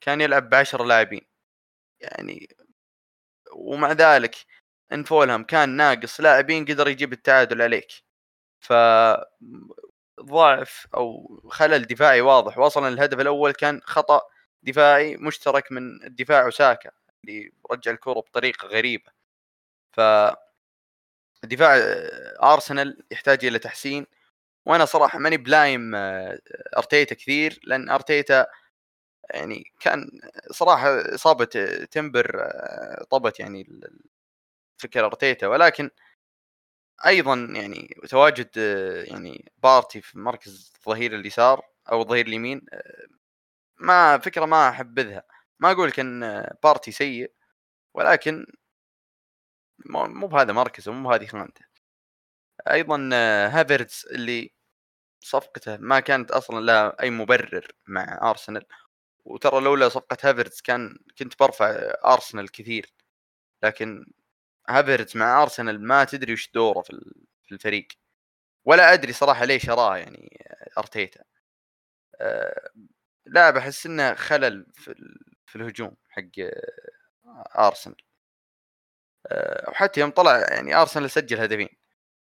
كان 0.00 0.20
يلعب 0.20 0.50
بعشر 0.50 0.84
لاعبين. 0.84 1.26
يعني 2.00 2.56
ومع 3.52 3.92
ذلك 3.92 4.36
ان 4.94 5.04
فولهام 5.04 5.44
كان 5.44 5.68
ناقص 5.70 6.20
لاعبين 6.20 6.64
قدر 6.64 6.88
يجيب 6.88 7.12
التعادل 7.12 7.62
عليك. 7.62 7.92
ف 8.60 8.72
ضعف 10.22 10.86
أو 10.94 11.40
خلل 11.50 11.82
دفاعي 11.86 12.20
واضح. 12.20 12.58
واصلا 12.58 12.88
الهدف 12.88 13.20
الأول 13.20 13.52
كان 13.52 13.80
خطأ 13.84 14.22
دفاعي 14.62 15.16
مشترك 15.16 15.72
من 15.72 16.04
الدفاع 16.04 16.46
وساكا 16.46 16.90
اللي 17.24 17.52
رجع 17.70 17.90
الكره 17.90 18.12
بطريقة 18.20 18.66
غريبة. 18.68 19.12
ف 19.92 20.00
دفاع 21.44 21.76
أرسنال 22.54 23.02
يحتاج 23.10 23.44
إلى 23.44 23.58
تحسين. 23.58 24.06
وأنا 24.66 24.84
صراحة 24.84 25.18
ماني 25.18 25.36
ب 25.36 25.46
blame 25.46 25.94
آه، 25.94 26.38
أرتيتا 26.78 27.14
كثير 27.14 27.60
لأن 27.64 27.90
أرتيتا 27.90 28.46
يعني 29.30 29.72
كان 29.80 30.10
صراحة 30.52 31.14
إصابة 31.16 31.44
تيمبر 31.92 32.40
آه، 32.42 33.04
خربت 33.10 33.40
يعني 33.40 33.64
فكر 34.78 35.06
ارتيتا 35.06 35.46
ولكن 35.46 35.90
أيضا 37.06 37.34
يعني 37.50 37.94
تواجد 38.08 38.50
يعني 39.08 39.52
بارتي 39.62 40.00
في 40.00 40.18
مركز 40.18 40.72
الظهير 40.76 41.14
اليسار 41.14 41.62
أو 41.92 42.02
الظهير 42.02 42.26
اليمين 42.26 42.66
ما 43.78 44.18
فكرة 44.18 44.44
ما 44.46 44.68
أحبذها. 44.68 45.22
ما 45.60 45.70
أقول 45.72 45.90
كان 45.90 46.20
بارتي 46.62 46.92
سيء 46.92 47.32
ولكن 47.94 48.46
مو 49.86 50.26
بهذا 50.26 50.52
مركزه 50.52 50.92
مو 50.92 51.08
بهذه 51.08 51.26
خانته. 51.26 51.64
أيضا 52.70 53.10
هافرتز 53.48 54.06
اللي 54.12 54.54
صفقته 55.20 55.76
ما 55.76 56.00
كانت 56.00 56.30
أصلا 56.30 56.60
لها 56.66 56.96
أي 57.02 57.10
مبرر 57.10 57.68
مع 57.88 58.30
أرسنال 58.30 58.66
وترى 59.24 59.60
لولا 59.60 59.88
صفقة 59.88 60.18
هافرتز 60.30 60.60
كان 60.60 60.98
كنت 61.18 61.40
برفع 61.40 61.66
أرسنال 62.06 62.52
كثير. 62.52 62.94
لكن 63.64 64.06
هافرتز 64.70 65.16
مع 65.16 65.42
أرسنال 65.42 65.82
ما 65.86 66.04
تدري 66.04 66.32
وش 66.32 66.50
دوره 66.54 66.82
في 66.82 67.52
الفريق. 67.52 67.88
ولا 68.66 68.92
أدري 68.94 69.12
صراحة 69.12 69.44
ليش 69.44 69.70
اراه 69.70 69.96
يعني 69.98 70.38
أرتيتا. 70.78 71.24
أه 72.20 72.70
لا 73.26 73.50
بحس 73.50 73.86
إنه 73.86 74.14
خلل 74.14 74.66
في, 74.74 74.94
في 75.46 75.56
الهجوم 75.56 75.96
حق 76.10 76.22
أرسنال. 77.58 77.96
أه 79.26 79.70
وحتى 79.70 80.00
يوم 80.00 80.10
طلع 80.10 80.38
يعني 80.38 80.74
أرسنال 80.74 81.10
سجل 81.10 81.40
هدفين. 81.40 81.68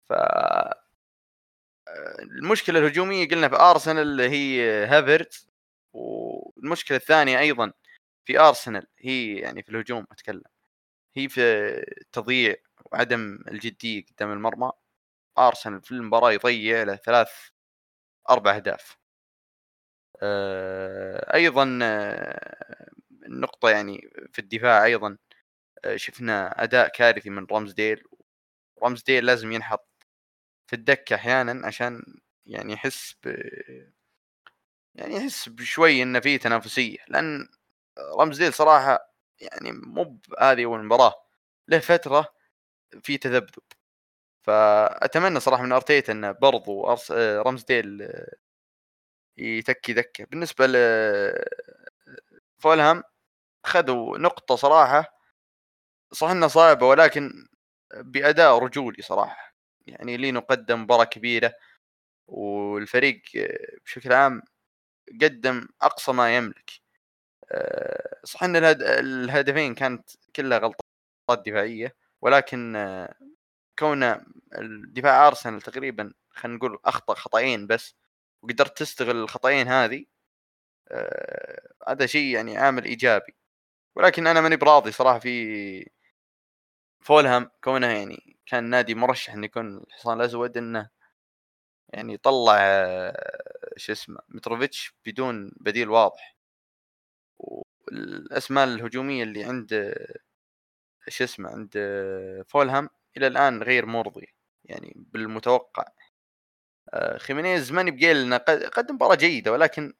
ف 0.10 0.14
المشكلة 2.22 2.80
الهجومية 2.80 3.28
قلنا 3.30 3.50
في 3.50 3.56
أرسنال 3.56 4.22
هي 4.22 4.62
هافرتز 4.86 5.50
والمشكلة 5.94 6.98
الثانية 6.98 7.40
أيضا 7.40 7.72
في 8.26 8.40
أرسنال 8.40 8.88
هي 9.00 9.36
يعني 9.36 9.64
في 9.64 9.70
الهجوم 9.70 10.08
أتكلم. 10.12 10.44
هي 11.18 11.30
في 11.30 11.42
التضييع 12.02 12.56
وعدم 12.86 13.40
الجدية 13.48 14.06
قدام 14.06 14.32
المرمى 14.32 14.72
ارسنال 15.40 15.82
في 15.82 15.92
المباراة 15.92 16.32
يضيع 16.32 16.84
له 16.84 16.96
ثلاث 16.96 17.32
أربع 18.30 18.56
أهداف. 18.56 18.98
آه، 20.24 21.34
أيضا 21.36 21.80
آه، 21.84 22.90
النقطة 23.26 23.70
يعني 23.70 24.10
في 24.34 24.40
الدفاع 24.40 24.86
أيضا 24.86 25.18
آه، 25.86 25.96
شفنا 25.96 26.64
أداء 26.64 26.88
كارثي 26.90 27.30
من 27.30 27.46
رامزديل. 27.52 28.04
رامزديل 28.84 29.26
لازم 29.26 29.52
ينحط 29.52 29.90
في 30.68 30.78
الدكة 30.78 31.16
أحيانا 31.16 31.68
عشان 31.68 32.04
يعني 32.48 32.74
يحس 32.74 33.16
ب 33.26 33.28
يعني 34.96 35.16
يحس 35.16 35.50
بشوي 35.50 36.04
انه 36.04 36.20
في 36.20 36.38
تنافسية. 36.38 36.98
لأن 37.08 37.48
رامزديل 38.20 38.54
صراحة 38.54 39.14
يعني 39.42 39.72
مو 39.72 40.20
هذه 40.42 40.66
أول 40.66 40.86
مباراة 40.86 41.16
له 41.68 41.80
فترة 41.80 42.34
في 43.04 43.18
تذبذب. 43.20 43.64
فأتمنى 44.44 45.42
صراحة 45.42 45.64
من 45.64 45.72
أرتيتا 45.74 46.14
إنه 46.14 46.32
برضو 46.32 46.88
أرس... 46.92 47.12
رمزديل 47.18 48.10
يتكي 49.38 49.94
ذكه 49.94 50.26
بالنسبة 50.26 50.68
ل 50.68 50.76
فولهام 52.60 53.04
خذوا 53.66 54.18
نقطة 54.18 54.56
صراحة. 54.56 55.14
صح 56.14 56.30
إنها 56.30 56.48
صعبة 56.48 56.88
ولكن 56.88 57.48
بأداء 57.96 58.60
رجولي 58.60 59.02
صراحة. 59.04 59.56
يعني 59.88 60.18
لي 60.18 60.32
نقدم 60.32 60.82
مباراة 60.84 61.04
كبيرة 61.06 61.54
والفريق 62.28 63.22
بشكل 63.86 64.14
عام 64.14 64.42
قدم 65.24 65.68
أقصى 65.82 66.12
ما 66.14 66.38
يملك. 66.38 66.72
صح 68.24 68.44
إن 68.44 68.56
الهدفين 68.56 69.76
كانت 69.76 70.10
كلها 70.36 70.58
غلطات 70.58 71.48
دفاعية 71.50 71.96
ولكن 72.22 72.76
كون 73.80 74.04
الدفاع 74.58 75.28
أرسنال 75.28 75.62
تقريبا 75.62 76.14
خلينا 76.30 76.58
نقول 76.58 76.80
أخطأ 76.86 77.14
خطأين 77.16 77.68
بس 77.68 77.96
وقدرت 78.44 78.78
تستغل 78.78 79.16
الخطأين 79.16 79.68
هذه 79.68 80.06
آه 80.90 81.70
هذا 81.90 82.06
شيء 82.06 82.36
يعني 82.36 82.58
عامل 82.58 82.86
إيجابي. 82.86 83.36
ولكن 83.96 84.28
أنا 84.28 84.42
ماني 84.42 84.56
براضي 84.58 84.92
صراحة 84.92 85.20
في 85.20 85.92
فولهام 87.02 87.52
كونه 87.64 87.88
يعني 87.88 88.38
كان 88.46 88.64
نادي 88.64 88.96
مرشح 88.96 89.34
إنه 89.34 89.46
يكون 89.46 89.78
الحصان 89.78 90.22
الأسود 90.22 90.58
إنه 90.58 90.90
يعني 91.90 92.18
طلع 92.18 92.58
آه 92.60 93.38
شو 93.78 93.92
اسمه 93.94 94.20
متروفيتش 94.30 94.94
بدون 95.06 95.52
بديل 95.62 95.90
واضح. 95.90 96.37
والأسماء 97.40 98.64
الهجومية 98.68 99.24
اللي 99.24 99.44
عند 99.44 99.96
شو 101.08 101.24
اسمه 101.24 101.50
عند 101.50 101.72
فولهام 102.48 102.90
إلى 103.18 103.28
الآن 103.28 103.64
غير 103.64 103.86
مرضي 103.86 104.28
يعني 104.66 104.94
بالمتوقع. 104.98 105.86
آه، 106.94 107.18
خيمينيز 107.18 107.72
ماني 107.72 107.92
بقايل 107.92 108.18
إنه 108.18 108.38
قدم 108.74 108.96
مباراة 108.96 109.16
جيدة 109.16 109.52
ولكن 109.52 109.94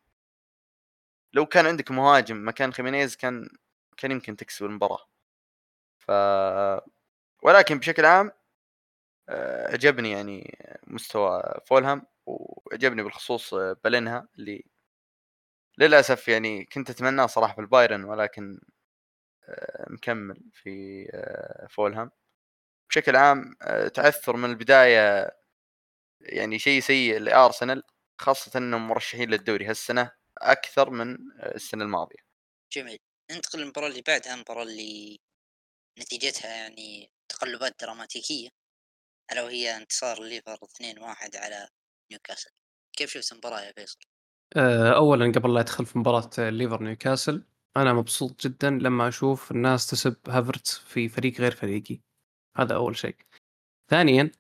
لو 1.34 1.46
كان 1.46 1.66
عندك 1.66 1.92
مهاجم 1.92 2.48
مكان 2.48 2.74
خيمينيز 2.74 3.16
كان 3.16 3.50
كان 3.98 4.12
يمكن 4.12 4.36
تكسب 4.36 4.66
المباراة. 4.66 5.08
ف 6.00 6.12
ولكن 7.44 7.80
بشكل 7.80 8.06
عام 8.06 8.32
آه، 9.30 9.74
عجبني 9.74 10.12
يعني 10.12 10.58
مستوى 10.88 11.44
فولهام 11.68 12.04
وعجبني 12.26 13.04
بالخصوص 13.04 13.54
بالينيا 13.56 14.28
اللي 14.40 14.66
للأسف 15.78 16.28
يعني 16.28 16.66
كنت 16.66 16.90
اتمناه 16.90 17.26
صراحة 17.28 17.54
في 17.56 17.62
البايرن 17.62 18.04
ولكن 18.04 18.60
آه، 19.50 19.86
مكمل 19.90 20.42
في 20.54 21.06
فولهام 21.70 22.12
بشكل 22.90 23.16
عام 23.16 23.56
آه، 23.62 23.88
تعثر 23.88 24.36
من 24.36 24.50
البداية 24.50 25.32
يعني 26.22 26.60
شيء 26.60 26.82
سيء 26.82 27.20
لأرسنال 27.20 27.84
خاصة 28.22 28.58
إنهم 28.60 28.88
مرشحين 28.88 29.30
للدوري 29.30 29.66
هالسنة 29.66 30.12
أكثر 30.38 30.90
من 30.90 31.18
آه، 31.40 31.56
السنة 31.56 31.84
الماضية. 31.84 32.18
جميل 32.74 33.00
ننتقل 33.32 33.60
للمباراة 33.60 33.88
اللي 33.88 34.02
بعدها 34.02 34.34
المباراه 34.34 34.64
اللي 34.64 35.20
نتيجتها 36.00 36.56
يعني 36.56 37.12
تقلبات 37.30 37.76
دراماتيكية 37.82 38.50
ألا 39.32 39.44
وهي 39.44 39.78
انتصار 39.78 40.18
الليفر 40.18 40.58
2-1 40.64 41.36
على 41.36 41.70
نيوكاسل. 42.12 42.52
كيف 42.98 43.10
شفت 43.12 43.32
المباراة 43.32 43.62
يا 43.62 43.72
فيصل؟ 43.72 44.00
آه، 44.56 44.92
اولا 44.96 45.32
قبل 45.32 45.54
لا 45.54 45.60
ادخل 45.60 45.86
في 45.86 46.00
مباراة 46.00 46.30
الليفر 46.40 46.84
نيوكاسل 46.84 47.44
أنا 47.78 47.94
مبسوط 47.94 48.48
جدا 48.48 48.70
لما 48.70 49.08
أشوف 49.08 49.52
الناس 49.52 49.88
تسب 49.88 50.16
هافرتس 50.30 50.78
في 50.78 51.10
فريق 51.10 51.42
غير 51.42 51.52
فريقي. 51.52 52.00
هذا 52.58 52.76
أول 52.76 52.98
شيء. 52.98 53.16
ثانيا 53.92 54.32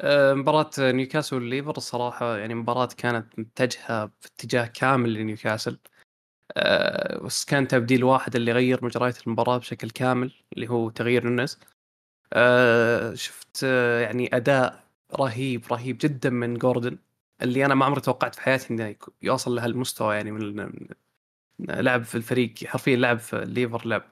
آه، 0.00 0.34
مباراة 0.34 0.70
نيوكاسل 0.78 1.36
والليفر 1.36 1.76
الصراحة 1.76 2.36
يعني 2.38 2.54
مباراة 2.54 2.88
كانت 2.98 3.38
متجهة 3.38 4.06
في 4.20 4.28
اتجاه 4.28 4.66
كامل 4.66 5.14
لنيوكاسل. 5.14 5.78
آه، 6.56 7.18
بس 7.18 7.44
كان 7.44 7.68
تبديل 7.68 8.04
واحد 8.04 8.36
اللي 8.36 8.52
غير 8.52 8.84
مجريات 8.84 9.26
المباراة 9.26 9.58
بشكل 9.58 9.90
كامل 9.90 10.32
اللي 10.52 10.68
هو 10.70 10.90
تغيير 10.90 11.24
نونس 11.30 11.60
آه، 12.32 13.14
شفت 13.14 13.62
يعني 14.02 14.36
أداء 14.36 14.84
رهيب 15.14 15.66
رهيب 15.72 15.98
جدا 16.00 16.30
من 16.30 16.54
جوردن. 16.58 16.98
اللي 17.42 17.64
أنا 17.66 17.74
ما 17.74 17.84
عمري 17.84 18.00
توقعت 18.00 18.34
في 18.34 18.40
حياتي 18.42 18.74
إنه 18.74 18.96
يوصل 19.22 19.54
لهالمستوى 19.56 20.14
يعني 20.16 20.32
من 20.32 20.88
لعب 21.60 22.02
في 22.04 22.14
الفريق 22.14 22.54
حرفيا 22.66 22.96
لعب 22.96 23.18
في 23.18 23.42
الليفر 23.42 23.86
لعب 23.86 24.02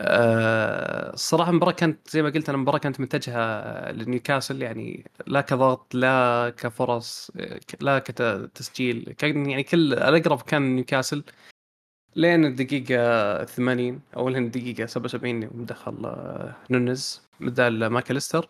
آه، 0.00 1.12
الصراحة 1.12 1.50
المباراة 1.50 1.72
كانت 1.72 2.10
زي 2.10 2.22
ما 2.22 2.30
قلت 2.30 2.48
أنا 2.48 2.56
المباراة 2.56 2.78
كانت 2.78 3.00
متجهة 3.00 3.92
لنيوكاسل 3.92 4.62
يعني 4.62 5.10
لا 5.26 5.40
كضغط 5.40 5.94
لا 5.94 6.52
كفرص 6.58 7.30
لا 7.80 7.98
كتسجيل 7.98 9.14
كان 9.18 9.50
يعني 9.50 9.62
كل 9.62 9.92
الأقرب 9.92 10.42
كان 10.42 10.76
نيوكاسل. 10.76 11.24
لين 12.16 12.44
الدقيقة 12.44 13.44
80 13.44 14.00
أو 14.16 14.28
لين 14.28 14.44
الدقيقة 14.44 14.86
77 14.86 15.42
يوم 15.42 15.64
دخل 15.64 16.06
آه، 16.06 16.56
نونز 16.70 17.22
بدال 17.40 17.86
ماكاليستر. 17.86 18.48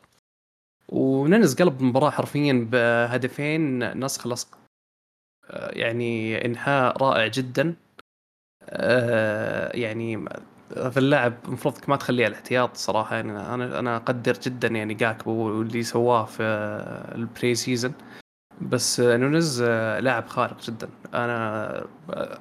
ونونز 0.88 1.54
قلب 1.54 1.80
المباراة 1.80 2.10
حرفيا 2.10 2.68
بهدفين 2.72 3.78
نسخ 4.04 4.26
لصق 4.26 4.58
آه، 5.50 5.70
يعني 5.70 6.44
إنهاء 6.44 6.96
رائع 7.02 7.26
جدا. 7.26 7.74
يعني 9.74 10.24
في 10.90 10.96
اللعب 10.96 11.34
المفروض 11.44 11.74
ما 11.88 11.96
تخليه 11.96 12.24
على 12.24 12.32
الاحتياط 12.32 12.76
صراحة. 12.76 13.16
يعني 13.16 13.32
أنا 13.54 13.78
أنا 13.78 13.96
أقدر 13.96 14.32
جدا 14.32 14.68
يعني 14.68 14.94
جاكبو 14.94 15.26
واللي 15.26 15.82
سواه 15.82 16.24
في 16.24 16.42
ال 17.14 17.54
pre-season 17.54 17.94
بس 18.60 19.00
نونز 19.00 19.62
لاعب 20.00 20.26
خارق 20.26 20.60
جدا. 20.62 20.88
أنا 21.14 21.86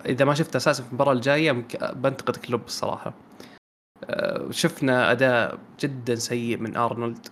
إذا 0.05 0.25
ما 0.25 0.33
شفت 0.33 0.55
أساسا 0.55 0.83
في 0.83 0.89
المباراة 0.89 1.13
الجاية 1.13 1.51
بنتقد 1.93 2.35
كلوب 2.35 2.65
الصراحة. 2.65 3.13
آه، 4.03 4.51
شفنا 4.51 5.11
أداء 5.11 5.59
جدا 5.79 6.15
سيء 6.15 6.57
من 6.57 6.77
أرنولد. 6.77 7.27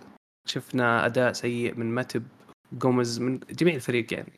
شفنا 0.50 1.06
أداء 1.06 1.32
سيء 1.32 1.74
من 1.74 1.86
ماتب 1.86 2.26
جوميز 2.72 3.20
من 3.20 3.38
جميع 3.38 3.74
الفريق 3.74 4.14
يعني. 4.14 4.32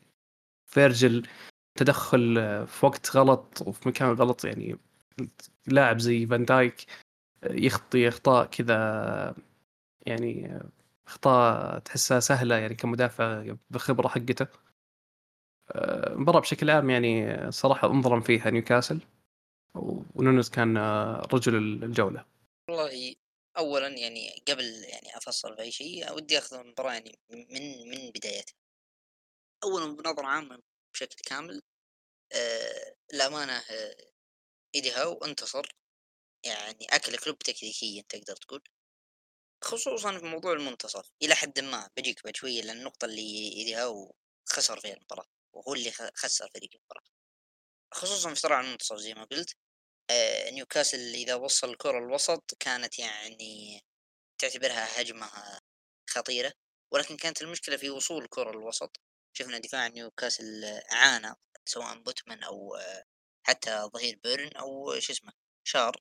فيرجل 0.65 1.27
تدخل 1.75 2.35
آه، 2.37 2.65
في 2.65 2.85
وقت 2.85 3.15
غلط 3.15 3.61
وفي 3.67 3.89
مكان 3.89 4.11
غلط 4.11 4.45
يعني. 4.45 4.77
لاعب 5.67 5.99
زي 5.99 6.27
فان 6.27 6.45
دايك 6.45 6.85
آه، 7.43 7.53
يخطي 7.53 8.07
أخطاء 8.07 8.45
كذا 8.45 9.35
يعني 10.05 10.59
أخطاء 11.07 11.79
تحسها 11.79 12.19
سهلة 12.19 12.55
يعني 12.55 12.75
كمدافع 12.75 13.55
بالخبره 13.69 14.07
حقته. 14.07 14.47
المباراه 15.75 16.39
بشكل 16.39 16.69
عام 16.69 16.89
يعني 16.89 17.51
صراحة 17.51 17.91
أنظلم 17.91 18.21
فيها 18.21 18.49
نيوكاسل. 18.49 18.99
ونونز 20.15 20.49
كان 20.49 20.77
رجل 21.33 21.55
الجولة. 21.83 22.25
والله 22.69 23.13
اولا 23.57 23.87
يعني 23.87 24.43
قبل 24.47 24.83
يعني 24.83 25.17
أفصل 25.17 25.55
في 25.55 25.61
اي 25.61 25.71
شيء 25.71 26.13
ودي 26.13 26.37
أخذ 26.37 26.55
المباراة 26.57 26.93
يعني 26.93 27.19
من 27.29 27.89
من 27.89 28.11
بدايتها. 28.11 28.53
اولا 29.63 29.95
بنظرة 29.95 30.25
عامة 30.27 30.61
بشكل 30.93 31.15
كامل 31.25 31.61
آه 32.33 32.95
الأمانة 33.13 33.53
آه 33.69 33.97
إيدي 34.75 34.91
هاو 34.91 35.25
انتصر. 35.25 35.75
يعني 36.45 36.87
أكل 36.91 37.17
كلوب 37.17 37.37
تكتيكيا 37.39 38.03
تقدر 38.09 38.35
تقول. 38.35 38.63
خصوصا 39.63 40.19
في 40.19 40.25
موضوع 40.25 40.53
المنتصف 40.53 41.11
إلى 41.23 41.35
حد 41.35 41.59
ما 41.59 41.89
بجيك 41.97 42.23
بعد 42.23 42.35
شوية 42.35 42.61
لأن 42.61 42.77
النقطه 42.77 43.05
اللي 43.05 43.21
إيدي 43.57 43.75
هاو 43.75 44.15
خسر 44.49 44.79
فيها 44.79 44.93
المباراة 44.93 45.25
وهو 45.53 45.73
اللي 45.73 45.91
خسر 45.91 46.49
فريق 46.53 46.69
المباراة. 46.75 47.03
خصوصا 47.93 48.29
في 48.29 48.35
صراع 48.35 48.61
المنتصف 48.61 48.95
زي 48.97 49.13
ما 49.13 49.23
قلت. 49.23 49.57
نيوكاسل 50.51 50.99
إذا 50.99 51.35
وصل 51.35 51.69
الكرة 51.69 51.97
الوسط 51.97 52.43
كانت 52.59 52.99
يعني 52.99 53.81
تعتبرها 54.39 55.01
هجمة 55.01 55.29
خطيرة 56.09 56.53
ولكن 56.93 57.17
كانت 57.17 57.41
المشكلة 57.41 57.77
في 57.77 57.89
وصول 57.89 58.23
الكرة 58.23 58.51
الوسط. 58.51 58.97
شفنا 59.33 59.57
دفاع 59.57 59.87
نيوكاسل 59.87 60.45
عانى 60.91 61.35
سواء 61.65 61.97
بوتمان 61.99 62.43
أو 62.43 62.77
حتى 63.47 63.89
ظهير 63.93 64.19
بيرن 64.23 64.51
أو 64.57 64.99
شو 64.99 65.13
اسمه 65.13 65.33
شار 65.63 65.97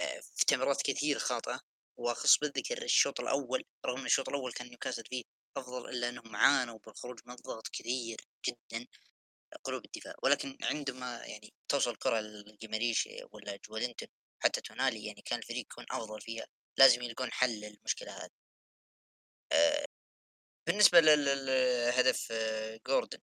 آه 0.00 0.20
في 0.36 0.44
تمريرات 0.46 0.82
كثير 0.82 1.18
خاطئة. 1.18 1.60
وأخص 1.98 2.38
بالذكر 2.38 2.82
الشوط 2.82 3.20
الأول 3.20 3.64
رغم 3.86 3.98
أن 4.00 4.06
الشوط 4.06 4.28
الأول 4.28 4.52
كان 4.52 4.68
نيوكاسل 4.68 5.02
فيه 5.10 5.22
أفضل 5.56 5.88
إلا 5.90 6.08
أنهم 6.08 6.36
عانوا 6.36 6.78
بالخروج 6.86 7.20
من 7.26 7.32
الضغط 7.34 7.68
كثير 7.68 8.20
جدا. 8.46 8.86
قلوب 9.64 9.84
الدفاع. 9.84 10.14
ولكن 10.22 10.56
عندما 10.62 11.24
يعني 11.26 11.54
توصل 11.68 11.96
كرة 11.96 12.20
لجيماريش 12.20 13.08
ولا 13.32 13.56
جوالنتون 13.68 14.08
حتى 14.42 14.60
تونالي 14.60 15.06
يعني 15.06 15.22
كان 15.22 15.38
الفريق 15.38 15.60
يكون 15.60 15.84
أفضل 15.90 16.20
فيها. 16.20 16.46
لازم 16.78 17.02
يلقون 17.02 17.32
حل 17.32 17.60
للمشكلة 17.60 18.12
هذه. 18.12 18.30
آه 19.52 19.84
بالنسبة 20.66 21.00
لهدف 21.00 22.28
آه 22.32 22.80
جوردن 22.86 23.18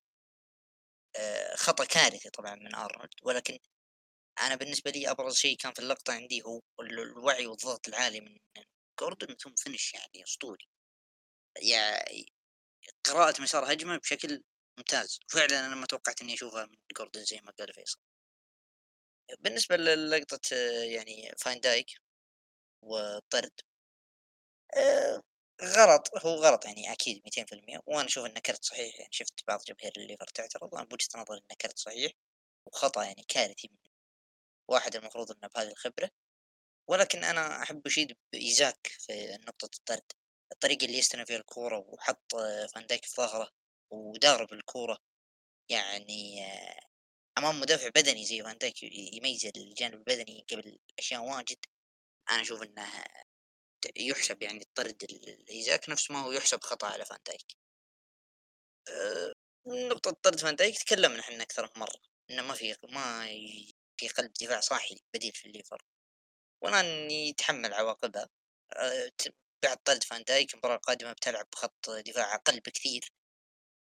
آه 1.15 1.55
خطأ 1.55 1.85
كارثي 1.85 2.29
طبعا 2.29 2.55
من 2.55 2.75
أرنولد. 2.75 3.09
ولكن 3.23 3.59
أنا 4.41 4.55
بالنسبة 4.55 4.91
لي 4.91 5.11
أبرز 5.11 5.35
شيء 5.35 5.57
كان 5.57 5.73
في 5.73 5.79
اللقطة 5.79 6.13
عندي 6.13 6.41
هو 6.43 6.61
الوعي 6.81 7.47
والضغط 7.47 7.87
العالي 7.87 8.21
من 8.21 8.37
جوردن 8.99 9.35
ثم 9.35 9.55
finish 9.55 9.93
يعني 9.93 10.23
أسطوري. 10.23 10.67
يعني 11.61 12.25
قراءة 13.05 13.41
مسار 13.41 13.73
هجمة 13.73 13.97
بشكل 13.97 14.43
ممتاز. 14.77 15.19
فعلا 15.29 15.65
أنا 15.65 15.75
ما 15.75 15.85
توقعت 15.85 16.21
إني 16.21 16.33
أشوفها 16.33 16.65
من 16.65 16.77
جوردن 16.97 17.23
زي 17.23 17.41
ما 17.43 17.51
قال 17.51 17.73
فيصل. 17.73 17.99
بالنسبة 19.39 19.77
للقطة 19.77 20.55
يعني 20.83 21.31
فان 21.37 21.59
دايك 21.59 21.91
والطرد 22.83 23.51
آه، 24.77 25.21
غلط. 25.63 26.09
هو 26.25 26.35
غلط 26.35 26.65
يعني 26.65 26.91
أكيد 26.91 27.21
200% 27.25 27.79
وأنا 27.85 28.07
أشوف 28.07 28.25
انه 28.25 28.39
كرت 28.39 28.65
صحيح. 28.65 28.99
يعني 28.99 29.09
شفت 29.13 29.43
بعض 29.47 29.59
جماهير 29.67 29.93
الليفر 29.97 30.27
تعترض 30.27 30.75
أنا 30.75 30.83
بوجهة 30.85 31.07
نظري 31.21 31.37
انه 31.37 31.55
كرت 31.61 31.77
صحيح 31.79 32.11
وخطأ 32.67 33.03
يعني 33.03 33.25
كارثي 33.29 33.67
من 33.71 33.77
واحد 34.69 34.95
المفروض 34.95 35.31
إنه 35.31 35.49
بهذه 35.55 35.69
الخبرة. 35.71 36.11
ولكن 36.89 37.23
أنا 37.23 37.63
أحب 37.63 37.87
أشيد 37.87 38.17
بإيزاك 38.33 38.87
في 38.99 39.37
نقطة 39.47 39.69
الطرد. 39.79 40.11
الطريقة 40.53 40.85
اللي 40.85 40.97
يستلم 40.97 41.25
فيها 41.25 41.37
الكورة 41.37 41.79
وحط 41.79 42.33
فان 42.75 42.87
دايك 42.87 43.05
في 43.05 43.15
ظهره. 43.17 43.51
ودارب 43.91 44.53
الكورة 44.53 44.97
يعني 45.69 46.41
أمام 47.37 47.59
مدافع 47.59 47.89
بدني 47.89 48.25
زي 48.25 48.43
فان 48.43 48.57
دايك 48.57 48.83
يميز 48.83 49.45
الجانب 49.45 49.93
البدني 49.93 50.45
قبل 50.51 50.79
أشياء 50.99 51.21
واجد. 51.21 51.57
أنا 52.29 52.41
أشوف 52.41 52.63
أنه 52.63 52.87
يحسب 53.97 54.43
يعني 54.43 54.61
الطرد 54.61 55.05
لإيزاك 55.49 55.89
نفس 55.89 56.11
ما 56.11 56.19
هو 56.21 56.31
يحسب 56.31 56.61
خطأ 56.63 56.87
على 56.87 57.05
فان 57.05 57.19
دايك. 57.27 57.45
آه، 58.89 59.33
نقطة 59.67 60.11
طرد 60.11 60.39
فان 60.39 60.55
دايك 60.55 60.77
تكلمنا 60.83 61.19
إحنا 61.19 61.43
أكثر 61.43 61.63
من 61.63 61.81
مرة 61.81 62.01
إنه 62.29 62.41
ما 62.41 62.53
في 62.53 62.75
ما 62.83 63.27
في 63.97 64.07
قلب 64.09 64.33
دفاع 64.41 64.59
صاحي 64.59 64.95
بديل 65.13 65.31
في 65.31 65.45
الليفر. 65.45 65.81
والآن 66.63 67.11
يتحمل 67.11 67.73
عواقبها. 67.73 68.29
آه، 68.77 69.11
بعد 69.63 69.77
طرد 69.77 70.03
فان 70.03 70.23
دايك 70.23 70.53
المباراة 70.53 70.75
القادمة 70.75 71.13
بتلعب 71.13 71.47
بخط 71.53 71.89
دفاع 71.89 72.35
أقل 72.35 72.59
بكثير. 72.59 73.11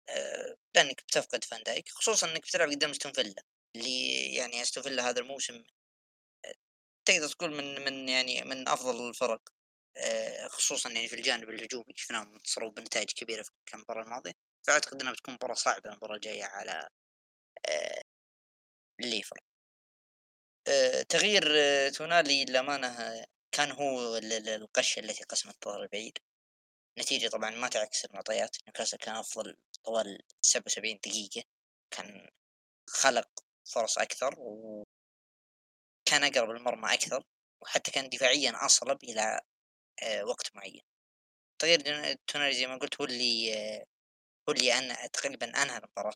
آه، 0.08 0.56
لانك 0.74 1.02
بتفقد 1.02 1.44
فان 1.44 1.62
دايك 1.62 1.88
خصوصا 1.88 2.32
إنك 2.32 2.42
بتلعب 2.42 2.70
قدام 2.70 2.90
أستون 2.90 3.12
فيلا 3.12 3.42
اللي 3.76 4.34
يعني 4.34 4.62
أستون 4.62 4.82
فيلا 4.82 5.10
هذا 5.10 5.20
الموسم 5.20 5.64
آه، 6.44 6.54
تقدر 7.04 7.28
تقول 7.28 7.50
من 7.54 7.84
من 7.84 8.08
يعني 8.08 8.44
من 8.44 8.68
أفضل 8.68 9.08
الفرق 9.08 9.42
آه، 9.96 10.48
خصوصا 10.48 10.90
يعني 10.90 11.08
في 11.08 11.16
الجانب 11.16 11.50
الهجومي 11.50 11.94
شفناهم 11.96 12.34
انتصروا 12.34 12.70
بنتائج 12.70 13.10
كبيرة 13.12 13.42
في 13.42 13.74
المباراه 13.74 14.02
الماضية 14.02 14.32
فأعتقد 14.66 15.00
إنها 15.00 15.12
بتكون 15.12 15.34
مباراة 15.34 15.54
صعبة 15.54 15.90
المباراة 15.90 16.16
الجاية 16.16 16.44
على 16.44 16.88
الليفر 19.00 19.40
تغيير 21.08 21.44
تونالي 21.90 22.44
للأمانة 22.44 23.24
كان 23.52 23.70
هو 23.72 24.16
القشة 24.16 25.00
التي 25.00 25.24
قسمت 25.24 25.54
الظهر 25.66 25.82
البعيد. 25.82 26.18
نتيجة 26.98 27.28
طبعا 27.28 27.50
ما 27.50 27.68
تعكس 27.68 28.04
المعطيات 28.04 28.56
نيوكاسل 28.66 28.96
كان 28.98 29.14
أفضل 29.14 29.56
طوال 29.88 30.18
77 30.42 30.98
دقيقة. 31.06 31.44
كان 31.90 32.28
خلق 32.90 33.28
فرص 33.72 33.98
أكثر 33.98 34.34
وكان 34.38 34.84
أقرب 36.24 36.50
المرمى 36.50 36.94
أكثر 36.94 37.24
وحتى 37.62 37.90
كان 37.90 38.08
دفاعيا 38.08 38.66
أصلب 38.66 39.04
إلى 39.04 39.40
آه، 40.02 40.24
وقت 40.24 40.56
معين. 40.56 40.82
تغيير 41.58 41.80
تونالي 42.26 42.54
زي 42.54 42.66
ما 42.66 42.76
قلت 42.76 43.00
هو 43.00 43.06
اللي 43.06 43.54
آه، 43.54 43.86
هو 44.48 44.52
اللي 44.54 44.78
أنا 44.78 45.06
تقريبا 45.06 45.62
أنهى 45.62 45.78
المباراة. 45.78 46.14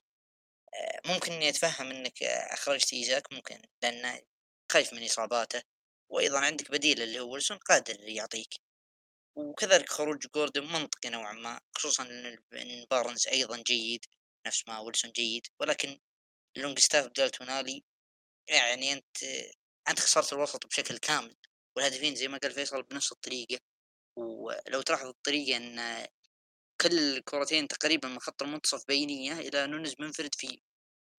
آه، 0.74 1.00
ممكن 1.06 1.32
إني 1.32 1.48
أتفهم 1.48 1.90
إنك 1.90 2.22
أخرجت 2.22 2.92
إيزاك 2.92 3.32
ممكن 3.32 3.62
لأنه 3.82 4.22
خايف 4.72 4.92
من 4.92 5.04
إصاباته. 5.04 5.62
وأيضا 6.10 6.40
عندك 6.40 6.70
بديل 6.70 7.02
اللي 7.02 7.20
هو 7.20 7.32
ويلسون 7.32 7.58
قادر 7.58 8.08
يعطيك. 8.08 8.54
وكذلك 9.36 9.88
خروج 9.88 10.26
جوردن 10.34 10.64
منطقي 10.64 11.10
نوعا 11.10 11.32
ما 11.32 11.60
خصوصا 11.76 12.02
إن 12.52 12.86
بارنز 12.90 13.28
أيضا 13.28 13.62
جيد 13.66 14.04
نفس 14.46 14.68
ما 14.68 14.78
ويلسون 14.78 15.12
جيد 15.12 15.46
ولكن 15.60 15.98
لونج 16.56 16.78
ستاف 16.78 17.06
بدال 17.06 17.30
تونالي 17.30 17.84
يعني 18.48 18.92
أنت 18.92 19.16
أنت 19.88 20.00
خسرت 20.00 20.32
الوسط 20.32 20.66
بشكل 20.66 20.98
كامل 20.98 21.36
والهدفين 21.76 22.14
زي 22.14 22.28
ما 22.28 22.38
قال 22.38 22.52
فيصل 22.52 22.82
بنفس 22.82 23.12
الطريقة. 23.12 23.58
ولو 24.18 24.82
تلاحظ 24.82 25.06
الطريقة 25.06 25.56
إن 25.56 26.06
كل 26.80 26.98
الكرتين 27.16 27.68
تقريبا 27.68 28.08
من 28.08 28.20
خط 28.20 28.42
المنتصف 28.42 28.84
بينية 28.88 29.32
إلى 29.32 29.66
نونز 29.66 29.94
منفرد 29.98 30.34
في 30.34 30.62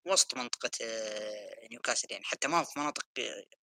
وسط 0.08 0.36
منطقة 0.38 0.72
آه، 0.84 1.68
نيوكاسل. 1.72 2.08
يعني 2.12 2.24
حتى 2.26 2.48
ما 2.48 2.64
في 2.64 2.80
مناطق 2.80 3.06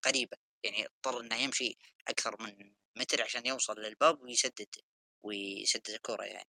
قريبة. 0.02 0.36
يعني 0.64 0.86
اضطر 0.86 1.20
إنه 1.20 1.36
يمشي 1.36 1.78
أكثر 2.08 2.36
من 2.42 2.74
متر 2.96 3.22
عشان 3.22 3.46
يوصل 3.46 3.80
للباب 3.80 4.22
ويسدد 4.22 4.68
ويسدد 5.24 5.90
الكرة 5.90 6.24
يعني. 6.24 6.48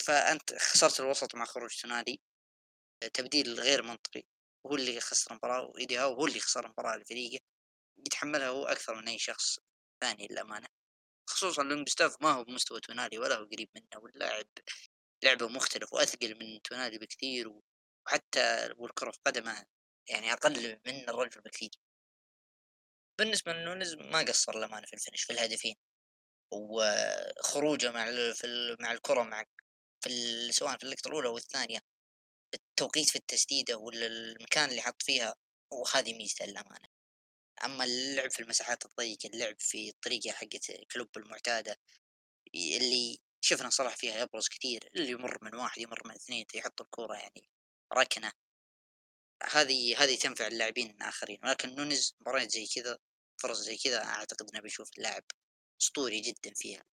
فأنت 0.00 0.54
خسرت 0.54 1.00
الوسط 1.00 1.34
مع 1.34 1.44
خروج 1.44 1.80
تونالي. 1.80 2.20
تبديل 3.14 3.60
غير 3.60 3.82
منطقي. 3.82 4.22
هو 4.66 4.74
اللي 4.76 5.00
خسر 5.00 5.30
المباراة 5.30 5.62
وإيدي 5.62 5.98
هاو 5.98 6.14
هو 6.14 6.26
اللي 6.26 6.40
خسر 6.40 6.64
المباراة 6.64 6.96
لفريقه. 6.96 7.44
يتحملها 8.06 8.48
هو 8.48 8.64
أكثر 8.64 8.94
من 8.94 9.08
أي 9.08 9.18
شخص 9.18 9.58
ثاني 10.00 10.28
للأمانة. 10.30 10.68
خصوصا 11.30 11.62
لونج 11.62 11.88
ستاف 11.88 12.16
ما 12.22 12.32
هو 12.32 12.44
بمستوى 12.44 12.80
تونالي 12.80 13.18
ولا 13.18 13.36
هو 13.36 13.44
قريب 13.44 13.68
منه 13.74 14.02
واللاعب 14.02 14.46
لعبه 15.24 15.48
مختلف 15.48 15.92
وأثقل 15.92 16.38
من 16.40 16.62
تونالي 16.62 16.98
بكثير 16.98 17.52
وحتى 18.06 18.70
والكرة 18.78 19.10
في 19.10 19.18
قدمه 19.26 19.66
يعني 20.08 20.32
أقل 20.32 20.80
من 20.86 21.08
الرجل 21.08 21.40
بكثير. 21.40 21.70
بالنسبة 23.18 23.52
لنونز 23.52 23.94
ما 23.94 24.18
قصر 24.18 24.58
للأمانة 24.58 24.86
في 24.86 24.92
ال 24.92 24.96
finish 24.96 25.22
في 25.22 25.32
الهدفين. 25.32 25.76
وخروجه 26.52 27.90
مع 27.90 28.32
في 28.32 28.76
مع 28.80 28.92
الكرة 28.92 29.22
مع 29.22 29.44
في 30.00 30.52
سواء 30.52 30.76
في 30.76 30.84
اللقطة 30.84 31.08
الأولى 31.08 31.28
والثانية 31.28 31.80
التوقيت 32.54 33.10
في 33.10 33.16
التسديدة 33.16 33.76
ولا 33.76 34.06
المكان 34.06 34.70
اللي 34.70 34.82
حط 34.82 35.02
فيها 35.02 35.34
وهذه 35.72 36.14
ميزته 36.14 36.44
للأمانة. 36.46 36.88
أما 37.64 37.84
اللعب 37.84 38.30
في 38.30 38.40
المساحات 38.40 38.86
الضيقة، 38.86 39.26
اللعب 39.26 39.56
في 39.60 39.88
الطريقة 39.88 40.32
حقة 40.32 40.60
كلوب 40.92 41.08
المعتادة 41.16 41.76
اللي 42.54 43.18
شفنا 43.40 43.70
صراحة 43.70 43.96
فيها 43.96 44.18
يبرز 44.22 44.48
كثير، 44.48 44.90
اللي 44.96 45.10
يمر 45.10 45.38
من 45.42 45.54
واحد 45.54 45.80
يمر 45.80 46.02
من 46.04 46.14
اثنين 46.14 46.46
يحط 46.54 46.80
الكورة 46.80 47.14
يعني 47.16 47.50
ركنة. 47.94 48.32
هذه 49.50 50.04
هذه 50.04 50.16
تنفع 50.18 50.46
اللاعبين 50.46 50.90
الآخرين، 50.90 51.38
ولكن 51.44 51.74
نونز 51.74 52.14
مباريات 52.20 52.50
زي 52.50 52.66
كذا 52.66 52.98
فرص 53.42 53.58
زي 53.60 53.76
كذا 53.76 54.04
أعتقد 54.04 54.50
إنه 54.50 54.60
بنشوف 54.62 54.90
اللاعب 54.98 55.24
أسطوري 55.82 56.20
جدًا 56.20 56.52
فيها، 56.54 56.84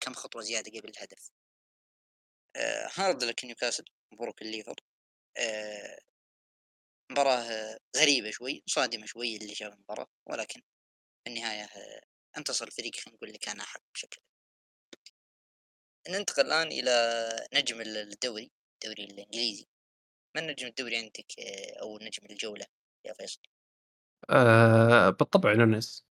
كم 0.00 0.14
خطوة 0.14 0.42
زيادة 0.42 0.80
قبل 0.80 0.88
الهدف. 0.90 1.30
آآ 2.56 2.90
hard 2.94 3.24
luck 3.24 3.44
نيوكاسل 3.44 3.84
مبروك 4.12 4.42
الليفر 4.42 4.74
آآ 5.38 6.00
مباراة 7.12 7.78
غريبة 7.96 8.30
شوي، 8.30 8.62
صادمة 8.66 9.06
شوي 9.06 9.36
اللي 9.36 9.54
شاف 9.54 9.72
المباراة، 9.74 10.06
ولكن 10.26 10.60
في 11.24 11.30
النهاية 11.30 11.64
آه، 11.64 12.02
انتصر 12.38 12.66
الفريق 12.66 12.96
خلينا 12.96 13.16
نقول 13.16 13.28
اللي 13.28 13.38
كان 13.38 13.60
أحق 13.60 13.82
بشكل 13.94 14.20
ننتقل 16.08 16.46
الآن 16.46 16.66
إلى 16.66 17.46
نجم 17.54 17.80
ال 17.80 17.96
الدوري، 17.96 18.50
الدوري 18.74 19.04
الإنجليزي، 19.04 19.66
من 20.36 20.46
نجم 20.46 20.66
الدوري 20.66 20.96
عندك 20.96 21.40
آه، 21.40 21.80
أو 21.82 21.98
نجم 21.98 22.26
الجولة 22.30 22.66
يا 23.04 23.12
فيصل؟ 23.12 23.40
آه 24.30 25.10
بالطبع 25.10 25.52
نونس 25.52 26.04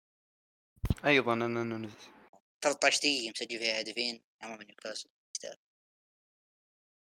أيضا 1.05 1.33
أنا 1.33 1.47
نونز 1.47 1.91
13 2.61 2.97
دقيقة 2.99 3.31
مسجل 3.31 3.59
فيها 3.59 3.81
هدفين 3.81 4.23
أمام 4.43 4.61
نيوكاسل 4.61 5.09
يستاهل. 5.35 5.57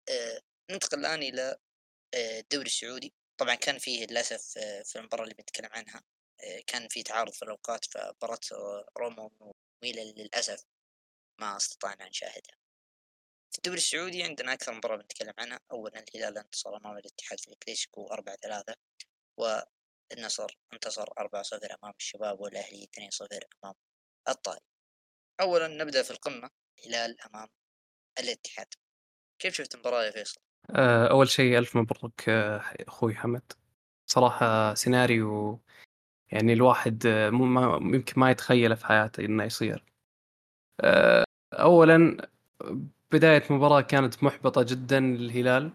آآ 0.09 0.40
ننتقل 0.70 0.98
الآن 1.01 1.22
إلى 1.22 1.57
آآ 2.14 2.40
الدوري 2.40 2.66
السعودي، 2.66 3.14
طبعًا 3.40 3.55
كان 3.55 3.78
فيه 3.78 4.07
للأسف 4.07 4.59
آه، 4.59 4.82
في 4.82 4.98
المباراة 4.98 5.24
اللي 5.24 5.34
بنتكلم 5.34 5.70
عنها 5.72 6.03
كان 6.66 6.88
في 6.88 7.03
تعارض 7.03 7.32
في 7.32 7.42
الأوقات 7.42 7.84
فمباراة 7.84 8.40
آه، 8.53 8.86
روما 8.98 9.30
وميلان 9.40 10.07
للأسف 10.16 10.64
ما 11.40 11.57
استطعنا 11.57 12.09
نشاهدها. 12.09 12.59
في 13.51 13.59
الدوري 13.59 13.78
السعودي 13.78 14.22
عندنا 14.22 14.53
أكثر 14.53 14.74
مباراة 14.74 14.96
بنتكلم 14.96 15.32
عنها، 15.38 15.61
أولًا 15.72 16.05
الهلال 16.14 16.38
انتصر 16.38 16.76
أمام 16.76 16.96
الاتحاد 16.98 17.40
في 17.40 17.48
الكلاسيكو 17.48 18.07
4-3 18.07 18.74
والنصر 19.36 20.59
انتصر 20.72 21.09
4-0 21.18 21.76
أمام 21.82 21.94
الشباب 21.96 22.40
والأهلي 22.40 22.84
2-0 22.84 23.44
أمام 23.64 23.74
الطائي. 24.28 24.61
أولًا 25.40 25.68
نبدأ 25.68 26.03
في 26.03 26.11
القمة 26.11 26.51
الهلال 26.78 27.16
أمام 27.20 27.48
الاتحاد. 28.20 28.66
كيف 29.38 29.55
شفت 29.55 29.74
المباراة 29.74 30.05
يا 30.05 30.11
فيصل؟ 30.11 30.40
آه 30.70 31.11
أول 31.11 31.28
شيء 31.28 31.59
ألف 31.59 31.76
مبروك 31.76 32.28
آه 32.28 32.59
أخوي 32.88 33.14
حمد 33.14 33.53
صراحة 34.07 34.74
سيناريو 34.74 35.61
يعني 36.32 36.53
الواحد 36.53 37.07
آه، 37.07 37.30
ما 37.30 37.78
يمكن 37.96 38.20
ما 38.20 38.30
يتخيله 38.30 38.74
في 38.74 38.86
حياته 38.86 39.24
إنه 39.24 39.44
يصير 39.44 39.84
أولا 41.53 42.28
بداية 43.12 43.42
مباراة 43.50 43.80
كانت 43.80 44.24
محبطة 44.24 44.62
جدا 44.62 45.00
للهلال. 45.00 45.70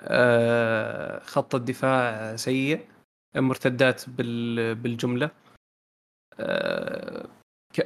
آه 0.00 1.18
خط 1.20 1.54
الدفاع 1.54 2.36
سيء. 2.36 2.86
مرتدات 3.36 4.08
بال 4.10 4.74
بالجملة. 4.74 5.30
آه 6.40 7.28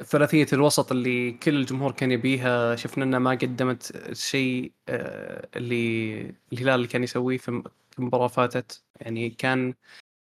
ثلاثية 0.03 0.47
الوسط 0.53 0.93
اللي 0.93 1.33
كل 1.33 1.57
الجمهور 1.57 1.93
كان 1.93 2.11
يبيها. 2.13 2.77
شفنا 2.77 3.05
إنها 3.05 3.19
ما 3.19 3.31
قدمت 3.31 3.91
الشيء 3.97 4.73
آه، 4.89 5.49
اللي 5.57 6.21
الهلال 6.53 6.75
اللي 6.75 6.87
كان 6.89 7.03
يسويه 7.05 7.39
في 7.39 7.51
م- 7.51 7.63
في 7.91 8.03
مباراة 8.03 8.29
فاتت. 8.29 8.85
يعني 9.01 9.31
كان 9.31 9.75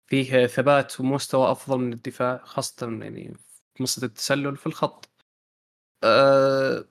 فيه 0.09 0.45
ثبات 0.47 0.99
ومستوى 1.01 1.51
أفضل 1.51 1.78
من 1.80 1.93
الدفاع 1.93 2.38
خاصة 2.45 2.88
يعني 3.01 3.34
في 3.75 3.84
مصيدة 3.84 4.07
التسلل 4.07 4.57
في 4.57 4.67
الخط. 4.67 5.09
آه، 6.03 6.86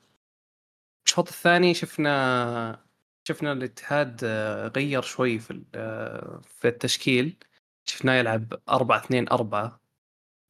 الشوط 1.06 1.28
الثاني 1.28 1.74
شفنا 1.74 2.86
شفنا 3.28 3.52
الاتحاد 3.52 4.20
آه، 4.24 4.68
غير 4.68 5.02
شوي 5.02 5.38
في 5.38 5.62
آه، 5.74 6.40
في 6.44 6.68
التشكيل. 6.68 7.36
شفناه 7.84 8.14
يلعب 8.14 8.54
4 8.68 8.98
2 8.98 9.28
4 9.28 9.80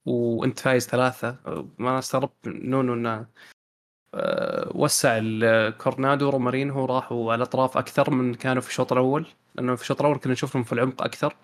وأنت 0.07 0.59
فايز 0.59 0.87
ثلاثة. 0.89 1.37
ما 1.79 1.99
استغربت 1.99 2.49
نونو 2.49 2.95
إنه 2.95 3.27
آه، 4.15 4.73
وسع 4.75 5.19
الكورنادو 5.23 6.27
ورومارينهو 6.27 6.85
راحوا 6.85 7.33
على 7.33 7.43
الأطراف 7.43 7.77
أكثر 7.77 8.11
من 8.11 8.35
كانوا 8.35 8.63
في 8.63 8.69
الشوط 8.69 8.93
الأول. 8.93 9.27
لأنه 9.55 9.77
في 9.77 9.83
الشوط 9.83 10.01
الأول 10.01 10.19
كنا 10.19 10.33
نشوفهم 10.33 10.65
في 10.65 10.73
العمق 10.73 11.03
أكثر. 11.03 11.37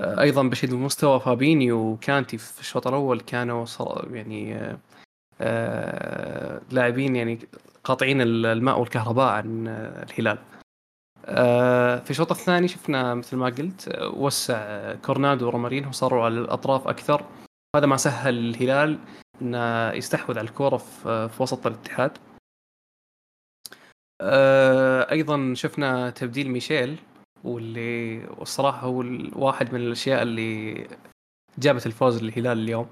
أيضا 0.00 0.42
بشيد 0.42 0.74
مستوى 0.74 1.20
فابينيو 1.20 1.78
وكانتي 1.92 2.38
في 2.38 2.60
الشوط 2.60 2.86
الأول 2.86 3.20
كانوا 3.20 3.66
يعني 4.10 4.76
لاعبين 6.70 7.16
يعني 7.16 7.38
قاطعين 7.84 8.20
الماء 8.20 8.80
والكهرباء 8.80 9.32
عن 9.32 9.68
الهلال. 9.68 10.38
آه، 11.26 11.98
في 11.98 12.10
الشوط 12.10 12.30
الثاني 12.30 12.68
شفنا 12.68 13.14
مثل 13.14 13.36
ما 13.36 13.46
قلت 13.46 13.98
وسع 14.16 14.94
كورنادو 14.94 15.46
ورومارينهو 15.46 15.92
صاروا 15.92 16.24
على 16.24 16.38
الأطراف 16.38 16.88
أكثر. 16.88 17.24
هذا 17.76 17.86
ما 17.86 17.96
سهل 17.96 18.38
الهلال 18.38 18.98
إنه 19.42 19.90
يستحوذ 19.90 20.38
على 20.38 20.48
الكورة 20.48 20.76
في 21.04 21.36
وسط 21.40 21.66
الاتحاد. 21.66 22.18
آه، 24.20 25.10
أيضا 25.10 25.54
شفنا 25.54 26.10
تبديل 26.10 26.50
ميشيل 26.50 26.98
واللي 27.44 28.26
والصراحه 28.26 28.86
هو 28.86 29.04
واحد 29.32 29.74
من 29.74 29.80
الأشياء 29.80 30.22
اللي 30.22 30.88
جابت 31.58 31.86
الفوز 31.86 32.22
للهلال 32.22 32.58
اليوم. 32.58 32.88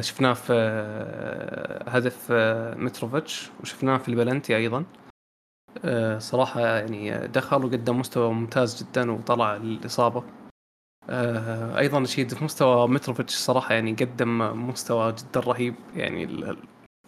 شفناه 0.00 0.32
في 0.32 0.52
آه، 0.52 1.90
هدف 1.90 2.26
آه، 2.30 2.74
متروفيتش 2.74 3.50
وشفناه 3.60 3.98
في 3.98 4.08
البلنتي 4.08 4.56
أيضا. 4.56 4.84
آه، 5.84 6.18
صراحة 6.18 6.60
يعني 6.60 7.26
دخل 7.26 7.64
وقدم 7.64 7.98
مستوى 7.98 8.32
ممتاز 8.32 8.82
جدا 8.82 9.12
وطلع 9.12 9.56
الإصابة. 9.56 10.24
آه، 11.10 11.78
أيضا 11.78 12.02
اشيد 12.02 12.34
في 12.34 12.44
مستوى 12.44 12.88
متروفيتش 12.88 13.34
صراحة 13.34 13.74
يعني 13.74 13.92
قدم 13.92 14.38
مستوى 14.68 15.12
جدا 15.12 15.40
رهيب. 15.40 15.74
يعني 15.96 16.26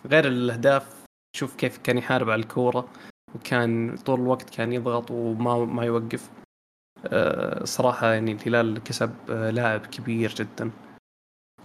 غير 0.07 0.27
الأهداف 0.27 1.05
شوف 1.37 1.57
كيف 1.57 1.79
كان 1.79 1.99
يحارب 1.99 2.31
على 2.31 2.41
الكورة 2.43 2.89
وكان 3.35 3.97
طول 3.97 4.21
الوقت 4.21 4.51
كان 4.51 4.73
يضغط 4.73 5.11
وما 5.11 5.65
ما 5.65 5.85
يوقف. 5.85 6.31
آه، 7.07 7.65
صراحة 7.65 8.13
يعني 8.13 8.33
الهلال 8.33 8.83
كسب 8.83 9.15
آه، 9.31 9.51
لاعب 9.51 9.87
كبير 9.87 10.35
جدا. 10.35 10.71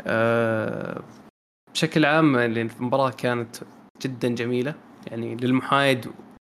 آه، 0.02 1.04
بشكل 1.74 2.06
عام 2.06 2.36
يعني 2.36 2.62
المباراة 2.62 3.10
كانت 3.10 3.56
جدا 4.02 4.30
جميلة. 4.36 4.76
يعني 5.08 5.36
للمحايد 5.36 6.12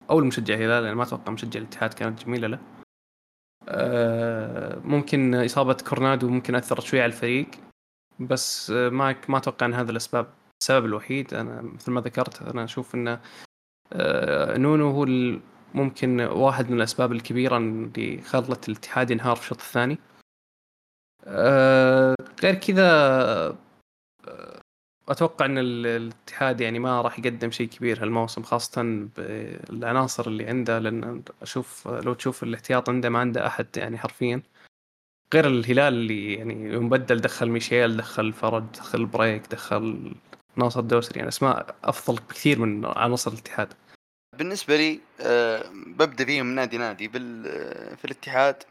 أو 0.09 0.19
المشجع 0.19 0.53
الهلال 0.53 0.83
يعني 0.83 0.95
ما 0.95 1.03
أتوقع 1.03 1.31
مشجع 1.31 1.59
الاتحاد 1.59 1.93
كانت 1.93 2.25
جميلة 2.25 2.47
له. 2.47 2.59
آه، 3.69 4.79
ممكن 4.79 5.35
إصابة 5.35 5.73
كورنادو 5.73 6.29
ممكن 6.29 6.55
أثرت 6.55 6.83
شوي 6.83 7.01
على 7.01 7.11
الفريق 7.11 7.47
بس 8.19 8.69
ما 8.71 9.15
ما 9.29 9.37
أتوقع 9.37 9.65
أن 9.65 9.73
هذا 9.73 9.91
الأسباب 9.91 10.27
السبب 10.61 10.85
الوحيد. 10.85 11.33
أنا 11.33 11.61
مثل 11.61 11.91
ما 11.91 12.01
ذكرت 12.01 12.41
أنا 12.41 12.63
أشوف 12.63 12.95
أن 12.95 13.19
آه، 13.93 14.57
نونو 14.57 14.91
هو 14.91 15.05
ممكن 15.73 16.21
واحد 16.21 16.69
من 16.71 16.77
الأسباب 16.77 17.11
الكبيرة 17.11 17.57
اللي 17.57 18.21
خلت 18.21 18.69
الاتحاد 18.69 19.11
ينهار 19.11 19.35
في 19.35 19.41
الشوط 19.41 19.59
الثاني. 19.59 19.97
غير 22.43 22.55
كذا 22.55 22.85
آه، 24.27 24.61
أتوقع 25.09 25.45
أن 25.45 25.57
ال- 25.57 25.87
الاتحاد 25.87 26.61
يعني 26.61 26.79
ما 26.79 27.01
راح 27.01 27.19
يقدم 27.19 27.51
شيء 27.51 27.67
كبير 27.67 28.03
هالموسم 28.03 28.43
خاصة 28.43 29.07
بالعناصر 29.17 30.27
اللي 30.27 30.45
عنده 30.47 30.79
لأن 30.79 31.23
أشوف 31.41 31.87
لو 31.87 32.13
تشوف 32.13 32.43
الاحتياط 32.43 32.89
عنده 32.89 33.09
ما 33.09 33.19
عنده 33.19 33.47
أحد 33.47 33.67
يعني 33.77 33.97
حرفيا. 33.97 34.41
غير 35.33 35.47
الهلال 35.47 35.93
اللي 35.93 36.33
يعني 36.33 36.73
يوم 36.73 36.89
بدل 36.89 37.21
دخل 37.21 37.49
ميشيل 37.49 37.97
دخل 37.97 38.33
فرج 38.33 38.63
دخل 38.73 39.05
بريك 39.05 39.47
دخل 39.47 40.11
ناصر 40.55 40.81
دوسري 40.81 41.17
يعني 41.17 41.29
أسماء 41.29 41.75
أفضل 41.83 42.15
بكثير 42.15 42.59
من 42.59 42.85
عناصر 42.85 43.31
الاتحاد. 43.31 43.73
بالنسبة 44.37 44.77
لي 44.77 44.99
آه، 45.21 45.63
ببدأ 45.87 46.25
فيهم 46.25 46.47
نادي 46.55 46.77
نادي. 46.77 47.07
بال 47.07 47.47
آه، 47.47 47.95
في 47.95 48.05
الاتحاد 48.05 48.63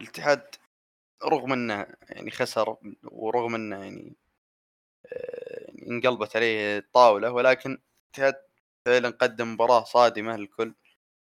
الاتحاد 0.00 0.42
رغم 1.24 1.52
إنه 1.52 1.86
يعني 2.10 2.30
خسر 2.30 2.76
ورغم 3.04 3.54
إنه 3.54 3.84
يعني 3.84 4.16
آه، 5.06 5.60
يعني 5.68 5.90
انقلبت 5.90 6.36
عليه 6.36 6.78
الطاوله 6.78 7.32
ولكن 7.32 7.78
الاتحاد 8.04 8.42
فعلا 8.86 9.10
قدم 9.10 9.54
مباراة 9.54 9.84
صادمة 9.84 10.36
للكل 10.36 10.74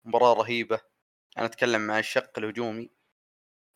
مباراة 0.05 0.35
رهيبة. 0.35 0.81
أنا 1.39 1.47
أتكلم 1.47 1.83
مع 1.89 1.99
الشق 1.99 2.33
الهجومي. 2.39 2.91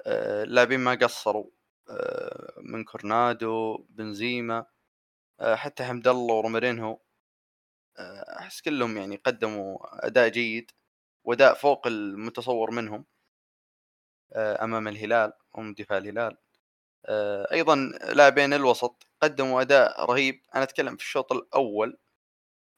آه، 0.06 0.44
اللاعبين 0.44 0.80
ما 0.80 0.94
قصروا. 0.94 1.46
آه، 1.90 2.54
من 2.62 2.84
كورنادو 2.84 3.78
بنزيما 3.90 4.66
حتى 5.54 5.84
حمد 5.84 6.08
الله 6.08 6.34
ورومارينهو 6.34 6.98
آه، 7.98 8.38
أحس 8.38 8.60
كلهم 8.62 8.96
يعني 8.96 9.16
قدموا 9.16 9.78
أداء 10.06 10.28
جيد 10.28 10.70
وأداء 11.24 11.54
فوق 11.54 11.86
المتصور 11.86 12.70
منهم. 12.70 13.04
أمام 14.37 14.89
الهلال 14.89 15.33
هم 15.57 15.74
دفاع 15.74 15.99
الهلال. 15.99 16.37
آه، 17.07 17.49
أيضا 17.53 17.76
لاعبين 18.14 18.53
الوسط 18.55 19.07
قدموا 19.22 19.62
أداء 19.62 20.05
رهيب. 20.07 20.43
أنا 20.55 20.62
أتكلم 20.64 20.97
في 20.97 21.03
الشوط 21.03 21.33
الأول. 21.33 21.99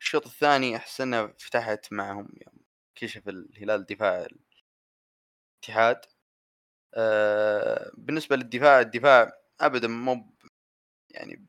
الشوط 0.01 0.27
الثاني 0.27 0.77
أحس 0.77 1.01
انها 1.01 1.35
فتحت 1.39 1.93
معهم. 1.93 2.29
يعني 2.37 2.61
كشف 2.97 3.29
الهلال 3.29 3.87
دفاع 3.87 4.27
الاتحاد. 5.63 6.01
آه، 6.95 7.91
بالنسبة 7.95 8.37
للدفاع 8.37 8.81
الدفاع 8.81 9.33
ابدا 9.61 9.89
مو 9.89 10.35
يعني 11.11 11.47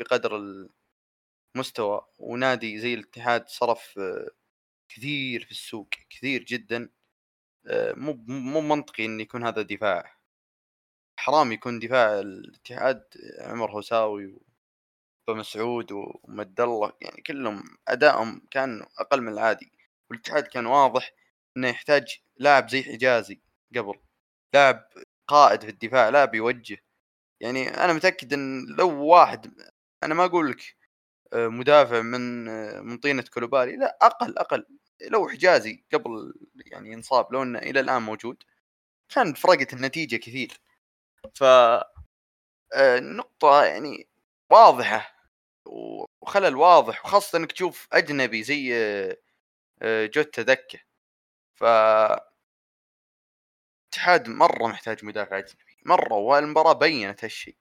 بقدر 0.00 0.36
المستوى. 1.56 2.06
ونادي 2.18 2.78
زي 2.78 2.94
الاتحاد 2.94 3.48
صرف 3.48 3.98
آه، 3.98 4.30
كثير 4.88 5.44
في 5.44 5.50
السوق 5.50 5.88
كثير 6.10 6.42
جدا. 6.44 6.90
مو 7.96 8.12
مو 8.28 8.60
منطقي 8.60 9.04
إن 9.06 9.20
يكون 9.20 9.44
هذا 9.46 9.62
دفاع. 9.62 10.16
حرام 11.18 11.52
يكون 11.52 11.78
دفاع 11.78 12.20
الاتحاد 12.20 13.04
عمر 13.40 13.70
هوساوي 13.72 14.40
ومسعود 15.28 15.92
ومد 15.92 16.60
الله 16.60 16.92
يعني 17.02 17.22
كلهم 17.22 17.64
أدائهم 17.88 18.42
كان 18.50 18.86
أقل 18.98 19.20
من 19.22 19.32
العادي. 19.32 19.72
والاتحاد 20.10 20.44
كان 20.46 20.66
واضح 20.66 21.12
إنه 21.56 21.68
يحتاج 21.68 22.20
لاعب 22.36 22.68
زي 22.70 22.82
حجازي 22.82 23.40
قبل 23.76 23.94
لاعب 24.54 24.88
قائد 25.28 25.62
في 25.64 25.70
الدفاع 25.70 26.08
لاعب 26.08 26.34
يوجه. 26.34 26.78
يعني 27.40 27.68
أنا 27.68 27.92
متأكد 27.92 28.32
إن 28.34 28.66
لو 28.78 29.04
واحد 29.06 29.54
أنا 30.04 30.14
ما 30.14 30.24
أقول 30.24 30.50
لك 30.50 30.76
آه، 31.32 31.48
مدافع 31.48 32.02
من 32.02 32.48
آه، 32.48 32.80
من 32.80 32.98
طينة 32.98 33.24
كولوبالي 33.34 33.76
لا 33.76 33.98
أقل 34.02 34.38
أقل. 34.38 34.66
لو 35.10 35.28
حجازي 35.28 35.84
قبل 35.92 36.34
يعني 36.66 36.92
ينصاب 36.92 37.32
لو 37.32 37.42
إنه 37.42 37.58
إلى 37.58 37.80
الآن 37.80 38.02
موجود 38.02 38.42
كان 39.08 39.34
فرقت 39.34 39.72
النتيجة 39.74 40.16
كثير. 40.16 40.60
ف 41.34 41.44
آه، 42.74 43.00
نقطة 43.00 43.64
يعني 43.64 44.08
واضحة 44.50 45.14
وخلل 45.66 46.56
واضح 46.56 47.04
وخاصة 47.06 47.38
إنك 47.38 47.52
تشوف 47.52 47.88
أجنبي 47.92 48.42
زي 48.42 48.74
آه، 49.82 50.06
جوتا 50.06 50.42
دكة. 50.42 50.78
ف 51.54 51.64
اتحاد 53.92 54.28
مرة 54.28 54.66
محتاج 54.66 55.04
مدافع 55.04 55.38
أجنبي 55.38 55.76
مرة 55.86 56.14
والمباراة 56.14 56.72
بينت 56.72 57.24
هالشيء. 57.24 57.56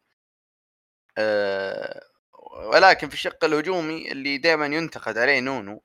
ولكن 2.74 3.10
في 3.10 3.14
الشق 3.14 3.46
الهجومي 3.46 4.12
اللي 4.12 4.38
دائما 4.38 4.66
ينتقد 4.66 5.18
عليه 5.18 5.40
نونو 5.40 5.84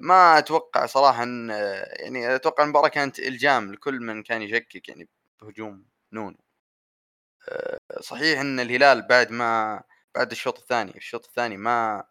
ما 0.00 0.38
أتوقع 0.38 0.86
صراحة 0.86 1.22
إن 1.22 1.50
يعني 2.00 2.34
أتوقع 2.34 2.64
المباراة 2.64 2.88
كانت 2.88 3.18
إلجام 3.18 3.72
لكل 3.72 4.00
من 4.00 4.22
كان 4.22 4.42
يشكك 4.42 4.88
يعني 4.88 5.08
بهجوم 5.42 5.86
نونو. 6.12 6.36
صحيح 8.00 8.40
إن 8.40 8.60
الهلال 8.60 9.02
بعد 9.08 9.30
ما 9.30 9.82
بعد 10.14 10.30
الشوط 10.30 10.58
الثاني 10.58 10.96
الشوط 10.96 11.26
الثاني 11.26 11.56
ما 11.56 12.04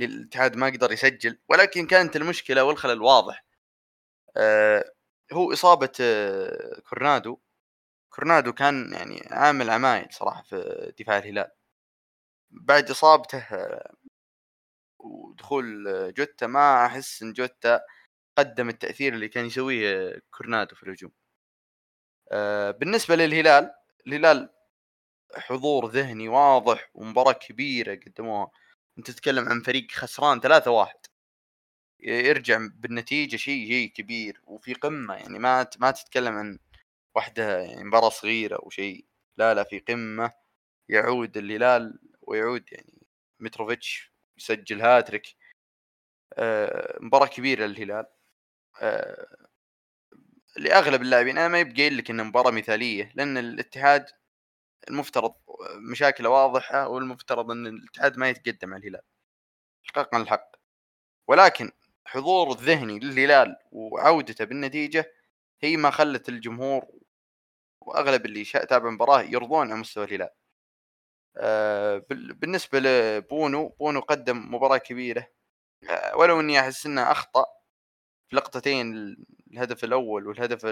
الاتحاد 0.00 0.56
ما 0.56 0.66
قدر 0.66 0.92
يسجل 0.92 1.38
ولكن 1.48 1.86
كانت 1.86 2.16
المشكلة 2.16 2.64
والخلل 2.64 3.02
واضح. 3.02 3.44
آه، 4.36 4.84
هو 5.32 5.52
إصابة 5.52 5.92
آه، 6.00 6.80
كورنادو. 6.90 7.38
كورنادو 8.10 8.52
كان 8.52 8.92
يعني 8.94 9.28
عامل 9.32 9.70
عمايل 9.70 10.08
صراحة 10.12 10.42
في 10.42 10.92
دفاع 11.00 11.18
الهلال. 11.18 11.50
بعد 12.50 12.90
إصابته 12.90 13.38
آه، 13.38 13.94
ودخول 15.02 15.84
جوتا 16.14 16.46
ما 16.46 16.86
أحس 16.86 17.22
إن 17.22 17.32
جوتا 17.32 17.80
قدم 18.38 18.68
التأثير 18.68 19.14
اللي 19.14 19.28
كان 19.28 19.46
يسويه 19.46 20.22
كورنادو 20.30 20.76
في 20.76 20.82
الهجوم. 20.82 21.12
بالنسبة 22.78 23.16
للهلال 23.16 23.74
الهلال 24.06 24.50
حضور 25.36 25.86
ذهني 25.86 26.28
واضح 26.28 26.90
ومباراة 26.94 27.32
كبيرة 27.32 27.94
قدموها. 27.94 28.50
أنت 28.98 29.10
تتكلم 29.10 29.48
عن 29.48 29.62
فريق 29.62 29.90
خسران 29.90 30.40
ثلاثة 30.40 30.70
واحد. 30.70 30.98
يرجع 32.00 32.58
بالنتيجة 32.74 33.36
شيء 33.36 33.68
شيء 33.68 33.92
كبير 33.92 34.40
وفي 34.44 34.74
قمة. 34.74 35.14
يعني 35.14 35.38
ما 35.38 35.66
ما 35.78 35.90
تتكلم 35.90 36.34
عن 36.34 36.58
واحدة 37.16 37.60
يعني 37.60 37.84
مباراة 37.84 38.08
صغيرة 38.08 38.56
أو 38.56 38.70
شيء. 38.70 39.06
لا 39.36 39.54
لا 39.54 39.64
في 39.64 39.78
قمة. 39.78 40.32
يعود 40.88 41.36
الهلال 41.36 41.98
ويعود 42.22 42.72
يعني 42.72 43.06
متروفيتش 43.40 44.11
يسجل 44.42 44.82
هاتريك. 44.82 45.36
آه 46.34 46.98
مباراة 47.00 47.26
كبيرة 47.26 47.66
للهلال. 47.66 48.06
آه 48.80 49.36
لأغلب 50.56 51.02
اللاعبين. 51.02 51.38
أنا 51.38 51.48
ما 51.48 51.60
يبقى 51.60 51.90
لك 51.90 52.10
إنها 52.10 52.24
مباراة 52.24 52.50
مثالية 52.50 53.12
لأن 53.14 53.38
الاتحاد 53.38 54.06
المفترض 54.88 55.34
مشاكله 55.92 56.28
واضحة 56.28 56.88
والمفترض 56.88 57.50
إن 57.50 57.66
الاتحاد 57.66 58.18
ما 58.18 58.28
يتقدم 58.30 58.74
على 58.74 58.80
الهلال. 58.82 59.02
احقاقا 59.86 60.18
الحق. 60.22 60.52
ولكن 61.28 61.72
حضور 62.06 62.50
الذهني 62.52 62.98
للهلال 62.98 63.56
وعودته 63.72 64.44
بالنتيجة 64.44 65.12
هي 65.60 65.76
ما 65.76 65.90
خلت 65.90 66.28
الجمهور 66.28 66.86
وأغلب 67.80 68.26
اللي 68.26 68.44
تابع 68.44 68.88
المباراه 68.88 69.22
يرضون 69.22 69.70
على 69.70 69.80
مستوى 69.80 70.04
الهلال. 70.04 70.30
بالنسبة 72.10 72.78
لبونو 72.80 73.68
بونو 73.68 74.00
قدم 74.00 74.54
مباراة 74.54 74.76
كبيرة. 74.78 75.26
آه، 75.90 76.16
ولو 76.16 76.40
إني 76.40 76.60
أحس 76.60 76.86
إنه 76.86 77.12
أخطأ 77.12 77.46
في 78.30 78.36
لقطتين 78.36 79.16
الهدف 79.52 79.84
الأول 79.84 80.26
والهدف 80.28 80.66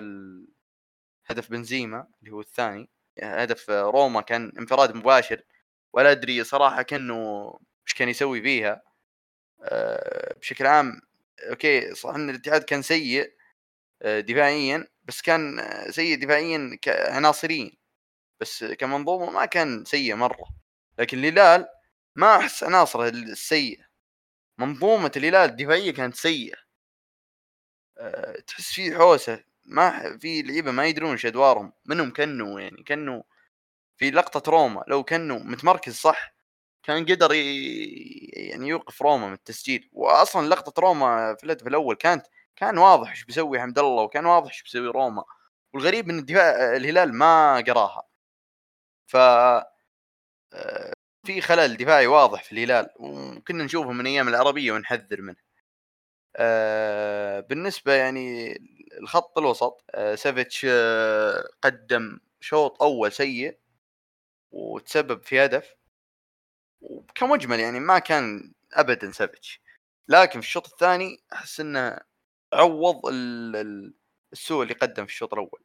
هدف 1.26 1.50
بنزيما 1.50 2.08
اللي 2.22 2.32
هو 2.32 2.40
الثاني. 2.40 2.90
هدف 3.22 3.70
روما 3.70 4.20
كان 4.20 4.52
انفراد 4.58 4.94
مباشر. 4.96 5.42
ولا 5.94 6.10
أدري 6.12 6.44
صراحة 6.44 6.82
كأنه 6.82 7.14
إيش 7.88 7.94
كان 7.94 8.08
يسوي 8.08 8.42
فيها. 8.42 8.82
آه، 9.64 10.34
بشكل 10.40 10.66
عام 10.66 11.00
أوكي 11.50 11.94
صح 11.94 12.10
إن 12.14 12.30
الاتحاد 12.30 12.62
كان 12.64 12.82
سيء 12.82 13.34
آه، 14.02 14.20
دفاعيا 14.20 14.88
بس 15.04 15.22
كان 15.22 15.62
سيء 15.90 16.18
دفاعيا 16.24 16.78
عناصريا. 16.88 17.70
بس 18.40 18.64
كمنظومة 18.64 19.30
ما 19.30 19.44
كان 19.46 19.84
سيء 19.84 20.14
مرة. 20.14 20.44
لكن 20.98 21.18
الهلال 21.18 21.68
ما 22.16 22.36
أحس 22.36 22.64
عناصره 22.64 23.08
السيئه 23.08 23.84
منظومة 24.58 25.12
الهلال 25.16 25.50
الدفاعية 25.50 25.92
كانت 25.94 26.14
سيئة. 26.16 26.56
آه، 27.98 28.40
تحس 28.46 28.72
في 28.74 28.94
حوسة 28.96 29.44
ما 29.64 30.18
في 30.18 30.42
لعيبة 30.42 30.70
ما 30.72 30.86
يدرون 30.86 31.10
إيش 31.12 31.26
أدوارهم. 31.26 31.72
منهم 31.86 32.12
كنو 32.12 32.58
يعني 32.58 32.82
كنو 32.84 33.24
في 33.98 34.10
لقطة 34.10 34.50
روما 34.50 34.84
لو 34.88 35.04
كنو 35.04 35.38
متمركز 35.38 35.94
صح 35.94 36.34
كان 36.82 37.04
قدر 37.06 37.32
يعني 37.34 38.68
يوقف 38.68 39.02
روما 39.02 39.26
من 39.28 39.32
التسجيل. 39.34 39.90
واصلا 39.92 40.48
لقطة 40.48 40.80
روما 40.82 41.36
في 41.36 41.44
الهدف 41.44 41.66
الأول 41.66 41.96
كانت 41.96 42.26
كان 42.56 42.78
واضح 42.78 43.10
إيش 43.10 43.24
بيسوي 43.24 43.60
حمد 43.60 43.78
الله 43.78 44.02
وكان 44.02 44.26
واضح 44.26 44.48
إيش 44.52 44.62
بيسوي 44.62 44.88
روما. 44.88 45.24
والغريب 45.74 46.10
إن 46.10 46.18
الدفاع 46.18 46.76
الهلال 46.76 47.14
ما 47.14 47.56
قراها. 47.68 48.09
ف 49.10 49.16
آه، 50.52 50.92
في 51.26 51.40
خلل 51.40 51.76
دفاعي 51.76 52.06
واضح 52.06 52.44
في 52.44 52.52
الهلال 52.52 52.90
وكنا 52.96 53.64
نشوفه 53.64 53.92
من 53.92 54.06
أيام 54.06 54.28
العربية 54.28 54.72
ونحذر 54.72 55.20
منه. 55.22 55.36
آه، 56.36 57.40
بالنسبة 57.40 57.92
يعني 57.94 58.52
الخط 59.02 59.38
الوسط 59.38 59.84
آه، 59.90 60.14
سافيتش 60.14 60.66
قدم 61.62 62.20
شوط 62.40 62.82
أول 62.82 63.12
سيء 63.12 63.58
وتسبب 64.52 65.22
في 65.22 65.44
هدف 65.44 65.74
وكمجمل 66.80 67.60
يعني 67.60 67.80
ما 67.80 67.98
كان 67.98 68.52
ابدا 68.72 69.12
سافيتش 69.12 69.60
لكن 70.08 70.40
في 70.40 70.46
الشوط 70.46 70.66
الثاني 70.72 71.20
أحس 71.32 71.60
إنه 71.60 71.98
عوض 72.52 73.00
السوء 74.32 74.62
اللي 74.62 74.74
قدم 74.74 75.06
في 75.06 75.12
الشوط 75.12 75.32
الأول. 75.34 75.60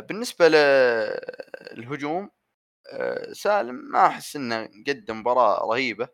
بالنسبة 0.00 0.48
للهجوم 0.48 2.30
سالم 3.32 3.74
ما 3.92 4.06
أحس 4.06 4.36
إنه 4.36 4.68
قدم 4.88 5.20
مباراة 5.20 5.66
رهيبة. 5.72 6.08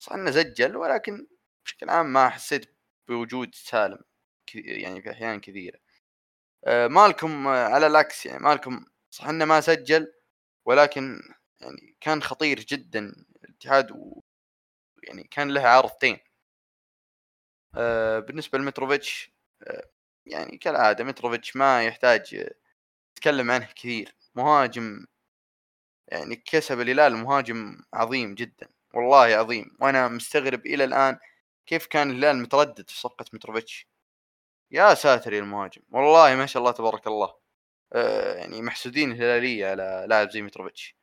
صح 0.00 0.12
إنه 0.12 0.30
سجل 0.30 0.76
ولكن 0.76 1.26
بشكل 1.66 1.90
عام 1.90 2.12
ما 2.12 2.28
حسيت 2.30 2.76
بوجود 3.08 3.54
سالم 3.54 3.98
يعني 4.54 5.02
في 5.02 5.10
أحيان 5.12 5.40
كثيرة. 5.40 5.78
آه، 6.66 6.88
مالكم 6.88 7.48
على 7.48 7.86
العكس 7.86 8.26
يعني 8.26 8.38
مالكم 8.44 8.84
صح 9.10 9.28
إنه 9.28 9.44
ما 9.44 9.60
سجل 9.60 10.12
ولكن 10.66 11.20
يعني 11.60 11.96
كان 12.00 12.22
خطير 12.22 12.60
جدا 12.60 13.14
الاتحاد 13.44 13.92
و 13.92 14.22
يعني 15.04 15.24
كان 15.24 15.50
له 15.54 15.62
عارضتين 15.62 16.18
آه، 17.76 18.18
بالنسبة 18.18 18.58
لمتروفيتش 18.58 19.32
آه، 19.62 19.90
يعني 20.28 20.58
كالعادة 20.58 21.04
متروفيتش 21.04 21.56
ما 21.56 21.84
يحتاج 21.84 22.48
تكلم 23.16 23.50
عنه 23.50 23.66
كثير. 23.76 24.14
مهاجم 24.34 25.06
يعني 26.08 26.36
كسب 26.36 26.80
الهلال 26.80 27.16
مهاجم 27.16 27.80
عظيم 27.94 28.34
جدا 28.34 28.68
والله 28.94 29.18
عظيم. 29.36 29.76
وأنا 29.80 30.08
مستغرب 30.08 30.66
إلى 30.66 30.84
الآن 30.84 31.18
كيف 31.66 31.86
كان 31.86 32.10
الهلال 32.10 32.42
متردد 32.42 32.90
في 32.90 33.00
صفقة 33.00 33.24
متروفيتش. 33.32 33.88
يا 34.70 34.94
ساتر 34.94 35.32
المهاجم 35.32 35.82
والله 35.90 36.34
ما 36.36 36.46
شاء 36.46 36.60
الله 36.62 36.72
تبارك 36.72 37.06
الله. 37.06 37.34
آه، 37.92 38.34
يعني 38.34 38.62
محسودين 38.62 39.12
الهلالية 39.12 39.66
على 39.66 40.06
لاعب 40.08 40.30
زي 40.30 40.42
متروفيتش. 40.42 40.96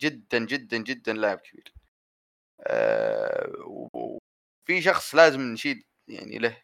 جدا 0.00 0.38
جدا 0.38 0.78
جدا 0.78 1.12
لاعب 1.12 1.38
كبير. 1.38 1.74
آه، 2.60 3.52
وفي 3.66 4.82
شخص 4.82 5.14
لازم 5.14 5.40
نشيد 5.40 5.84
يعني 6.08 6.38
له 6.38 6.62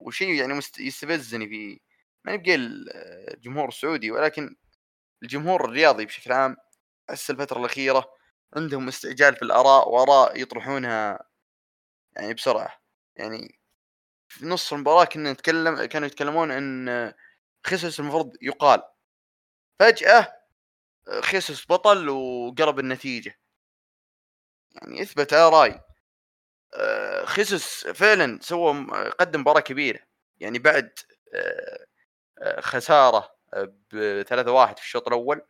وشيء 0.00 0.34
يعني 0.34 0.54
مست... 0.54 0.78
يستفزني 0.80 1.48
في 1.48 1.80
ما 2.24 2.32
نبقى 2.32 2.54
الجمهور 2.54 3.68
السعودي 3.68 4.10
ولكن 4.10 4.56
الجمهور 5.22 5.64
الرياضي 5.64 6.06
بشكل 6.06 6.32
عام 6.32 6.56
احس 7.10 7.30
الفترة 7.30 7.58
الأخيرة 7.60 8.10
عندهم 8.56 8.88
استعجال 8.88 9.36
في 9.36 9.42
الآراء 9.42 9.88
وآراء 9.88 10.40
يطرحونها 10.40 11.24
يعني 12.16 12.34
بسرعة. 12.34 12.80
يعني 13.16 13.60
في 14.28 14.46
نص 14.46 14.72
المباراة 14.72 15.04
كنا 15.04 15.32
نتكلم 15.32 15.84
كانوا 15.84 16.06
يتكلمون 16.08 16.50
إن 16.50 17.14
خيسوس 17.66 18.00
المفروض 18.00 18.36
يقال. 18.42 18.82
فجأة 19.80 20.32
خيسوس 21.20 21.66
بطل 21.68 22.08
وقرب 22.08 22.78
النتيجة. 22.78 23.38
يعني 24.72 25.02
إثبت 25.02 25.34
راي 25.34 25.80
آه، 26.74 27.24
خيسوس 27.24 27.86
فعلا 27.86 28.38
سوى 28.42 28.86
قدم 29.20 29.40
مباراة 29.40 29.60
كبيرة. 29.60 30.00
يعني 30.40 30.58
بعد 30.58 30.90
آه، 31.34 31.86
آه، 32.38 32.60
خسارة 32.60 33.30
ب 33.92 34.22
3-1 34.22 34.78
في 34.78 34.84
الشوط 34.84 35.08
الأول 35.08 35.42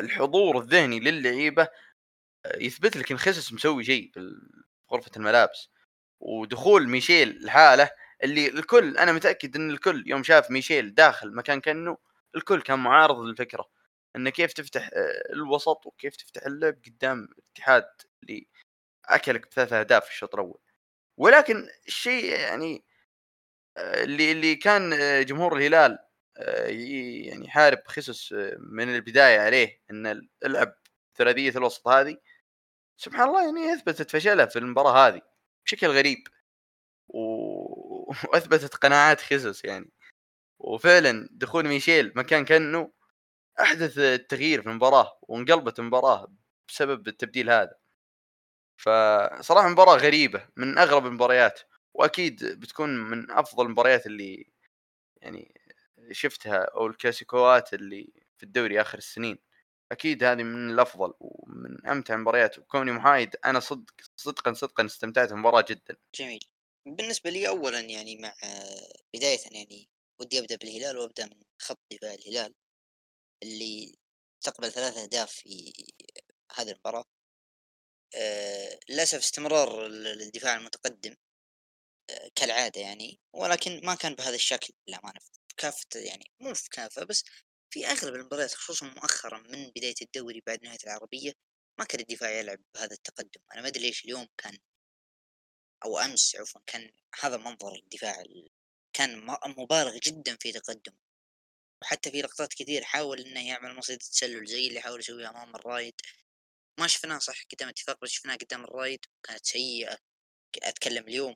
الحضور 0.00 0.58
الذهني 0.58 1.00
للعيبة 1.00 1.68
يثبت 2.56 2.96
لك 2.96 3.12
إن 3.12 3.18
خيسوس 3.18 3.52
مسوي 3.52 3.84
شيء 3.84 4.10
في 4.14 4.36
غرفة 4.92 5.10
الملابس. 5.16 5.70
ودخول 6.20 6.88
ميشيل 6.88 7.44
لحاله 7.46 7.90
اللي 8.24 8.48
الكل 8.48 8.98
أنا 8.98 9.12
متأكد 9.12 9.56
إن 9.56 9.70
الكل 9.70 10.04
يوم 10.06 10.22
شاف 10.24 10.50
ميشيل 10.50 10.94
داخل 10.94 11.34
مكان 11.36 11.60
كأنه 11.60 11.98
الكل 12.36 12.62
كان 12.62 12.78
معارض 12.78 13.20
للفكرة. 13.20 13.66
إنه 14.16 14.30
كيف 14.30 14.52
تفتح 14.52 14.90
الوسط 15.32 15.86
وكيف 15.86 16.16
تفتح 16.16 16.46
اللعب 16.46 16.76
قدام 16.86 17.28
الاتحاد 17.38 17.86
اللي 18.22 18.48
أكلك 19.08 19.48
بثلاث 19.50 19.72
أهداف 19.72 20.04
في 20.04 20.10
الشوط 20.10 20.34
الأول. 20.34 20.60
ولكن 21.18 21.68
الشيء 21.88 22.24
يعني 22.24 22.84
آه، 23.76 24.04
اللي 24.04 24.32
اللي 24.32 24.56
كان 24.56 24.92
آه، 24.92 25.22
جمهور 25.22 25.56
الهلال 25.56 25.98
آه، 26.38 26.66
يعني 26.66 27.46
يحارب 27.46 27.78
خصص 27.86 28.32
من 28.58 28.94
البداية 28.94 29.40
عليه 29.40 29.82
إن 29.90 30.28
العب 30.46 30.74
ثلاثية 31.16 31.50
الوسط 31.50 31.88
هذه 31.88 32.18
سبحان 32.98 33.28
الله 33.28 33.44
يعني 33.46 33.74
أثبتت 33.74 34.10
فشلها 34.10 34.46
في 34.46 34.58
المباراة 34.58 35.08
هذه 35.08 35.22
بشكل 35.66 35.86
غريب. 35.88 36.18
وأثبتت 37.08 38.74
قناعات 38.76 39.20
خصص 39.20 39.64
يعني. 39.64 39.90
وفعلا 40.60 41.28
دخول 41.32 41.68
ميشيل 41.68 42.12
مكان 42.16 42.44
كأنه 42.44 42.92
أحدث 43.60 43.98
التغيير 43.98 44.62
في 44.62 44.68
المباراة 44.68 45.18
وانقلبت 45.22 45.78
المباراة 45.78 46.28
بسبب 46.68 47.08
التبديل 47.08 47.50
هذا. 47.50 47.74
فصراحة 48.76 49.68
مباراة 49.68 49.96
غريبة 49.96 50.48
من 50.56 50.78
أغرب 50.78 51.06
المباريات 51.06 51.60
وأكيد 51.94 52.44
بتكون 52.44 52.88
من 53.10 53.30
أفضل 53.30 53.66
المباريات 53.66 54.06
اللي 54.06 54.46
يعني 55.22 55.60
شفتها 56.12 56.56
أو 56.56 56.86
الكلاسيكوات 56.86 57.74
اللي 57.74 58.12
في 58.38 58.42
الدوري 58.42 58.80
آخر 58.80 58.98
السنين. 58.98 59.38
أكيد 59.92 60.24
هذه 60.24 60.42
من 60.42 60.70
الأفضل 60.70 61.14
ومن 61.20 61.86
أمتع 61.86 62.14
المباريات 62.14 62.58
وكوني 62.58 62.92
محايد 62.92 63.36
أنا 63.44 63.60
صدق 63.60 63.94
صدقا 64.16 64.52
صدقا 64.52 64.84
استمتعت 64.86 65.28
بالمباراة 65.28 65.64
جدا. 65.68 65.96
جميل. 66.14 66.40
بالنسبة 66.86 67.30
لي 67.30 67.48
اولا 67.48 67.80
يعني 67.80 68.16
مع 68.16 68.34
بداية 69.14 69.38
يعني 69.50 69.88
ودي 70.20 70.38
أبدأ 70.38 70.56
بالهلال 70.56 70.98
وأبدأ 70.98 71.26
من 71.26 71.42
خط 71.62 71.78
دفاع 71.92 72.14
الهلال 72.14 72.54
اللي 73.42 73.94
استقبل 74.42 74.72
ثلاث 74.72 74.96
أهداف 74.96 75.30
في 75.30 75.72
هذه 76.56 76.70
المباراة. 76.70 77.04
للأسف 78.88 79.18
استمرار 79.18 79.86
الدفاع 79.86 80.56
المتقدم 80.56 81.16
آه، 82.10 82.30
كالعادة 82.34 82.80
يعني 82.80 83.20
ولكن 83.32 83.80
ما 83.84 83.94
كان 83.94 84.14
بهذا 84.14 84.34
الشكل 84.34 84.74
للأمانة 84.88 85.20
كافة 85.56 85.86
يعني 85.94 86.32
مو 86.40 86.54
في 86.54 86.70
كافة 86.70 87.04
بس 87.04 87.24
في 87.70 87.86
أغلب 87.86 88.14
المباريات 88.14 88.54
خصوصا 88.54 88.86
مؤخرا 88.86 89.38
من 89.38 89.70
بداية 89.76 89.94
الدوري 90.02 90.42
بعد 90.46 90.62
نهاية 90.64 90.78
العربية 90.84 91.32
ما 91.78 91.84
كان 91.84 92.00
الدفاع 92.00 92.30
يلعب 92.30 92.58
بهذا 92.74 92.92
التقدم. 92.94 93.40
أنا 93.54 93.62
ما 93.62 93.68
أدري 93.68 93.82
ليش 93.82 94.04
اليوم 94.04 94.28
كان 94.38 94.58
أو 95.84 95.98
أمس 95.98 96.36
عفوا 96.36 96.60
كان 96.66 96.90
هذا 97.20 97.36
منظر 97.36 97.74
الدفاع 97.74 98.24
كان 98.92 99.26
مبالغ 99.46 99.98
جدا 99.98 100.36
في 100.40 100.52
تقدم 100.52 100.92
وحتى 101.82 102.10
في 102.10 102.22
لقطات 102.22 102.54
كثير 102.54 102.84
حاول 102.84 103.20
إنه 103.20 103.48
يعمل 103.48 103.74
مصيدة 103.76 103.98
تسلل 103.98 104.46
زي 104.46 104.68
اللي 104.68 104.80
حاول 104.80 105.00
يسويها 105.00 105.30
أمام 105.30 105.56
الرايد. 105.56 105.94
ما 106.78 106.86
شفناه 106.86 107.18
صح 107.18 107.42
قدام 107.52 107.68
اتفاق 107.68 107.98
بس 108.02 108.10
شفناه 108.10 108.36
قدام 108.36 108.64
الرايد 108.64 109.00
كانت 109.22 109.46
سيئة 109.46 109.98
أتكلم 110.62 111.08
اليوم. 111.08 111.34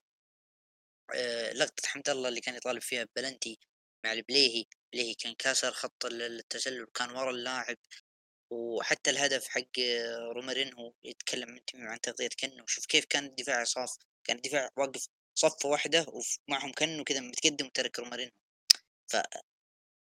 أه 1.14 1.53
لقطة 1.53 1.89
حمد 1.89 2.09
الله 2.09 2.28
اللي 2.28 2.41
كان 2.41 2.55
يطالب 2.55 2.82
فيها 2.82 3.09
بلنتي 3.16 3.59
مع 4.05 4.12
البليهي 4.12 4.64
بليهي 4.93 5.14
كان 5.14 5.34
كاسر 5.34 5.72
خط 5.72 6.05
التسلل 6.07 6.82
وكان 6.82 7.11
ورا 7.11 7.30
اللاعب. 7.30 7.76
وحتى 8.51 9.11
الهدف 9.11 9.49
حق 9.49 9.78
رومارينهو 10.32 10.95
يتكلم 11.05 11.61
عن 11.74 12.01
تغطية 12.01 12.28
كنو 12.41 12.66
شوف 12.66 12.86
كيف 12.86 13.05
كان 13.05 13.24
الدفاع 13.26 13.64
صاف 13.64 13.97
كان 14.24 14.36
الدفاع 14.36 14.70
واقف 14.76 15.09
صفة 15.34 15.68
واحدة 15.68 16.07
ومعهم 16.49 16.72
كنو 16.72 17.05
كذا 17.05 17.20
متقدم 17.20 17.66
وترك 17.66 17.99
رومارينهو. 17.99 18.32
ف 19.09 19.16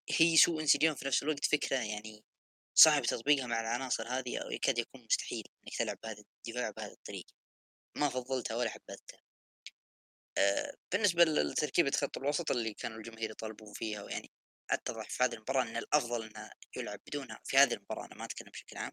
هي 0.09 0.37
سوء 0.37 0.61
إنسجام 0.61 0.95
في 0.95 1.05
نفس 1.07 1.23
الوقت 1.23 1.45
فكرة 1.45 1.77
يعني 1.77 2.23
صعب 2.75 3.03
تطبيقها 3.03 3.47
مع 3.47 3.61
العناصر 3.61 4.07
هذه 4.07 4.37
أو 4.37 4.51
يكاد 4.51 4.77
يكون 4.79 5.05
مستحيل 5.05 5.43
إنك 5.63 5.77
تلعب 5.77 5.97
بهذا 6.03 6.23
الدفاع 6.47 6.69
بهذه 6.71 6.91
الطريقة 6.91 7.33
ما 7.97 8.09
فضلتها 8.09 8.55
ولا 8.57 8.69
حبذتها. 8.69 9.21
أه 10.37 10.75
بالنسبة 10.93 11.23
لتركيبة 11.23 11.91
خط 11.91 12.17
الوسط 12.17 12.51
اللي 12.51 12.73
كانوا 12.73 12.97
الجماهير 12.97 13.31
يطالبون 13.31 13.73
فيها 13.73 14.03
ويعني 14.03 14.31
اتضح 14.71 15.09
في 15.09 15.23
هذه 15.23 15.33
المباراة 15.33 15.63
أن 15.63 15.77
الأفضل 15.77 16.23
أنها 16.23 16.53
يلعب 16.77 16.99
بدونها 17.07 17.41
في 17.45 17.57
هذه 17.57 17.73
المباراة 17.73 18.05
أنا 18.05 18.15
ما 18.15 18.25
أتكلم 18.25 18.49
بشكل 18.51 18.77
عام. 18.77 18.91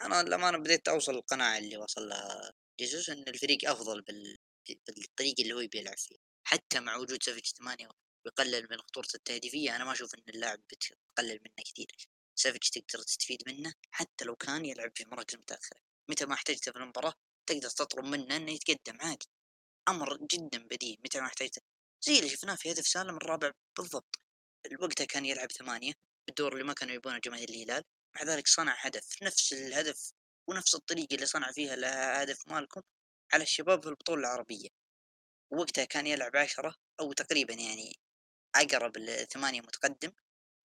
أنا 0.00 0.22
للأمانة 0.22 0.58
بديت 0.58 0.88
أوصل 0.88 1.14
القناعة 1.14 1.58
اللي 1.58 1.76
وصل 1.76 2.08
لها 2.08 2.52
جيسوس 2.80 3.10
أن 3.10 3.24
الفريق 3.28 3.70
أفضل 3.70 4.02
بال... 4.02 4.36
بالطريقة 4.86 5.42
اللي 5.42 5.54
هو 5.54 5.68
بيلعب 5.72 5.98
فيه. 5.98 6.16
حتى 6.44 6.80
مع 6.80 6.96
وجود 6.96 7.22
سافيتش 7.22 7.52
ثمانية 7.52 7.88
ويقلل 8.24 8.68
من 8.70 8.78
خطورة 8.78 9.08
التهديفية 9.14 9.76
أنا 9.76 9.84
ما 9.84 9.92
أشوف 9.92 10.14
أن 10.14 10.22
اللاعب 10.28 10.60
بتقلل 10.72 11.40
منه 11.42 11.64
كثير. 11.66 12.08
سافيتش 12.38 12.70
تقدر 12.70 13.02
تستفيد 13.02 13.42
منه 13.46 13.74
حتى 13.90 14.24
لو 14.24 14.36
كان 14.36 14.64
يلعب 14.66 14.92
في 14.94 15.04
مراكز 15.04 15.36
متأخرة. 15.36 15.80
متى 16.08 16.26
ما 16.26 16.34
احتجته 16.34 16.72
في 16.72 16.78
المباراة 16.78 17.14
تقدر 17.46 17.70
تطلب 17.70 18.04
منه 18.04 18.36
إنه 18.36 18.52
يتقدم 18.52 19.00
عادي. 19.00 19.26
أمر 19.88 20.16
جدا 20.16 20.58
بديهي 20.58 20.96
متى 21.04 21.20
ما 21.20 21.26
احتجته. 21.26 21.62
زي 22.02 22.18
اللي 22.18 22.28
شفناه 22.28 22.54
في 22.54 22.72
هدف 22.72 22.86
سالم 22.86 23.16
الرابع 23.16 23.52
بالضبط. 23.78 24.20
وقتها 24.80 25.04
كان 25.04 25.24
يلعب 25.24 25.52
ثمانية 25.52 25.92
بالدور 26.26 26.52
اللي 26.52 26.64
ما 26.64 26.72
كانوا 26.72 26.94
يبونه 26.94 27.18
جماهير 27.18 27.48
الهلال. 27.48 27.84
مع 28.16 28.22
ذلك 28.22 28.48
صنع 28.48 28.76
هدف. 28.78 29.22
نفس 29.22 29.52
الهدف 29.52 30.12
ونفس 30.48 30.74
الطريقة 30.74 31.14
اللي 31.14 31.26
صنع 31.26 31.52
فيها 31.52 31.74
الهدف 31.74 32.48
مالكم 32.48 32.82
على 33.32 33.42
الشباب 33.42 33.82
في 33.82 33.88
البطولة 33.88 34.20
العربية. 34.20 34.68
وقتها 35.50 35.84
كان 35.84 36.06
يلعب 36.06 36.36
عشرة 36.36 36.74
أو 37.00 37.12
تقريبا 37.12 37.54
يعني 37.54 37.98
أقرب 38.56 38.96
الثمانية 38.96 39.60
متقدم. 39.60 40.12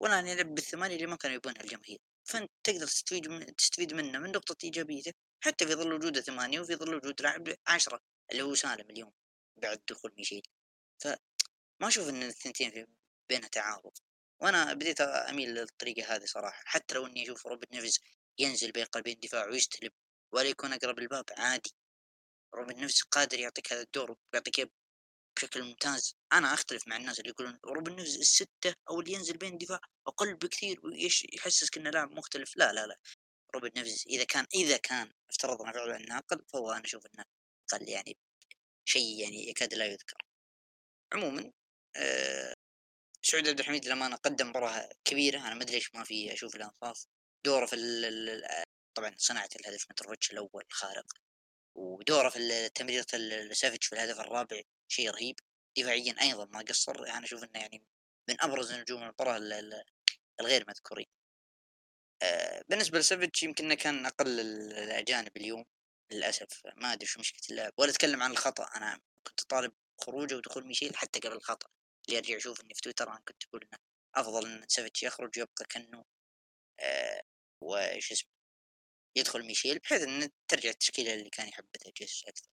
ولا 0.03 0.21
نلعب 0.21 0.55
بالثمانية 0.55 0.97
اللي 0.97 1.07
ما 1.07 1.17
كانوا 1.17 1.37
يبونها 1.37 1.61
الجماهير 1.61 1.99
فانت 2.25 2.51
تقدر 2.65 2.87
تستفيد 2.87 3.29
من 3.29 3.57
تستفيد 3.57 3.95
منه 3.95 4.19
من 4.19 4.33
نقطة 4.33 4.57
ايجابيته 4.65 5.13
حتى 5.45 5.67
في 5.67 5.75
ظل 5.75 5.93
وجوده 5.93 6.21
ثمانية 6.21 6.61
وفي 6.61 6.77
ظل 6.77 6.95
وجود 6.95 7.23
لاعب 7.23 7.55
عشرة 7.67 8.01
اللي 8.33 8.43
هو 8.43 8.55
سالم 8.55 8.91
اليوم 8.91 9.13
بعد 9.57 9.81
دخول 9.91 10.13
ميشيل. 10.17 10.43
فما 11.03 11.17
أشوف 11.83 12.09
إن 12.09 12.23
الثنتين 12.23 12.87
بينها 13.29 13.49
تعارض. 13.49 13.93
وأنا 14.41 14.73
بديت 14.75 15.01
أميل 15.01 15.55
للطريقة 15.55 16.17
هذه 16.17 16.25
صراحة 16.25 16.63
حتى 16.65 16.95
لو 16.95 17.07
إني 17.07 17.23
أشوف 17.23 17.47
روبن 17.47 17.67
نيفز 17.73 18.01
ينزل 18.39 18.73
بين 18.73 18.85
قلبين 18.85 19.21
دفاع 19.23 19.47
ويستلم 19.47 19.91
ولا 20.33 20.49
يكون 20.49 20.73
أقرب 20.73 20.99
الباب 20.99 21.25
عادي. 21.39 21.75
روبن 22.55 22.77
نيفز 22.77 23.03
قادر 23.03 23.39
يعطيك 23.39 23.73
هذا 23.73 23.83
الدور 23.83 24.17
ويعطيك 24.33 24.73
بشكل 25.43 25.63
ممتاز. 25.63 26.17
أنا 26.33 26.55
أختلف 26.55 26.89
مع 26.89 26.97
الناس 26.97 27.19
اللي 27.19 27.31
يقولون 27.31 27.59
روبن 27.65 27.97
نيفز 27.97 28.17
الستة 28.17 28.75
أو 28.91 29.01
اللي 29.01 29.13
ينزل 29.13 29.37
بين 29.37 29.53
الدفاع 29.53 29.81
أقل 30.07 30.35
بكثير 30.35 30.81
ويش 30.85 31.27
يحسسك 31.33 31.79
انه 31.79 31.91
لاعب 31.91 32.11
مختلف. 32.11 32.57
لا 32.57 32.73
لا 32.73 32.87
لا. 32.87 32.99
روبن 33.55 33.71
نيفز 33.77 34.05
إذا 34.07 34.25
كان 34.25 34.47
إذا 34.55 34.77
كان 34.77 35.13
افترضنا 35.31 35.73
فعلا 35.73 35.97
انه 35.97 36.19
أقل 36.19 36.45
فهو 36.53 36.73
أنا 36.73 36.85
أشوف 36.85 37.07
إنه 37.07 37.25
أقل 37.73 37.89
يعني 37.89 38.17
شيء 38.85 39.21
يعني 39.21 39.49
يكاد 39.49 39.75
لا 39.75 39.87
يذكر. 39.87 40.17
عموما 41.13 41.53
أه 41.97 42.55
سعود 43.23 43.49
عبد 43.49 43.61
الحميد 43.61 43.87
لما 43.87 44.17
قدم 44.17 44.49
مباراة 44.49 44.91
كبيرة. 45.05 45.39
أنا 45.39 45.55
ما 45.55 45.63
أدري 45.63 45.75
ليش 45.75 45.95
ما 45.95 46.05
في 46.05 46.33
أشوف 46.33 46.57
الانصاف 46.57 47.07
دوره 47.47 47.67
في 47.67 47.77
طبعا 48.95 49.15
صناعة 49.19 49.49
الهدف 49.61 49.87
متروفيتش 49.91 50.31
الأول 50.33 50.65
خارق. 50.71 51.07
ودوره 51.75 52.29
في 52.29 52.69
تمريرة 52.69 53.07
السافيتش 53.15 53.87
في 53.87 53.93
الهدف 53.93 54.21
الرابع 54.21 54.63
شيء 54.89 55.11
رهيب. 55.11 55.37
دفاعيا 55.79 56.15
أيضا 56.21 56.45
ما 56.45 56.59
قصر 56.69 56.93
أنا 56.99 57.25
أشوف 57.25 57.45
إنه 57.45 57.61
يعني 57.61 57.85
من 58.29 58.37
أبرز 58.41 58.73
نجوم 58.73 59.03
المباراة 59.03 59.37
ال- 59.37 59.53
ال- 59.53 59.85
الغير 60.41 60.65
مذكورين. 60.69 61.07
بالنسبة 62.69 62.99
لسافيتش 62.99 63.43
يمكن 63.43 63.75
كان 63.75 64.07
أقل 64.07 64.41
ال- 64.41 64.73
الأجانب 64.73 65.37
اليوم 65.37 65.65
للأسف. 66.13 66.63
ما 66.77 66.93
أدري 66.93 67.07
شو 67.07 67.21
مشكلة 67.21 67.43
اللاعب. 67.51 67.73
ولا 67.79 67.91
أتكلم 67.91 68.23
عن 68.23 68.31
الخطأ. 68.31 68.65
أنا 68.77 69.01
كنت 69.27 69.41
طالب 69.43 69.73
خروجه 70.01 70.37
ودخول 70.37 70.67
ميشيل 70.67 70.97
حتى 70.97 71.21
قبل 71.21 71.37
الخطأ. 71.37 71.69
اللي 72.09 72.19
أرجع 72.19 72.37
أشوف 72.37 72.61
إني 72.61 72.75
في 72.75 72.81
تويتر 72.81 73.09
أنا 73.09 73.23
كنت 73.29 73.45
أقول 73.45 73.63
إنه 73.63 73.79
أفضل 74.15 74.47
إن 74.47 74.65
سافيتش 74.69 75.03
يخرج 75.03 75.39
ويبقى 75.39 75.65
كأنه 75.69 76.05
وش 77.63 78.13
اسمه 78.13 78.31
يدخل 79.17 79.47
ميشيل 79.47 79.79
بحيث 79.79 80.03
إن 80.03 80.31
ترجع 80.49 80.71
التشكيلة 80.71 81.15
اللي 81.15 81.31
كان 81.31 81.49
يحبذها 81.49 81.93
جيسوس 81.97 82.25
أكثر. 82.25 82.49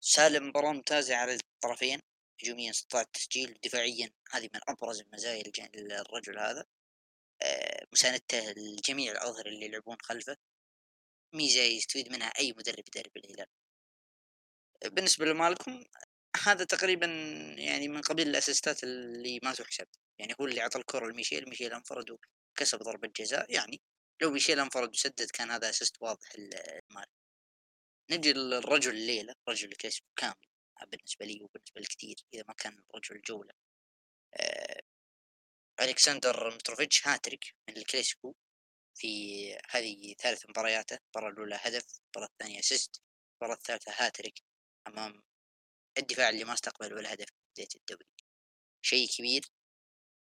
سالم 0.00 0.48
مباراة 0.48 0.72
ممتازة 0.72 1.16
على 1.16 1.34
الطرفين 1.34 2.00
هجوميا 2.42 2.70
استطاع 2.70 3.00
التسجيل 3.00 3.58
دفاعيا 3.64 4.10
هذه 4.30 4.48
من 4.54 4.60
أبرز 4.68 5.00
المزايا 5.00 5.42
الرجل 5.76 6.38
هذا. 6.38 6.64
آه، 7.42 7.86
مساندته 7.92 8.52
لجميع 8.56 9.12
الأظهرة 9.12 9.48
اللي 9.48 9.66
يلعبون 9.66 9.96
خلفه. 10.02 10.36
ميزة 11.34 11.60
يستفيد 11.62 12.12
منها 12.12 12.28
أي 12.28 12.52
مدرب 12.52 12.84
يدرب 12.88 13.16
الهلال 13.16 13.46
بالنسبة 14.86 15.26
لمالكوم 15.26 15.84
هذا 16.42 16.64
تقريبا 16.64 17.06
يعني 17.58 17.88
من 17.88 18.00
قبيل 18.00 18.28
الأسيستات 18.28 18.84
اللي 18.84 19.40
ما 19.42 19.54
تحسب. 19.54 19.86
يعني 20.18 20.34
هو 20.40 20.46
اللي 20.46 20.60
أعطى 20.60 20.78
الكرة 20.78 21.06
لميشيل 21.06 21.48
ميشيل 21.48 21.72
أنفرد 21.72 22.10
وكسب 22.10 22.78
ضربة 22.78 23.10
جزاء 23.16 23.52
يعني 23.54 23.80
لو 24.22 24.30
ميشيل 24.30 24.60
انفرد 24.60 24.88
وسدد 24.90 25.30
كان 25.30 25.50
هذا 25.50 25.70
assist 25.70 25.96
واضح 26.02 26.28
لمالكوم 26.38 27.08
نجي 28.10 28.32
للرجل 28.32 28.90
الليلة 28.90 29.34
رجل 29.48 29.68
الكلاسيكو 29.72 30.06
كامل 30.16 30.34
بالنسبة 30.86 31.26
لي 31.26 31.42
وبالنسبة 31.42 31.80
لكثير 31.80 32.16
إذا 32.34 32.44
ما 32.48 32.54
كان 32.54 32.84
رجل 32.94 33.16
الجولة. 33.16 33.52
آه 34.34 34.82
ألكسندر 35.80 36.54
متروفيتش 36.54 37.08
هاتريك 37.08 37.54
من 37.68 37.76
الكلاسيكو 37.76 38.34
في 38.94 39.52
هذه 39.70 40.14
ثالث 40.18 40.48
مبارياته 40.48 40.98
المباراة 41.04 41.32
الأولى 41.32 41.58
هدف 41.62 41.84
المباراة 42.00 42.28
الثانية 42.32 42.58
assist 42.58 43.02
المباراة 43.32 43.58
الثالثة 43.58 43.92
هاتريك 43.96 44.42
أمام 44.88 45.22
الدفاع 45.98 46.28
اللي 46.28 46.44
ما 46.44 46.52
استقبل 46.52 46.94
ولا 46.94 47.12
هدف 47.14 47.26
في 47.26 47.34
بداية 47.54 47.68
الدوري. 47.76 48.06
شيء 48.82 49.08
كبير 49.08 49.42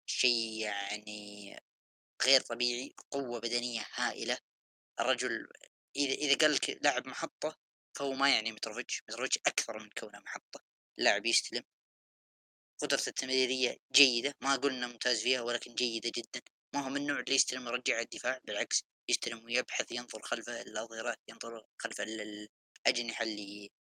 شيء 0.06 0.60
يعني 0.60 1.60
غير 2.24 2.40
طبيعي 2.40 2.94
قوة 3.10 3.40
بدنية 3.40 3.86
هائلة. 3.94 4.38
الرجل 5.00 5.48
إذا 5.96 6.14
إذا 6.14 6.36
قال 6.36 6.54
لك 6.54 6.78
لاعب 6.82 7.08
محطة 7.08 7.58
فهو 7.96 8.12
ما 8.12 8.30
يعني 8.34 8.52
متروفيتش 8.52 9.02
متروفيتش 9.08 9.38
أكثر 9.46 9.78
من 9.78 9.90
كونه 9.90 10.18
محطة. 10.18 10.60
لاعب 10.98 11.26
يستلم. 11.26 11.62
قدرته 12.82 13.08
التمريرية 13.08 13.76
جيدة. 13.92 14.34
ما 14.40 14.56
قلنا 14.56 14.86
ممتاز 14.86 15.22
فيها 15.22 15.40
ولكن 15.40 15.74
جيدة 15.74 16.12
جدا. 16.16 16.42
ما 16.74 16.80
هو 16.86 16.88
من 16.90 16.96
النوع 16.96 17.20
اللي 17.20 17.34
يستلم 17.34 17.66
ويرجع 17.66 18.00
الدفاع. 18.00 18.40
بالعكس 18.44 18.84
يستلم 19.08 19.44
ويبحث 19.44 19.92
ينظر 19.92 20.22
خلفه 20.22 20.60
الأظهرة 20.62 21.16
ينظر 21.28 21.66
خلف 21.78 22.00
ال- 22.00 22.48
الأجنحة 22.86 23.22
اللي 23.22 23.70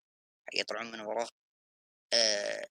يطلعون 0.54 0.92
من 0.92 1.00
وراه. 1.00 1.28
آه 2.12 2.68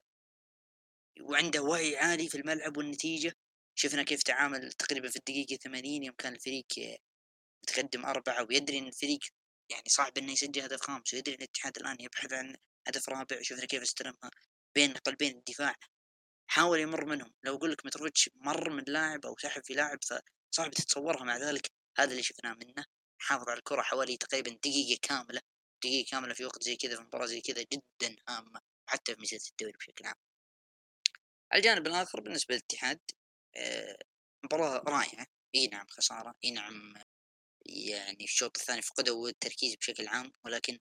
وعنده 1.21 1.61
وعي 1.61 1.97
عالي 1.97 2.29
في 2.29 2.35
الملعب 2.37 2.77
والنتيجة. 2.77 3.33
شفنا 3.81 4.03
كيف 4.03 4.23
تعامل 4.23 4.71
تقريبا 4.71 5.09
في 5.09 5.15
الدقيقة 5.15 5.55
80 5.55 6.03
يوم 6.03 6.15
كان 6.17 6.33
الفريق 6.33 6.65
متقدم 7.63 8.05
أربعة 8.05 8.43
ويدري 8.49 8.77
إن 8.77 8.87
الفريق 8.87 9.19
يعني 9.69 9.83
صعب 9.87 10.17
إنه 10.17 10.31
يسجل 10.31 10.61
هدف 10.61 10.81
خامس 10.81 11.13
ويدري 11.13 11.35
إن 11.35 11.39
الاتحاد 11.41 11.77
الآن 11.77 11.97
يبحث 11.99 12.33
عن 12.33 12.55
هدف 12.87 13.09
رابع 13.09 13.41
شفنا 13.41 13.65
كيف 13.65 13.81
استلمها 13.81 14.31
بين 14.75 14.93
قلبين 14.93 15.37
الدفاع. 15.37 15.75
حاول 16.47 16.79
يمر 16.79 17.05
منهم. 17.05 17.33
لو 17.43 17.55
أقول 17.55 17.71
لك 17.71 17.85
متروفيتش 17.85 18.29
مر 18.35 18.69
من 18.69 18.83
لاعب 18.87 19.25
أو 19.25 19.35
سحب 19.37 19.63
في 19.63 19.73
لاعب 19.73 19.99
فصعب 20.03 20.71
تتصورها. 20.71 21.23
مع 21.23 21.37
ذلك 21.37 21.71
هذا 21.97 22.11
اللي 22.11 22.23
شفناه 22.23 22.53
منه. 22.53 22.85
حافظ 23.21 23.49
على 23.49 23.57
الكرة 23.57 23.81
حوالي 23.81 24.17
تقريبا 24.17 24.51
دقيقة 24.51 24.99
كاملة 25.01 25.41
دقيقة 25.83 26.09
كاملة 26.11 26.33
في 26.33 26.45
وقت 26.45 26.63
زي 26.63 26.75
كذا 26.75 26.95
في 26.95 27.01
مباراة 27.01 27.25
زي 27.25 27.41
كذا 27.41 27.65
جدا 27.73 28.15
هامة 28.29 28.61
حتى 28.89 29.15
في 29.15 29.21
مسيرة 29.21 29.41
الدوري 29.51 29.73
بشكل 29.79 30.05
عام. 30.05 30.15
الجانب 31.53 31.87
الآخر 31.87 32.21
بالنسبة 32.21 32.55
للاتحاد 32.55 32.99
مباراة 34.43 34.83
رائعة. 34.87 35.27
إي 35.55 35.67
نعم 35.67 35.87
خسارة. 35.89 36.35
إي 36.43 36.51
نعم 36.51 36.93
يعني 37.65 38.23
الشوط 38.23 38.57
الثاني 38.57 38.81
فقدوا 38.81 39.29
التركيز 39.29 39.75
بشكل 39.75 40.07
عام 40.07 40.33
ولكن 40.45 40.79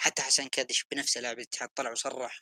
حتى 0.00 0.22
حسن 0.22 0.48
كادش 0.48 0.84
بنفسه 0.90 1.20
لاعب 1.20 1.38
الاتحاد 1.38 1.68
طلع 1.68 1.90
وصرح 1.92 2.40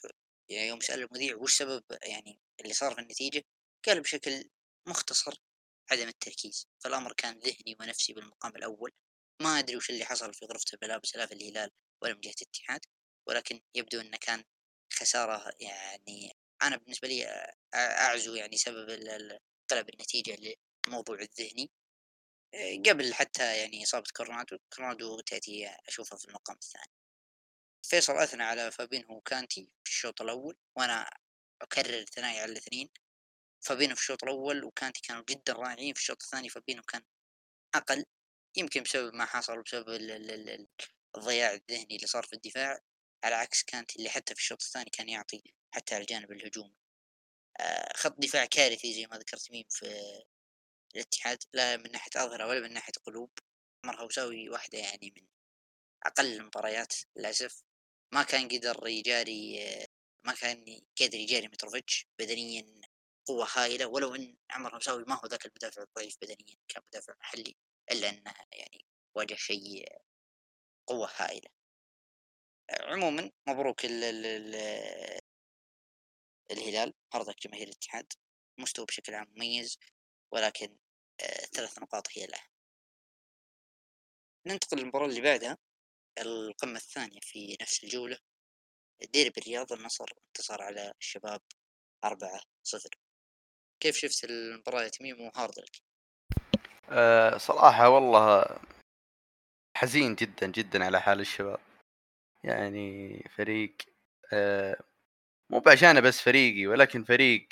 يعني 0.48 0.68
يوم 0.68 0.80
سأل 0.80 1.02
المذيع 1.02 1.36
وش 1.36 1.56
سبب 1.56 1.84
يعني 2.02 2.40
اللي 2.60 2.74
صار 2.74 2.94
في 2.94 3.00
النتيجة 3.00 3.44
قال 3.86 4.00
بشكل 4.00 4.50
مختصر 4.88 5.34
عدم 5.92 6.08
التركيز. 6.08 6.68
فالأمر 6.84 7.12
كان 7.12 7.38
ذهني 7.38 7.76
ونفسي 7.80 8.12
بالمقام 8.12 8.56
الأول. 8.56 8.92
ما 9.42 9.58
أدري 9.58 9.76
وش 9.76 9.90
اللي 9.90 10.04
حصل 10.04 10.34
في 10.34 10.46
غرفة 10.46 10.64
الملابس 10.74 11.16
لا 11.16 11.26
في 11.26 11.34
الهلال 11.34 11.70
ولا 12.02 12.14
من 12.14 12.20
جهة 12.20 12.34
الاتحاد 12.42 12.80
ولكن 13.28 13.60
يبدو 13.74 14.00
أنه 14.00 14.18
كان 14.20 14.44
خسارة 14.92 15.52
يعني 15.60 16.36
أنا 16.62 16.76
بالنسبة 16.76 17.08
لي 17.08 17.54
أعزو 17.74 18.34
يعني 18.34 18.56
سبب 18.56 18.90
قلب 19.70 19.88
النتيجة 19.90 20.56
للموضوع 20.86 21.18
الذهني. 21.20 21.70
آه، 22.54 22.76
قبل 22.86 23.14
حتى 23.14 23.58
يعني 23.58 23.82
إصابة 23.82 24.06
كورنادو 24.16 24.58
كورنادو 24.76 25.20
تأتي 25.20 25.66
أشوفها 25.88 26.18
في 26.18 26.24
المقام 26.28 26.56
الثاني. 26.56 26.92
فيصل 27.82 28.12
أثنى 28.12 28.42
على 28.42 28.70
فابينهو 28.70 29.16
وكانتي 29.16 29.72
في 29.84 29.90
الشوط 29.90 30.22
الأول 30.22 30.56
وأنا 30.76 31.10
أكرر 31.62 32.04
ثنائي 32.04 32.40
على 32.40 32.52
الاثنين. 32.52 32.90
فابينو 33.60 33.94
في 33.94 34.00
الشوط 34.00 34.24
الأول 34.24 34.64
وكانتي 34.64 35.00
كانوا 35.02 35.24
جدا 35.30 35.52
رائعين 35.52 35.94
في 35.94 36.00
الشوط 36.00 36.22
الثاني 36.22 36.48
فابينو 36.48 36.82
كان 36.82 37.02
أقل. 37.74 38.04
يمكن 38.56 38.82
بسبب 38.82 39.14
ما 39.14 39.24
حصل 39.26 39.62
ال- 39.74 40.68
الضياع 41.16 41.52
الذهني 41.54 41.96
اللي 41.96 42.06
صار 42.06 42.22
في 42.22 42.32
الدفاع 42.32 42.80
على 43.24 43.34
عكس 43.34 43.62
كانتي 43.62 43.98
اللي 43.98 44.10
حتى 44.10 44.34
في 44.34 44.40
الشوط 44.40 44.62
الثاني 44.62 44.90
كان 44.90 45.08
يعطي 45.08 45.42
حتى 45.74 45.94
على 45.94 46.02
الجانب 46.02 46.32
الهجومي. 46.32 46.76
خط 47.96 48.14
دفاع 48.18 48.44
كارثي 48.44 48.94
زي 48.94 49.06
ما 49.06 49.18
ذكرت 49.18 49.50
ميم 49.50 49.64
في 49.70 49.86
الاتحاد 50.96 51.38
لا 51.52 51.76
من 51.76 51.92
ناحية 51.92 52.10
أظهرة 52.16 52.46
ولا 52.46 52.60
من 52.60 52.72
ناحية 52.72 52.92
قلوب. 53.04 53.30
مرة 53.86 54.04
وساوي 54.04 54.48
واحدة 54.48 54.78
يعني 54.78 55.12
من 55.16 55.26
أقل 56.06 56.32
المباريات 56.32 56.94
للأسف. 57.16 57.62
ما 58.14 58.22
كان 58.22 58.48
قدر 58.48 58.88
يجاري 58.88 59.58
ما 60.26 60.32
كان 60.34 60.64
قادر 61.00 61.18
يجاري 61.18 61.48
متروفيتش 61.48 62.06
بدنيا 62.18 62.80
قوة 63.26 63.48
هائلة 63.54 63.86
ولو 63.86 64.14
أن 64.14 64.36
عمر 64.50 64.76
مساوي 64.76 65.04
ما 65.08 65.14
هو 65.14 65.26
ذاك 65.28 65.46
المدافع 65.46 65.82
الضعيف 65.82 66.16
بدنيا 66.22 66.56
كان 66.68 66.82
مدافع 66.88 67.14
محلي 67.20 67.56
إلا 67.92 68.08
أنه 68.08 68.34
يعني 68.52 68.86
واجه 69.16 69.34
شيء 69.34 69.88
قوة 70.86 71.10
هائلة. 71.16 71.50
عموما 72.80 73.30
مبروك 73.48 73.84
ال 73.84 74.04
ال 74.04 74.54
الهلال 76.50 76.94
أرضك 77.14 77.46
جماهير 77.46 77.68
الاتحاد 77.68 78.12
مستوى 78.58 78.86
بشكل 78.86 79.14
عام 79.14 79.28
مميز 79.36 79.78
ولكن 80.32 80.76
آه، 81.20 81.46
ثلاث 81.46 81.78
نقاط 81.78 82.06
هي 82.12 82.26
له. 82.26 82.38
ننتقل 84.46 84.78
للمباراة 84.78 85.06
اللي 85.06 85.20
بعدها 85.20 85.58
القمة 86.18 86.76
الثانية 86.76 87.20
في 87.22 87.56
نفس 87.60 87.84
الجولة 87.84 88.18
ديربي 89.12 89.40
الرياض 89.40 89.72
النصر 89.72 90.06
انتصر 90.28 90.62
على 90.62 90.92
الشباب 91.00 91.40
أربعة 92.04 92.40
صفر. 92.62 92.90
كيف 93.80 93.96
شفت 93.96 94.24
المباراة 94.24 94.82
يا 94.82 94.88
تميم 94.88 95.20
وهارد 95.20 95.58
لك؟ 95.58 95.82
أه 96.90 97.36
صراحة 97.36 97.88
والله 97.88 98.44
حزين 99.76 100.14
جدا 100.14 100.46
جدا 100.46 100.84
على 100.84 101.00
حال 101.00 101.20
الشباب. 101.20 101.60
يعني 102.44 103.18
فريق 103.36 103.76
أه 104.32 104.76
مو 105.50 105.60
بعشانه 105.60 106.00
بس 106.00 106.20
فريقي 106.20 106.66
ولكن 106.66 107.04
فريق 107.04 107.48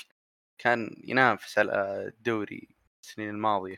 كان 0.58 0.96
ينافس 1.04 1.58
على 1.58 1.72
الدوري 2.08 2.68
السنين 3.02 3.30
الماضية. 3.30 3.76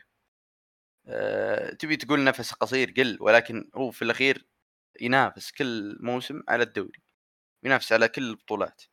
أه 1.07 1.73
تبي 1.73 1.97
تقول 1.97 2.23
نفس 2.23 2.51
قصير 2.53 2.91
قل 2.97 3.17
ولكن 3.21 3.69
هو 3.75 3.91
في 3.91 4.01
الأخير 4.01 4.45
ينافس 5.01 5.51
كل 5.51 5.97
موسم 6.01 6.43
على 6.49 6.63
الدوري 6.63 7.01
ينافس 7.63 7.93
على 7.93 8.07
كل 8.09 8.23
البطولات. 8.29 8.83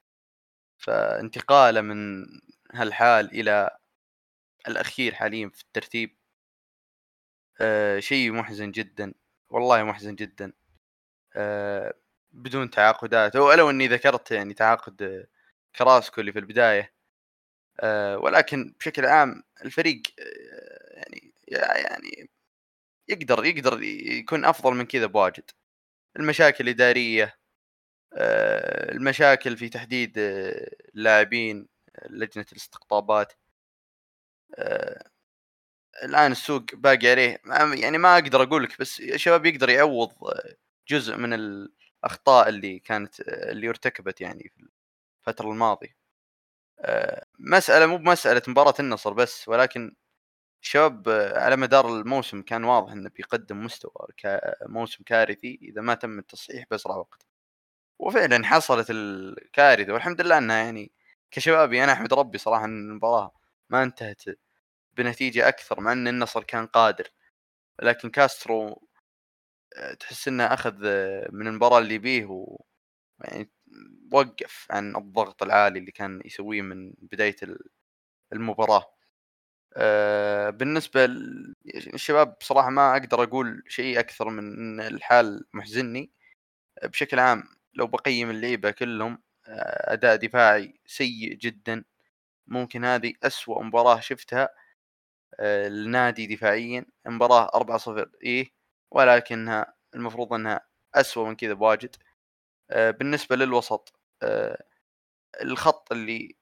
فانتقاله 0.79 1.81
من 1.81 2.27
هالحال 2.75 3.31
إلى 3.41 3.79
الأخير 4.69 5.15
حاليا 5.15 5.49
في 5.49 5.63
الترتيب 5.63 6.17
آه 7.61 7.99
شيء 8.01 8.33
محزن 8.33 8.71
جدا 8.71 9.15
والله 9.51 9.83
محزن 9.85 10.15
جدا. 10.15 10.53
آه 11.37 11.95
بدون 12.33 12.71
تعاقدات 12.71 13.37
ولو 13.37 13.71
إني 13.71 13.89
ذكرت 13.89 14.31
يعني 14.31 14.55
تعاقد 14.55 15.27
كراسكو 15.77 16.21
اللي 16.21 16.33
في 16.33 16.39
البداية. 16.39 16.95
آه 17.81 18.19
ولكن 18.19 18.75
بشكل 18.81 19.07
عام 19.07 19.43
الفريق 19.65 20.03
آه 20.21 20.95
يعني 20.99 21.35
يعني 21.49 22.31
يقدر 23.09 23.45
يقدر 23.47 23.83
يكون 23.83 24.45
أفضل 24.45 24.75
من 24.75 24.87
كذا 24.87 25.07
بواجد. 25.07 25.51
المشاكل 26.19 26.65
الاداريه 26.65 27.39
آه 28.15 28.93
المشاكل 28.93 29.57
في 29.57 29.69
تحديد 29.69 30.15
اللاعبين 30.19 31.69
لجنة 32.11 32.47
الاستقطابات. 32.53 33.33
الآن 36.05 36.33
السوق 36.33 36.65
باقي 36.75 37.11
عليه 37.11 37.39
يعني 37.75 37.99
ما 37.99 38.15
أقدر 38.15 38.43
أقول 38.43 38.65
لك 38.65 38.81
بس 38.81 39.01
الشباب 39.01 39.47
يقدر 39.47 39.71
يعوض 39.71 40.13
جزء 40.89 41.17
من 41.17 41.33
الاخطاء 42.05 42.49
اللي 42.49 42.79
كانت 42.79 43.21
اللي 43.21 43.69
ارتكبت 43.69 44.21
يعني 44.21 44.53
في 44.57 44.69
الفترة 45.29 45.51
الماضية. 45.53 45.97
آه، 46.81 47.27
مسألة 47.39 47.87
مو 47.87 47.97
بمسألة 47.99 48.43
مباراة 48.49 48.75
النصر 48.81 49.13
بس 49.13 49.49
ولكن 49.49 49.97
الشباب 50.63 51.09
على 51.37 51.57
مدار 51.57 51.89
الموسم 52.01 52.43
كان 52.43 52.65
واضح 52.65 52.93
إنه 52.93 53.11
بيقدم 53.11 53.65
مستوى 53.65 53.93
موسم 54.69 55.05
كارثي 55.05 55.59
إذا 55.63 55.83
ما 55.83 55.95
تم 55.95 56.19
التصحيح 56.19 56.65
باسرع 56.71 56.97
وقت. 56.97 57.27
وفعلا 57.99 58.47
حصلت 58.47 58.87
الكارثة 58.91 59.93
والحمد 59.93 60.21
لله 60.21 60.39
إنها 60.39 60.57
يعني 60.59 60.93
كشبابي 61.31 61.85
أنا 61.85 61.93
أحمد 61.93 62.15
ربي 62.15 62.39
صراحة 62.39 62.65
إن 62.65 62.91
المباراة 62.91 63.33
ما 63.71 63.83
انتهت 63.83 64.23
بنتيجة 64.95 65.49
أكثر 65.49 65.81
مع 65.81 65.93
إن 65.93 66.09
النصر 66.09 66.45
كان 66.45 66.67
قادر. 66.67 67.09
لكن 67.83 68.11
كاسترو 68.11 68.69
آه، 68.69 68.81
تحس 70.01 70.29
إنه 70.29 70.45
أخذ 70.45 70.81
آه، 70.85 71.29
من 71.33 71.47
المباراة 71.47 71.79
اللي 71.79 71.99
بيه 71.99 72.27
و 72.27 72.61
يعني 73.25 73.51
وقف 74.13 74.67
عن 74.71 74.97
الضغط 74.97 75.43
العالي 75.43 75.79
اللي 75.79 75.93
كان 75.93 76.23
يسويه 76.25 76.63
من 76.63 76.93
بداية 76.99 77.37
المباراة. 78.33 78.87
آه، 79.77 80.51
بالنسبة 80.51 81.07
للشباب 81.07 82.37
بصراحة 82.41 82.71
ما 82.71 82.93
أقدر 82.93 83.23
أقول 83.25 83.65
شيء 83.69 84.01
أكثر 84.01 84.31
من 84.31 84.39
إن 84.59 84.81
الحال 84.81 85.47
محزني. 85.55 86.13
بشكل 86.85 87.19
عام 87.21 87.45
لو 87.75 87.87
بقيم 87.87 88.31
اللعيبة 88.31 88.71
كلهم 88.71 89.23
أداء 89.49 90.17
دفاعي 90.17 90.81
سيء 90.87 91.35
جدا. 91.35 91.85
ممكن 92.49 92.85
هذه 92.85 93.15
أسوأ 93.25 93.63
مباراة 93.65 94.01
شفتها 94.01 94.49
النادي 95.41 96.27
دفاعيا. 96.37 96.87
مباراة 97.07 97.51
4-0 97.57 98.11
إيه؟ 98.25 98.53
ولكنها 98.93 99.75
المفروض 99.95 100.33
أنها 100.33 100.61
أسوأ 100.95 101.29
من 101.29 101.37
كذا 101.37 101.53
بواجد. 101.55 101.97
آه، 102.71 102.91
بالنسبة 102.91 103.37
للوسط 103.37 104.01
آه، 104.23 104.65
الخط 105.43 105.93
اللي 105.93 106.37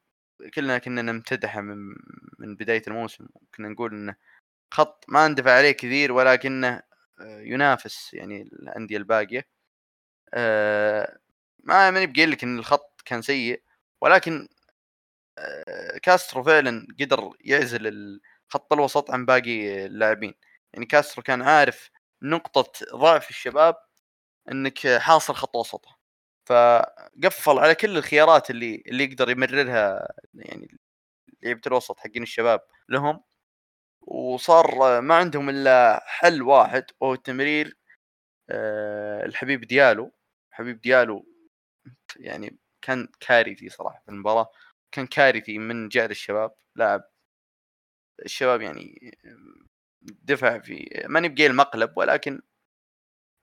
كلنا 0.55 0.78
كنا 0.78 1.02
نمتدحه 1.02 1.60
من 1.60 1.77
من 2.39 2.56
بداية 2.56 2.82
الموسم 2.89 3.27
كنا 3.56 3.68
نقول 3.68 3.93
إنه 3.94 4.16
خط 4.74 5.05
ما 5.09 5.27
اندفع 5.27 5.52
عليه 5.52 5.72
كثير 5.72 6.12
ولكنه 6.12 6.82
آه، 7.20 7.40
ينافس 7.40 8.14
يعني 8.14 8.43
الأندية 8.43 8.97
الباقية. 8.97 9.48
ما 11.64 11.90
ماني 11.90 12.06
بقول 12.06 12.31
لك 12.32 12.44
إن 12.44 12.59
الخط 12.59 13.02
كان 13.05 13.22
سيء 13.22 13.62
ولكن 14.01 14.48
كاسترو 16.02 16.43
فعلا 16.43 16.86
قدر 17.01 17.32
يعزل 17.40 18.20
خط 18.48 18.72
الوسط 18.72 19.10
عن 19.10 19.27
باقي 19.27 19.86
اللاعبين. 19.86 20.35
يعني 20.72 20.86
كاسترو 20.86 21.22
كان 21.22 21.43
عارف 21.43 21.90
نقطة 22.22 22.72
ضعف 22.97 23.30
الشباب 23.30 23.76
إنك 24.52 24.88
حاصر 24.88 25.34
خط 25.34 25.56
وسطه 25.56 25.98
فقفل 26.47 27.59
على 27.59 27.74
كل 27.74 27.98
الخيارات 27.98 28.51
اللي 28.51 28.82
اللي 28.88 29.05
يقدر 29.05 29.30
يمررها 29.30 30.09
يعني 30.34 30.78
لعيبة 31.42 31.60
الوسط 31.66 32.01
حقين 32.01 32.22
الشباب 32.22 32.60
لهم. 32.88 33.24
وصار 34.02 35.01
ما 35.01 35.14
عندهم 35.16 35.51
إلا 35.51 36.02
حل 36.06 36.42
واحد 36.42 36.84
وهو 37.01 37.14
التمرير 37.14 37.78
آه، 38.51 39.26
الحبيب 39.26 39.60
ديالو. 39.62 40.12
حبيب 40.52 40.80
ديالو 40.80 41.26
يعني 42.16 42.59
كان 42.82 43.09
كارثي 43.20 43.68
صراحة 43.70 44.02
في 44.06 44.10
المباراة. 44.12 44.51
كان 44.92 45.06
كارثي 45.06 45.59
من 45.59 45.88
جهة 45.88 46.06
الشباب. 46.06 46.52
لاعب 46.76 47.02
الشباب 48.24 48.60
يعني 48.62 49.10
دفع 50.02 50.59
في 50.59 51.05
ماني 51.09 51.28
بقيل 51.28 51.55
مقلب 51.55 51.93
ولكن 51.97 52.43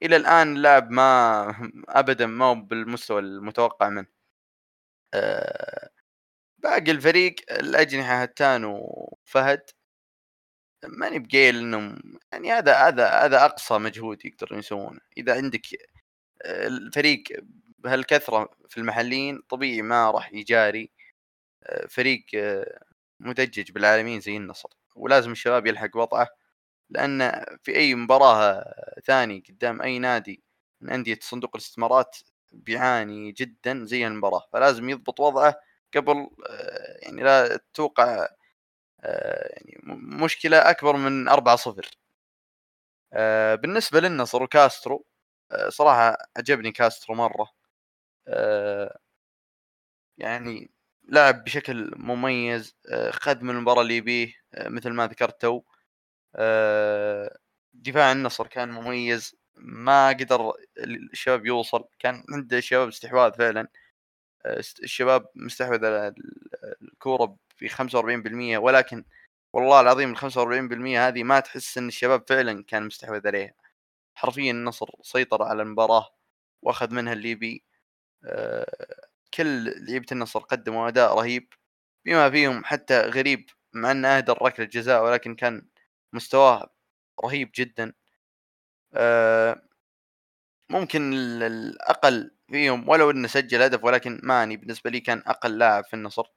إلى 0.03 0.15
الآن 0.15 0.55
اللاعب 0.57 0.91
ما 0.91 1.47
ابدا 1.89 2.25
ما 2.25 2.45
هو 2.45 2.55
بالمستوى 2.55 3.19
المتوقع 3.21 3.89
منه. 3.89 4.07
أه 5.13 5.89
باقي 6.59 6.91
الفريق 6.91 7.35
الأجنحة 7.51 8.21
هتان 8.23 8.65
وفهد. 8.65 9.61
ماني 10.85 11.19
بقيل 11.19 11.57
انهم 11.57 11.99
يعني 12.31 12.51
هذا 12.53 12.73
هذا 12.75 13.07
هذا 13.09 13.45
أقصى 13.45 13.77
مجهود 13.77 14.25
يقدرون 14.25 14.59
يسوونه. 14.59 14.99
إذا 15.17 15.35
عندك 15.35 15.61
آه، 16.43 16.67
الفريق 16.67 17.23
بهالكثرة 17.79 18.49
في 18.69 18.77
المحليين 18.77 19.41
طبيعي 19.49 19.81
ما 19.81 20.11
راح 20.11 20.33
يجاري 20.33 20.91
آه، 21.63 21.87
فريق 21.87 22.25
آه، 22.35 22.81
مدجج 23.19 23.71
بالعالمين 23.71 24.21
زي 24.21 24.37
النصر. 24.37 24.69
ولازم 24.95 25.31
الشباب 25.31 25.67
يلحق 25.67 25.97
وضعه. 25.97 26.29
لأن 26.89 27.45
في 27.63 27.75
أي 27.77 27.95
مباراة 27.95 28.65
ثاني 29.05 29.43
قدام 29.49 29.81
أي 29.81 29.99
نادي 29.99 30.43
من 30.81 30.89
أندية 30.91 31.19
صندوق 31.21 31.51
الاستثمارات 31.55 32.17
بيعاني 32.51 33.31
جدا 33.31 33.85
زي 33.85 34.07
المباراة 34.07 34.43
فلازم 34.53 34.89
يضبط 34.89 35.19
وضعه 35.19 35.55
قبل 35.95 36.29
يعني 37.03 37.23
لا 37.23 37.59
توقع 37.73 38.27
يعني 39.43 39.79
مشكلة 40.23 40.57
أكبر 40.71 40.97
من 40.97 41.27
4 41.29 41.55
0 41.55 41.91
بالنسبة 43.61 43.99
للنصر 43.99 44.43
وكاسترو 44.43 45.05
صراحة 45.69 46.17
عجبني 46.37 46.71
كاسترو 46.71 47.15
مرة. 47.15 47.49
يعني 50.17 50.71
لعب 51.09 51.43
بشكل 51.43 51.91
مميز 51.95 52.75
خذ 53.11 53.43
من 53.43 53.49
المباراة 53.49 53.81
اللي 53.81 53.97
يبيه 53.97 54.33
مثل 54.57 54.89
ما 54.91 55.07
ذكرت 55.07 55.41
تو. 55.41 55.61
دفاع 57.73 58.11
النصر 58.11 58.47
كان 58.47 58.69
مميز 58.71 59.35
ما 59.55 60.09
قدر 60.09 60.53
الشباب 61.13 61.45
يوصل 61.45 61.87
كان 61.99 62.23
عند 62.33 62.53
الشباب 62.53 62.87
استحواذ 62.87 63.33
فعلا. 63.33 63.67
الشباب 64.83 65.29
مستحوذ 65.35 65.85
على 65.85 66.13
الكورة 66.81 67.37
ب 67.61 67.67
45% 67.67 68.57
ولكن 68.57 69.05
والله 69.53 69.81
العظيم 69.81 70.11
ال 70.11 70.17
45% 70.17 70.97
هذه 71.07 71.23
ما 71.23 71.39
تحس 71.39 71.77
إن 71.77 71.87
الشباب 71.87 72.23
فعلا 72.29 72.63
كان 72.63 72.83
مستحوذ 72.85 73.27
عليها. 73.27 73.53
حرفيا 74.15 74.51
النصر 74.51 74.89
سيطر 75.01 75.43
على 75.43 75.61
المباراة 75.63 76.09
وأخذ 76.61 76.93
منها 76.93 77.13
الليبي. 77.13 77.63
كل 79.33 79.65
لعيبة 79.87 80.05
النصر 80.11 80.39
قدموا 80.39 80.87
أداء 80.87 81.15
رهيب 81.19 81.53
بما 82.05 82.29
فيهم 82.29 82.63
حتى 82.65 83.01
غريب 83.01 83.49
مع 83.73 83.91
إنه 83.91 84.07
اهدر 84.07 84.37
ركله 84.43 84.65
جزاء 84.65 85.03
ولكن 85.03 85.35
كان 85.35 85.67
مستواه 86.13 86.69
رهيب 87.25 87.51
جدا. 87.55 87.93
ممكن 90.69 91.13
الأقل 91.43 92.31
فيهم 92.51 92.89
ولو 92.89 93.11
إنه 93.11 93.27
سجل 93.27 93.61
هدف 93.61 93.83
ولكن 93.83 94.19
ماني 94.23 94.57
بالنسبة 94.57 94.89
لي 94.89 94.99
كان 94.99 95.23
أقل 95.27 95.57
لاعب 95.57 95.85
في 95.85 95.93
النصر. 95.95 96.27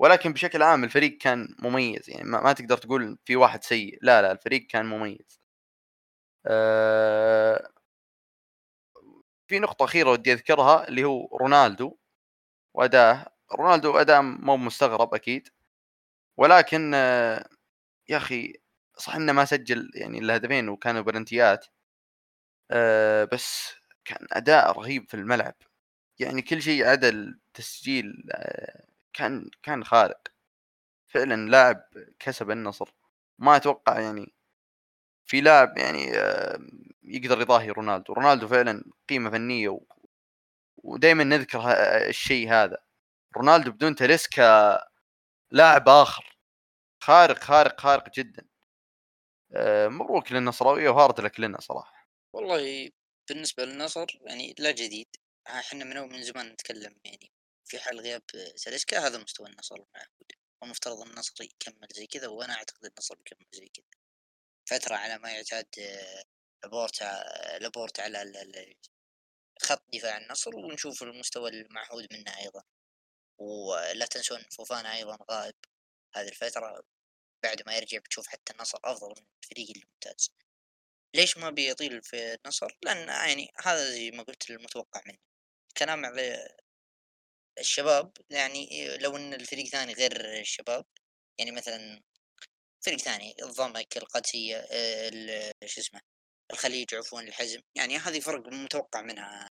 ولكن 0.00 0.32
بشكل 0.32 0.62
عام 0.62 0.84
الفريق 0.84 1.18
كان 1.18 1.56
مميز 1.58 2.10
يعني 2.10 2.24
ما, 2.24 2.52
تقدر 2.52 2.78
تقول 2.78 3.18
في 3.24 3.36
واحد 3.36 3.64
سيء. 3.64 3.98
لا 4.02 4.22
لا 4.22 4.32
الفريق 4.32 4.66
كان 4.66 4.86
مميز. 4.86 5.40
في 9.48 9.58
نقطة 9.58 9.84
أخيرة 9.84 10.10
ودي 10.10 10.32
أذكرها 10.32 10.88
اللي 10.88 11.04
هو 11.04 11.36
رونالدو 11.36 11.96
وأداه 12.74 13.26
رونالدو 13.54 13.92
أداء 13.98 14.22
مو 14.22 14.56
مستغرب 14.56 15.14
أكيد. 15.14 15.48
ولكن 16.38 16.94
يا 18.08 18.16
أخي 18.16 18.54
صح 18.98 19.14
إنه 19.16 19.32
ما 19.32 19.44
سجل 19.44 19.90
يعني 19.94 20.18
الهدفين 20.18 20.68
وكانوا 20.68 21.02
بلنتيات. 21.02 21.66
بس 23.32 23.74
كان 24.04 24.26
أداء 24.32 24.72
رهيب 24.72 25.08
في 25.08 25.14
الملعب. 25.14 25.54
يعني 26.18 26.42
كل 26.42 26.62
شيء 26.62 26.86
عدا 26.86 27.08
التسجيل 27.08 28.22
كان 29.12 29.50
كان 29.62 29.84
خارق. 29.84 30.20
فعلا 31.08 31.50
لاعب 31.50 31.84
كسب 32.18 32.50
النصر. 32.50 32.94
ما 33.38 33.56
أتوقع 33.56 34.00
يعني 34.00 34.32
في 35.26 35.40
لاعب 35.40 35.78
يعني 35.78 36.06
يقدر 37.02 37.40
يضاهي 37.40 37.70
رونالدو. 37.70 38.12
رونالدو 38.12 38.48
فعلا 38.48 38.84
قيمة 39.08 39.30
فنية 39.30 39.68
و... 39.68 39.80
ودائما 40.76 41.24
نذكر 41.24 41.60
الشيء 42.08 42.50
هذا. 42.50 42.78
رونالدو 43.36 43.70
بدون 43.72 43.94
تاليسكا 43.94 44.80
لاعب 45.50 45.88
آخر. 45.88 46.38
خارق 47.00 47.38
خارق 47.38 47.80
خارق 47.80 48.10
جدا. 48.14 48.44
مبروك 49.88 50.32
للنصراويه 50.32 50.90
وهارد 50.90 51.20
لك 51.20 51.40
لنا 51.40 51.60
صراحة 51.60 52.08
والله 52.32 52.90
بالنسبة 53.28 53.64
للنصر 53.64 54.06
يعني 54.20 54.54
لا 54.58 54.70
جديد. 54.70 55.16
إحنا 55.46 55.84
من 55.84 55.96
من 56.12 56.22
زمان 56.22 56.48
نتكلم 56.48 57.00
يعني 57.04 57.32
في 57.64 57.78
حال 57.78 58.00
غياب 58.00 58.22
ساليسكا 58.56 58.98
هذا 59.06 59.18
مستوى 59.18 59.48
النصر 59.48 59.74
المعهود 59.74 60.32
والمفترض 60.62 61.00
النصر 61.00 61.44
يكمل 61.44 61.88
زي 61.92 62.06
كذا 62.06 62.28
وأنا 62.28 62.54
أعتقد 62.54 62.84
النصر 62.84 63.14
بيكمل 63.14 63.46
زي 63.52 63.68
كذا. 63.68 63.84
فترة 64.66 64.94
على 64.96 65.18
ما 65.18 65.30
يعتاد 65.30 65.66
لابورتا 66.62 67.24
لابورتا 67.60 68.02
على 68.02 68.74
خط 69.62 69.84
دفاع 69.92 70.16
النصر 70.16 70.56
ونشوف 70.56 71.02
المستوى 71.02 71.50
المعهود 71.50 72.06
منه 72.12 72.38
أيضا. 72.38 72.62
ولا 73.38 74.06
تنسون 74.06 74.42
فوفانا 74.42 74.94
أيضا 74.94 75.18
غائب 75.30 75.54
هذه 76.16 76.28
الفترة. 76.28 76.82
بعد 77.44 77.62
ما 77.66 77.76
يرجع 77.76 77.98
بتشوف 77.98 78.26
حتى 78.28 78.52
النصر 78.52 78.78
أفضل 78.84 79.08
من 79.08 79.26
الفريق 79.44 79.68
الممتاز. 79.76 80.30
ليش 81.14 81.38
ما 81.38 81.50
بيطيل 81.50 82.02
في 82.02 82.34
النصر؟ 82.34 82.78
لأن 82.82 83.08
يعني 83.08 83.48
هذا 83.64 83.90
زي 83.90 84.10
ما 84.10 84.22
قلت 84.22 84.50
المتوقع 84.50 85.02
منه 85.06 85.18
كلام 85.78 86.04
على 86.06 86.48
الشباب 87.58 88.12
يعني 88.30 88.96
لو 88.98 89.16
إن 89.16 89.34
الفريق 89.34 89.66
ثاني 89.66 89.92
غير 89.92 90.40
الشباب 90.40 90.86
يعني 91.38 91.50
مثلا 91.52 92.02
فريق 92.84 92.98
ثاني 92.98 93.34
الضمك 93.42 93.96
القادسية 93.96 94.66
شو 95.66 95.80
اسمه 95.80 96.00
الخليج 96.52 96.94
عفوا 96.94 97.20
الحزم 97.20 97.60
يعني 97.74 97.98
هذه 97.98 98.20
فرق 98.20 98.48
متوقع 98.48 99.00
منها 99.02 99.50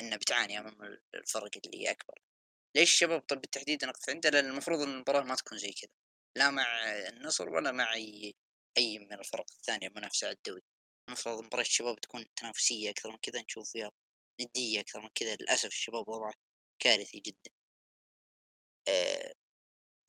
انه 0.00 0.16
بتعاني 0.16 0.58
أمام 0.58 0.98
الفرق 1.14 1.50
اللي 1.66 1.90
أكبر. 1.90 2.14
ليش 2.76 2.92
الشباب 2.92 3.20
طب 3.20 3.40
بالتحديد 3.40 3.84
نقف 3.84 4.10
عنده 4.10 4.30
لأن 4.30 4.46
المفروض 4.46 4.80
إن 4.80 4.88
المباراة 4.94 5.22
ما 5.22 5.34
تكون 5.34 5.58
زي 5.58 5.72
كذا. 5.72 5.90
لا 6.36 6.50
مع 6.50 6.64
النصر 7.08 7.48
ولا 7.48 7.72
مع 7.72 7.94
أي 7.94 8.34
أي 8.78 8.98
من 8.98 9.12
الفرق 9.12 9.46
الثانية 9.52 9.88
المنافسة 9.88 10.26
على 10.26 10.36
الدوري. 10.36 10.62
المفروض 11.08 11.44
مباراة 11.44 11.62
الشباب 11.62 12.00
تكون 12.00 12.24
تنافسية 12.36 12.90
أكثر 12.90 13.10
من 13.10 13.18
كذا 13.22 13.42
نشوف 13.42 13.70
فيها 13.72 13.90
ندية 14.40 14.80
أكثر 14.80 15.00
من 15.00 15.08
كذا. 15.14 15.36
للأسف 15.40 15.66
الشباب 15.68 16.08
وضعه 16.08 16.34
كارثي 16.78 17.20
جدا. 17.20 17.50
آه، 18.88 19.34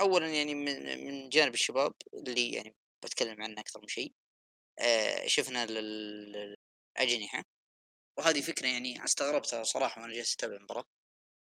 اولا 0.01 0.27
يعني 0.27 0.55
من 0.55 1.05
من 1.05 1.29
جانب 1.29 1.53
الشباب 1.53 1.93
اللي 2.13 2.51
يعني 2.51 2.75
بتكلم 3.03 3.41
عنه 3.43 3.61
أكثر 3.61 3.81
من 3.81 3.87
شيء 3.87 4.13
آه، 4.79 5.27
شفنا 5.27 5.63
الأجنحة 5.63 7.43
وهذه 8.17 8.41
فكرة 8.41 8.67
يعني 8.67 9.05
استغربتها 9.05 9.63
صراحة 9.63 10.01
وأنا 10.01 10.13
جالس 10.13 10.33
أتابع 10.35 10.55
المباراة. 10.55 10.85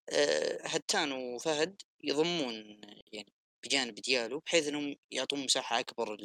آه، 0.10 0.68
هتان 0.68 1.12
وفهد 1.12 1.82
يضمون 2.04 2.82
يعني 3.14 3.34
بجانب 3.64 3.96
ديالو 3.96 4.40
بحيث 4.40 4.68
إنهم 4.68 4.96
يعطون 5.12 5.40
مساحة 5.44 5.80
أكبر 5.80 6.18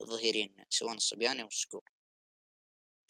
للظهيرين 0.00 0.64
سواء 0.70 0.94
الصبياني 0.94 1.42
أو 1.42 1.46
الصقور 1.46 1.82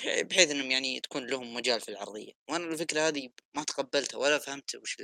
بحيث 0.01 0.51
إنهم 0.51 0.70
يعني 0.70 1.01
تكون 1.01 1.26
لهم 1.26 1.55
مجال 1.55 1.80
في 1.80 1.89
العرضية. 1.89 2.32
وأنا 2.48 2.64
الفكرة 2.64 3.01
هذه 3.01 3.30
ما 3.55 3.64
تقبلتها 3.64 4.18
ولا 4.18 4.39
فهمت 4.39 4.74
وش 4.74 4.97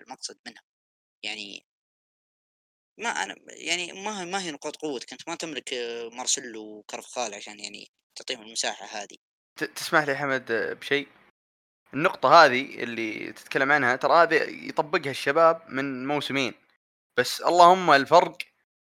المقصد 0.00 0.38
منها. 0.46 0.62
يعني 1.22 1.66
ما 2.98 3.08
أنا 3.08 3.36
يعني 3.48 3.92
ما 3.92 4.24
ما 4.24 4.42
هي 4.42 4.50
نقاط 4.50 4.76
قوتك. 4.76 5.12
أنت 5.12 5.28
ما 5.28 5.34
تملك 5.34 5.74
مارسيلو 6.12 6.62
وكارفخال 6.62 7.34
عشان 7.34 7.60
يعني 7.60 7.90
تعطيهم 8.16 8.42
المساحة 8.42 8.86
هذه. 8.86 9.16
تسمح 9.76 10.04
لي 10.04 10.16
حمد 10.16 10.52
بشيء؟ 10.52 11.08
النقطة 11.94 12.44
هذه 12.44 12.82
اللي 12.82 13.32
تتكلم 13.32 13.72
عنها 13.72 13.96
ترى 13.96 14.22
هذه 14.22 14.68
يطبقها 14.68 15.10
الشباب 15.10 15.62
من 15.68 16.06
موسمين. 16.06 16.54
بس 17.16 17.40
اللهم 17.40 17.90
الفرق 17.90 18.38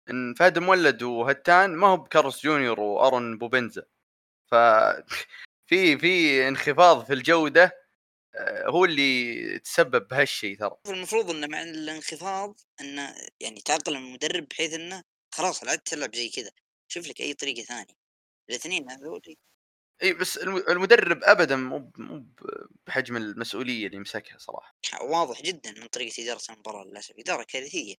إن 0.09 0.33
فهد 0.33 0.57
المولد 0.57 1.03
وهتان 1.03 1.75
ما 1.75 1.87
هو 1.87 1.97
بكارلوس 1.97 2.43
جونيور 2.43 2.79
وأرون 2.79 3.37
بوبنزا 3.37 3.83
ف 4.51 4.55
في 5.69 5.97
في 5.97 6.47
انخفاض 6.47 7.05
في 7.05 7.13
الجودة 7.13 7.79
آه، 8.35 8.69
هو 8.69 8.85
اللي 8.85 9.59
تسبب 9.59 10.07
بهالشيء 10.07 10.57
ترى. 10.57 10.77
المفروض 10.87 11.29
إنه 11.29 11.47
مع 11.47 11.63
الانخفاض 11.63 12.61
إنه 12.81 13.15
يعني 13.39 13.61
تعقل 13.61 13.95
المدرب 13.95 14.47
بحيث 14.47 14.73
إنه 14.73 15.03
خلاص 15.33 15.63
لا 15.63 15.75
تلعب 15.75 16.15
زي 16.15 16.29
كذا. 16.29 16.51
شوف 16.87 17.07
لك 17.07 17.21
أي 17.21 17.33
طريقة 17.33 17.63
ثانية. 17.63 17.93
الاثنين 18.49 18.91
هذول 18.91 19.21
إي 20.03 20.13
بس 20.13 20.37
المدرب 20.37 21.19
ابدا 21.23 21.55
مو 21.55 21.91
مو 21.97 22.25
بحجم 22.87 23.17
المسؤولية 23.17 23.87
اللي 23.87 23.99
مسكها 23.99 24.37
صراحة. 24.37 24.75
واضح 25.01 25.41
جدا 25.41 25.71
من 25.71 25.87
طريقة 25.87 26.23
إدارة 26.23 26.41
المباراة 26.49 26.83
للأسف. 26.83 27.15
إدارة 27.19 27.43
كارثية. 27.43 27.95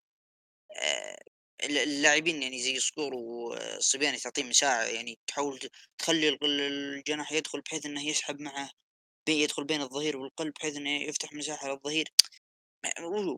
اللاعبين 1.63 2.43
يعني 2.43 2.61
زي 2.61 2.79
صقور 2.79 3.13
والصبياني 3.13 4.17
تعطيه 4.17 4.43
مساحه 4.43 4.83
يعني 4.83 5.19
تحاول 5.27 5.59
تخلي 5.97 6.37
الجناح 6.43 7.31
يدخل 7.31 7.61
بحيث 7.61 7.85
إنه 7.85 8.05
يسحب 8.07 8.41
معه 8.41 8.69
يدخل 9.29 9.63
بين 9.63 9.81
الظهير 9.81 10.17
والقلب 10.17 10.53
بحيث 10.53 10.75
إنه 10.77 10.89
يفتح 11.03 11.33
مساحة 11.33 11.67
للظهير. 11.67 12.13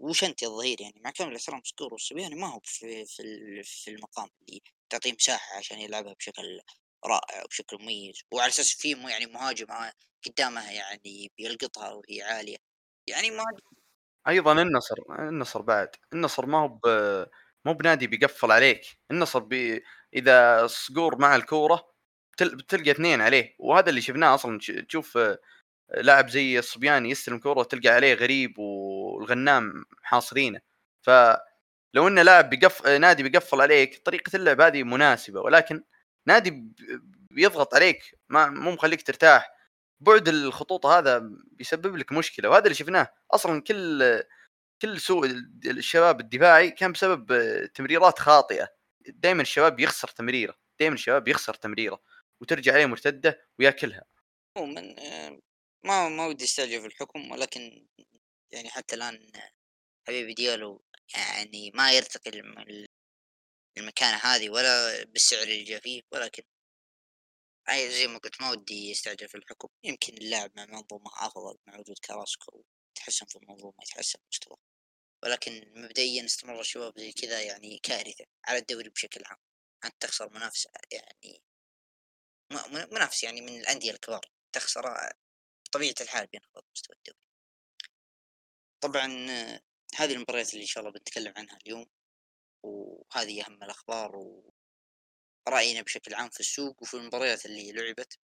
وش 0.01 0.23
أنت 0.23 0.43
الظهير 0.43 0.81
يعني؟ 0.81 1.01
مع 1.03 1.11
كامل 1.11 1.31
الاحترام 1.31 1.61
سكور 1.63 1.93
والصبياني 1.93 2.35
ما 2.35 2.47
هو 2.47 2.59
في 2.63 3.05
في 3.05 3.23
في 3.63 3.91
المقام 3.91 4.29
اللي 4.41 4.61
تعطيه 4.89 5.13
مساحة 5.13 5.57
عشان 5.57 5.79
يلعبها 5.79 6.13
بشكل 6.13 6.61
رائع 7.05 7.43
وبشكل 7.43 7.77
مميز. 7.81 8.21
وعلى 8.31 8.49
أساس 8.49 8.71
في 8.73 8.91
يعني 8.91 9.25
مهاجم 9.25 9.67
قدامها 10.25 10.71
يعني 10.71 11.31
بيلقطها 11.37 11.93
وهي 11.93 12.21
عالية. 12.21 12.57
يعني 13.07 13.31
ما 13.31 13.43
أيضا 14.27 14.61
النصر 14.61 14.95
النصر 15.19 15.61
بعد 15.61 15.89
النصر 16.13 16.45
ما 16.45 16.57
هو 16.57 16.67
ب... 16.67 16.79
مو 17.65 17.73
بنادي 17.73 18.07
بيقفل 18.07 18.51
عليك 18.51 18.81
النصر 19.11 19.39
بي... 19.39 19.83
إذا 20.13 20.67
صقور 20.67 21.17
مع 21.21 21.35
الكورة 21.35 21.91
بتلقى 22.41 22.91
اثنين 22.91 23.21
عليه 23.21 23.55
وهذا 23.59 23.89
اللي 23.89 24.01
شفناه 24.01 24.35
أصلا 24.35 24.59
تشوف 24.89 25.17
لاعب 25.97 26.29
زي 26.29 26.59
الصبياني 26.59 27.09
يستلم 27.11 27.39
كورة 27.39 27.63
تلقى 27.63 27.89
عليه 27.89 28.13
غريب 28.15 28.59
والغنام 28.59 29.85
حاصرينه. 30.03 30.61
فلو 31.01 31.57
ان 32.09 32.19
لاعب 32.19 32.49
بيقف 32.49 32.87
نادي 32.87 33.23
بيقفل 33.23 33.61
عليك 33.61 34.01
طريقة 34.05 34.37
اللعب 34.37 34.61
هذه 34.61 34.83
مناسبة 34.83 35.41
ولكن 35.41 35.83
نادي 36.27 36.65
بيضغط 37.31 37.75
عليك 37.75 38.03
ما 38.29 38.47
مو 38.49 38.71
مخليك 38.71 39.01
ترتاح. 39.07 39.51
بعد 40.01 40.27
الخطوط 40.27 40.85
هذا 40.85 41.29
بيسبب 41.51 41.95
لك 41.97 42.11
مشكلة 42.11 42.49
وهذا 42.49 42.63
اللي 42.63 42.75
شفناه. 42.75 43.13
أصلا 43.31 43.61
كل 43.61 44.23
كل 44.81 44.99
سوء 44.99 45.25
الشباب 45.65 46.19
الدفاعي 46.19 46.71
كان 46.71 46.91
بسبب 46.91 47.25
تمريرات 47.73 48.19
خاطئة. 48.19 48.69
دائما 49.07 49.41
الشباب 49.41 49.79
يخسر 49.79 50.07
تمريرة 50.07 50.55
دائما 50.79 50.95
الشباب 50.95 51.27
يخسر 51.27 51.53
تمريرة 51.53 52.01
وترجع 52.41 52.73
عليه 52.73 52.85
مرتدة 52.85 53.47
وياكلها. 53.59 54.03
عموما 54.57 54.95
ما 55.85 56.09
ما 56.09 56.25
ودي 56.25 56.43
أستعجل 56.43 56.81
في 56.81 56.87
الحكم 56.87 57.31
ولكن 57.31 57.87
يعني 58.51 58.69
حتى 58.69 58.95
الآن 58.95 59.31
حبيبي 60.07 60.33
ديالو 60.33 60.83
يعني 61.15 61.71
ما 61.75 61.93
يرتقي 61.93 62.29
المكانة 63.77 64.17
هذه 64.17 64.49
ولا 64.49 65.03
بالسعر 65.03 65.43
اللي 65.43 65.81
فيه 65.81 66.01
ولكن 66.11 66.43
أي 67.69 67.91
زي 67.91 68.07
ما 68.07 68.17
قلت 68.17 68.41
ما 68.41 68.51
ودي 68.51 68.89
يستعجل 68.89 69.29
في 69.29 69.35
الحكم. 69.35 69.67
يمكن 69.83 70.13
اللاعب 70.13 70.51
مع 70.55 70.65
منظومة 70.65 71.11
أفضل 71.17 71.57
مع 71.67 71.79
وجود 71.79 71.99
كراسكو 71.99 72.63
يتحسن 72.91 73.25
في 73.25 73.35
المنظومة 73.35 73.75
يتحسن 73.83 74.19
مستوى 74.29 74.57
ولكن 75.23 75.73
مبدئيا 75.75 76.25
استمرار 76.25 76.59
الشباب 76.59 76.99
زي 76.99 77.11
كذا 77.11 77.41
يعني 77.41 77.79
كارثة 77.83 78.25
على 78.45 78.57
الدوري 78.57 78.89
بشكل 78.89 79.21
عام. 79.25 79.37
أنت 79.85 79.95
تخسر 79.99 80.29
منافسة 80.29 80.71
يعني 80.91 81.43
منافس 82.91 83.23
يعني 83.23 83.41
من 83.41 83.59
الأندية 83.59 83.91
الكبار. 83.91 84.31
تخسر 84.53 84.81
بطبيعة 85.67 85.95
الحال 86.01 86.27
بينخفض 86.27 86.63
مستوى 86.75 86.95
الدوري. 86.95 87.19
طبعا 88.81 89.07
هذه 89.95 90.13
المباريات 90.13 90.53
اللي 90.53 90.61
إن 90.61 90.67
شاء 90.67 90.83
الله 90.83 90.93
بنتكلم 90.93 91.33
عنها 91.37 91.57
اليوم 91.57 91.85
وهذه 92.63 93.45
أهم 93.45 93.63
الأخبار 93.63 94.41
ورأينا 95.47 95.81
بشكل 95.81 96.13
عام 96.13 96.29
في 96.29 96.39
السوق 96.39 96.83
وفي 96.83 96.93
المباريات 96.93 97.45
اللي 97.45 97.71
لعبت 97.71 98.19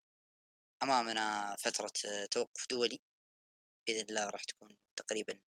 أمامنا 0.83 1.55
فترة 1.59 1.91
توقف 2.31 2.67
دولي. 2.69 3.01
بإذن 3.87 4.05
الله 4.09 4.29
راح 4.29 4.43
تكون 4.43 4.77
تقريبا 4.95 5.39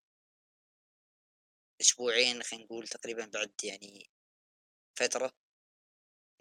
أسبوعين 1.82 2.44
خلينا 2.44 2.66
نقول 2.66 2.88
تقريبا 2.88 3.26
بعد 3.26 3.54
يعني 3.64 4.10
فترة. 5.00 5.34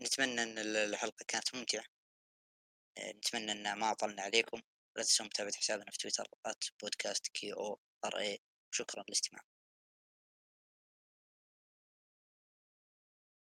نتمنى 0.01 0.43
أن 0.43 0.59
الحلقة 0.59 1.25
كانت 1.29 1.55
ممتعة. 1.55 1.85
نتمنى 3.01 3.53
أن 3.53 3.73
ما 3.73 3.91
أطلنا 3.93 4.23
عليكم. 4.23 4.63
لا 4.97 5.03
تنسوا 5.03 5.27
متابعة 5.27 5.57
حسابنا 5.57 5.91
في 5.91 5.99
تويتر 5.99 6.29
بودكاست 6.83 7.29
كي 7.29 7.53
أو 7.53 7.81
ار 8.05 8.19
اي 8.19 8.41
شكرا 8.71 9.05
للاستماع 9.09 9.43